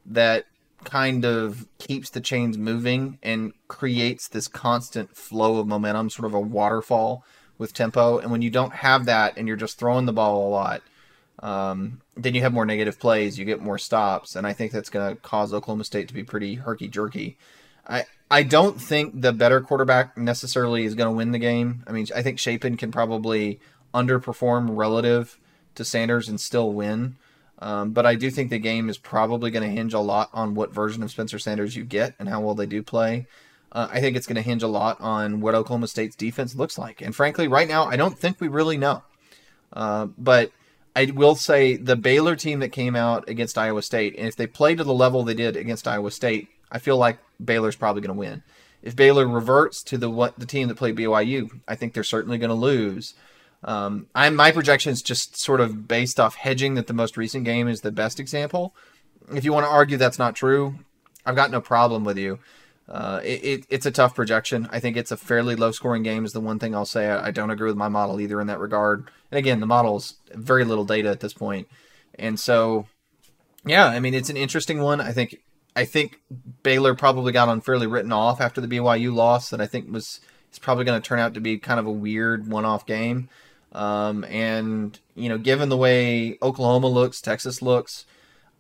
that 0.06 0.46
kind 0.84 1.26
of 1.26 1.68
keeps 1.80 2.10
the 2.10 2.22
chains 2.22 2.58
moving 2.58 3.18
and 3.24 3.54
creates 3.68 4.28
this 4.28 4.48
constant 4.48 5.16
flow 5.16 5.58
of 5.58 5.68
momentum, 5.68 6.10
sort 6.10 6.28
of 6.28 6.34
a 6.34 6.40
waterfall 6.40 7.24
with 7.58 7.74
tempo. 7.74 8.20
And 8.20 8.32
when 8.32 8.42
you 8.42 8.50
don't 8.50 8.74
have 8.74 9.06
that 9.06 9.38
and 9.38 9.48
you're 9.48 9.58
just 9.58 9.80
throwing 9.80 10.06
the 10.06 10.14
ball 10.14 10.48
a 10.48 10.50
lot, 10.50 10.82
um, 11.40 12.02
then 12.16 12.34
you 12.34 12.42
have 12.42 12.54
more 12.54 12.66
negative 12.66 13.00
plays, 13.00 13.38
you 13.38 13.46
get 13.46 13.62
more 13.62 13.78
stops, 13.78 14.36
and 14.36 14.48
I 14.48 14.54
think 14.54 14.72
that's 14.72 14.90
going 14.90 15.16
to 15.16 15.22
cause 15.22 15.54
Oklahoma 15.54 15.84
State 15.84 16.08
to 16.08 16.14
be 16.14 16.24
pretty 16.24 16.56
herky 16.56 16.88
jerky. 16.88 17.38
I 17.88 18.06
I 18.32 18.44
don't 18.44 18.82
think 18.82 19.22
the 19.22 19.34
better 19.34 19.62
quarterback 19.62 20.18
necessarily 20.18 20.86
is 20.86 20.96
going 20.96 21.12
to 21.12 21.16
win 21.16 21.32
the 21.32 21.40
game. 21.40 21.84
I 21.86 21.92
mean, 21.92 22.08
I 22.16 22.24
think 22.24 22.40
Shapen 22.40 22.78
can 22.78 22.92
probably 22.92 23.60
underperform 23.94 24.76
relative 24.76 25.38
to 25.76 25.86
Sanders 25.86 26.28
and 26.28 26.40
still 26.40 26.72
win. 26.72 27.18
Um, 27.60 27.92
but 27.92 28.06
I 28.06 28.16
do 28.16 28.30
think 28.30 28.50
the 28.50 28.60
game 28.60 28.90
is 28.90 28.98
probably 28.98 29.50
going 29.52 29.68
to 29.68 29.74
hinge 29.74 29.94
a 29.94 30.00
lot 30.00 30.30
on 30.34 30.56
what 30.56 30.74
version 30.74 31.04
of 31.04 31.12
Spencer 31.12 31.40
Sanders 31.40 31.76
you 31.76 31.84
get 31.84 32.14
and 32.20 32.28
how 32.28 32.42
well 32.42 32.56
they 32.56 32.66
do 32.66 32.84
play. 32.84 33.28
Uh, 33.72 33.88
I 33.92 34.02
think 34.02 34.16
it's 34.16 34.28
going 34.28 34.36
to 34.36 34.42
hinge 34.42 34.64
a 34.64 34.68
lot 34.68 35.00
on 35.02 35.42
what 35.42 35.56
Oklahoma 35.56 35.88
State's 35.88 36.16
defense 36.16 36.56
looks 36.56 36.78
like. 36.78 37.02
And 37.02 37.16
frankly, 37.16 37.48
right 37.48 37.68
now, 37.68 37.86
I 37.86 37.96
don't 37.96 38.18
think 38.18 38.40
we 38.40 38.48
really 38.48 38.78
know. 38.78 39.04
Uh, 39.74 40.08
but 40.18 40.52
I 40.96 41.06
will 41.14 41.36
say 41.36 41.76
the 41.76 41.98
Baylor 41.98 42.36
team 42.36 42.60
that 42.60 42.70
came 42.70 42.96
out 42.96 43.28
against 43.28 43.58
Iowa 43.58 43.82
State, 43.82 44.16
and 44.18 44.28
if 44.28 44.36
they 44.36 44.48
play 44.48 44.76
to 44.76 44.84
the 44.84 44.94
level 44.94 45.24
they 45.24 45.34
did 45.34 45.58
against 45.58 45.88
Iowa 45.88 46.12
State, 46.12 46.48
I 46.72 46.80
feel 46.80 46.98
like 46.98 47.20
Baylor's 47.44 47.76
probably 47.76 48.02
going 48.02 48.16
to 48.16 48.20
win. 48.20 48.44
If 48.82 48.96
Baylor 48.96 49.28
reverts 49.28 49.84
to 49.84 49.98
the 49.98 50.10
what 50.10 50.40
the 50.40 50.46
team 50.46 50.68
that 50.70 50.78
played 50.78 50.96
BYU, 50.96 51.50
I 51.68 51.76
think 51.76 51.94
they're 51.94 52.04
certainly 52.04 52.38
going 52.38 52.50
to 52.50 52.56
lose. 52.56 53.14
Um, 53.66 54.08
I'm 54.14 54.36
my 54.36 54.52
projections 54.52 55.02
just 55.02 55.38
sort 55.38 55.60
of 55.60 55.88
based 55.88 56.20
off 56.20 56.36
hedging 56.36 56.76
that 56.76 56.88
the 56.88 56.94
most 56.94 57.18
recent 57.18 57.46
game 57.46 57.68
is 57.68 57.82
the 57.82 57.92
best 57.92 58.20
example. 58.20 58.76
If 59.34 59.44
you 59.44 59.52
want 59.52 59.66
to 59.66 59.72
argue 59.72 59.98
that's 59.98 60.20
not 60.20 60.36
true, 60.36 60.76
I've 61.26 61.36
got 61.36 61.50
no 61.52 61.60
problem 61.60 62.04
with 62.04 62.18
you. 62.18 62.40
Uh, 62.88 63.20
it, 63.24 63.44
it, 63.44 63.66
it's 63.70 63.88
a 63.88 63.92
tough 63.92 64.14
projection. 64.14 64.70
I 64.72 64.80
think 64.80 64.96
it's 64.96 65.12
a 65.12 65.18
fairly 65.18 65.56
low 65.56 65.72
scoring 65.72 66.04
game. 66.04 66.24
Is 66.24 66.34
the 66.34 66.40
one 66.40 66.60
thing 66.60 66.76
I'll 66.76 66.86
say. 66.86 67.08
I, 67.08 67.28
I 67.28 67.32
don't 67.32 67.50
agree 67.50 67.68
with 67.68 67.76
my 67.76 67.90
model 67.90 68.22
either 68.22 68.40
in 68.40 68.48
that 68.48 68.60
regard. 68.60 69.10
And 69.32 69.40
again, 69.40 69.60
the 69.60 69.66
model's 69.66 70.16
very 70.32 70.64
little 70.64 70.86
data 70.86 71.10
at 71.10 71.20
this 71.20 71.34
point. 71.34 71.68
and 72.20 72.40
so 72.40 72.86
yeah, 73.66 73.88
I 73.88 74.00
mean 74.00 74.14
it's 74.14 74.30
an 74.30 74.38
interesting 74.38 74.80
one. 74.80 75.02
I 75.02 75.12
think 75.12 75.42
I 75.76 75.86
think 75.86 76.22
Baylor 76.64 76.94
probably 76.94 77.32
got 77.32 77.50
unfairly 77.50 77.88
written 77.88 78.12
off 78.12 78.40
after 78.40 78.62
the 78.62 78.68
BYU 78.68 79.14
loss 79.14 79.50
that 79.50 79.60
I 79.60 79.66
think 79.66 79.92
was 79.92 80.20
is 80.52 80.60
probably 80.60 80.86
going 80.86 81.02
to 81.02 81.06
turn 81.06 81.20
out 81.20 81.34
to 81.34 81.42
be 81.42 81.58
kind 81.58 81.80
of 81.80 81.88
a 81.88 81.92
weird 81.92 82.48
one-off 82.48 82.86
game. 82.86 83.28
Um, 83.76 84.24
and 84.24 84.98
you 85.16 85.28
know, 85.28 85.38
given 85.38 85.68
the 85.68 85.78
way 85.78 86.38
Oklahoma 86.42 86.88
looks, 86.88 87.20
Texas 87.20 87.62
looks, 87.62 88.06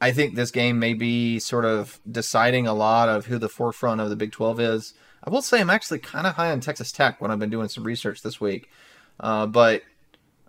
I 0.01 0.11
think 0.11 0.35
this 0.35 0.51
game 0.51 0.77
may 0.77 0.93
be 0.93 1.39
sort 1.39 1.63
of 1.63 2.01
deciding 2.09 2.67
a 2.67 2.73
lot 2.73 3.07
of 3.07 3.25
who 3.25 3.39
the 3.39 3.47
forefront 3.47 4.01
of 4.01 4.09
the 4.09 4.17
Big 4.17 4.33
12 4.33 4.59
is. 4.59 4.93
I 5.23 5.29
will 5.29 5.41
say 5.41 5.61
I'm 5.61 5.69
actually 5.69 5.99
kind 5.99 6.27
of 6.27 6.35
high 6.35 6.51
on 6.51 6.59
Texas 6.59 6.91
Tech 6.91 7.21
when 7.21 7.31
I've 7.31 7.39
been 7.39 7.49
doing 7.49 7.69
some 7.69 7.85
research 7.85 8.21
this 8.21 8.41
week. 8.41 8.69
Uh, 9.17 9.45
but 9.45 9.83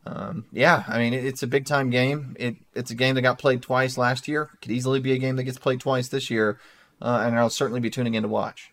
um, 0.04 0.46
yeah, 0.52 0.82
I 0.88 0.98
mean, 0.98 1.14
it's 1.14 1.44
a 1.44 1.46
big 1.46 1.64
time 1.64 1.90
game. 1.90 2.36
It, 2.38 2.56
it's 2.74 2.90
a 2.90 2.96
game 2.96 3.14
that 3.14 3.22
got 3.22 3.38
played 3.38 3.62
twice 3.62 3.96
last 3.96 4.26
year. 4.26 4.50
Could 4.60 4.72
easily 4.72 4.98
be 4.98 5.12
a 5.12 5.18
game 5.18 5.36
that 5.36 5.44
gets 5.44 5.58
played 5.58 5.80
twice 5.80 6.08
this 6.08 6.28
year. 6.28 6.58
Uh, 7.00 7.22
and 7.24 7.38
I'll 7.38 7.50
certainly 7.50 7.80
be 7.80 7.90
tuning 7.90 8.14
in 8.14 8.22
to 8.22 8.28
watch. 8.28 8.72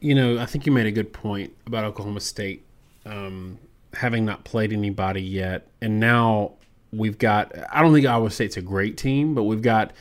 You 0.00 0.14
know, 0.14 0.38
I 0.38 0.46
think 0.46 0.64
you 0.64 0.72
made 0.72 0.86
a 0.86 0.92
good 0.92 1.12
point 1.12 1.52
about 1.66 1.84
Oklahoma 1.84 2.20
State 2.20 2.64
um, 3.04 3.58
having 3.94 4.24
not 4.24 4.44
played 4.44 4.72
anybody 4.72 5.22
yet. 5.22 5.68
And 5.80 6.00
now 6.00 6.52
we've 6.92 7.18
got, 7.18 7.52
I 7.72 7.82
don't 7.82 7.92
think 7.92 8.06
Iowa 8.06 8.30
State's 8.30 8.56
a 8.56 8.62
great 8.62 8.96
team, 8.96 9.34
but 9.34 9.44
we've 9.44 9.62
got 9.62 9.92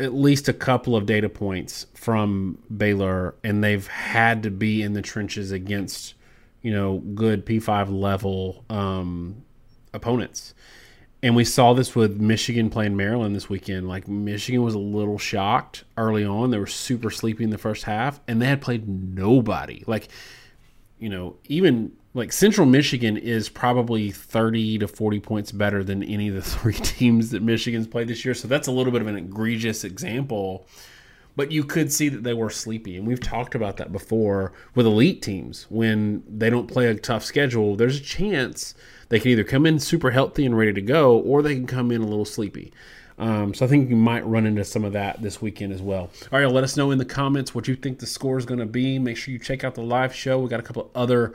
at 0.00 0.14
least 0.14 0.48
a 0.48 0.52
couple 0.52 0.94
of 0.94 1.06
data 1.06 1.28
points 1.28 1.86
from 1.94 2.58
Baylor, 2.74 3.34
and 3.42 3.64
they've 3.64 3.86
had 3.86 4.42
to 4.44 4.50
be 4.50 4.82
in 4.82 4.92
the 4.92 5.02
trenches 5.02 5.50
against, 5.50 6.14
you 6.62 6.72
know, 6.72 6.98
good 6.98 7.44
P5 7.44 7.90
level 7.90 8.64
um, 8.70 9.42
opponents. 9.92 10.54
And 11.20 11.34
we 11.34 11.44
saw 11.44 11.72
this 11.72 11.96
with 11.96 12.20
Michigan 12.20 12.70
playing 12.70 12.96
Maryland 12.96 13.34
this 13.34 13.48
weekend. 13.48 13.88
Like 13.88 14.06
Michigan 14.06 14.62
was 14.62 14.74
a 14.74 14.78
little 14.78 15.18
shocked 15.18 15.82
early 15.96 16.24
on. 16.24 16.52
They 16.52 16.58
were 16.58 16.66
super 16.68 17.10
sleepy 17.10 17.42
in 17.42 17.50
the 17.50 17.58
first 17.58 17.84
half, 17.84 18.20
and 18.28 18.40
they 18.40 18.46
had 18.46 18.60
played 18.60 18.88
nobody. 18.88 19.82
Like, 19.88 20.08
you 21.00 21.08
know, 21.08 21.36
even 21.46 21.92
like 22.18 22.32
Central 22.32 22.66
Michigan 22.66 23.16
is 23.16 23.48
probably 23.48 24.10
30 24.10 24.78
to 24.78 24.88
40 24.88 25.20
points 25.20 25.52
better 25.52 25.82
than 25.82 26.02
any 26.02 26.28
of 26.28 26.34
the 26.34 26.42
three 26.42 26.74
teams 26.74 27.30
that 27.30 27.42
Michigan's 27.42 27.86
played 27.86 28.08
this 28.08 28.24
year. 28.24 28.34
So 28.34 28.48
that's 28.48 28.68
a 28.68 28.72
little 28.72 28.92
bit 28.92 29.00
of 29.00 29.06
an 29.06 29.16
egregious 29.16 29.84
example. 29.84 30.66
But 31.36 31.52
you 31.52 31.62
could 31.62 31.92
see 31.92 32.08
that 32.08 32.24
they 32.24 32.34
were 32.34 32.50
sleepy. 32.50 32.96
And 32.96 33.06
we've 33.06 33.20
talked 33.20 33.54
about 33.54 33.76
that 33.76 33.92
before 33.92 34.52
with 34.74 34.86
elite 34.86 35.22
teams. 35.22 35.66
When 35.70 36.24
they 36.28 36.50
don't 36.50 36.66
play 36.66 36.86
a 36.86 36.94
tough 36.96 37.22
schedule, 37.22 37.76
there's 37.76 37.98
a 37.98 38.02
chance 38.02 38.74
they 39.08 39.20
can 39.20 39.30
either 39.30 39.44
come 39.44 39.64
in 39.64 39.78
super 39.78 40.10
healthy 40.10 40.44
and 40.44 40.58
ready 40.58 40.72
to 40.72 40.82
go, 40.82 41.16
or 41.16 41.40
they 41.40 41.54
can 41.54 41.68
come 41.68 41.92
in 41.92 42.02
a 42.02 42.06
little 42.06 42.24
sleepy. 42.24 42.72
Um, 43.18 43.54
so 43.54 43.64
I 43.64 43.68
think 43.68 43.88
you 43.88 43.96
might 43.96 44.26
run 44.26 44.46
into 44.46 44.64
some 44.64 44.84
of 44.84 44.92
that 44.92 45.22
this 45.22 45.40
weekend 45.40 45.72
as 45.72 45.82
well. 45.82 46.10
All 46.32 46.40
right, 46.40 46.50
let 46.50 46.64
us 46.64 46.76
know 46.76 46.90
in 46.90 46.98
the 46.98 47.04
comments 47.04 47.54
what 47.54 47.68
you 47.68 47.76
think 47.76 48.00
the 48.00 48.06
score 48.06 48.38
is 48.38 48.44
going 48.44 48.60
to 48.60 48.66
be. 48.66 48.98
Make 48.98 49.16
sure 49.16 49.32
you 49.32 49.38
check 49.38 49.64
out 49.64 49.74
the 49.74 49.82
live 49.82 50.14
show. 50.14 50.40
We 50.40 50.48
got 50.48 50.60
a 50.60 50.64
couple 50.64 50.90
other 50.94 51.34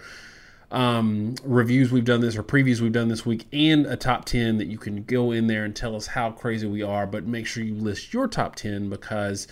um, 0.73 1.35
reviews 1.43 1.91
we've 1.91 2.03
done 2.03 2.19
this 2.19 2.35
or 2.35 2.43
previews 2.43 2.81
we've 2.81 2.91
done 2.91 3.07
this 3.07 3.25
week 3.25 3.45
and 3.53 3.85
a 3.85 3.95
top 3.95 4.25
10 4.25 4.57
that 4.57 4.65
you 4.67 4.79
can 4.79 5.03
go 5.03 5.31
in 5.31 5.47
there 5.47 5.63
and 5.63 5.75
tell 5.75 5.95
us 5.95 6.07
how 6.07 6.31
crazy 6.31 6.67
we 6.67 6.81
are. 6.81 7.05
But 7.05 7.25
make 7.25 7.45
sure 7.45 7.63
you 7.63 7.75
list 7.75 8.11
your 8.11 8.27
top 8.27 8.55
10 8.55 8.89
because 8.89 9.47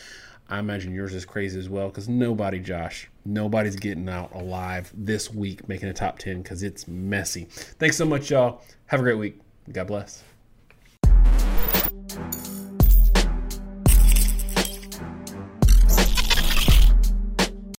I 0.50 0.60
imagine 0.60 0.94
yours 0.94 1.14
is 1.14 1.24
crazy 1.24 1.60
as 1.60 1.70
well 1.70 1.90
because 1.90 2.10
nobody, 2.10 2.60
Josh, 2.60 3.08
nobody's 3.24 3.76
getting 3.76 4.10
out 4.10 4.34
alive 4.34 4.92
this 4.96 5.32
week 5.32 5.70
making 5.70 5.90
a 5.90 5.94
top 5.94 6.18
10 6.18 6.42
because 6.42 6.64
it's 6.64 6.88
messy. 6.88 7.46
Thanks 7.46 7.98
so 7.98 8.06
much, 8.06 8.32
y'all. 8.32 8.62
Have 8.88 9.00
a 9.00 9.04
great 9.04 9.18
week. 9.18 9.40
God 9.72 9.88
bless. 9.88 10.24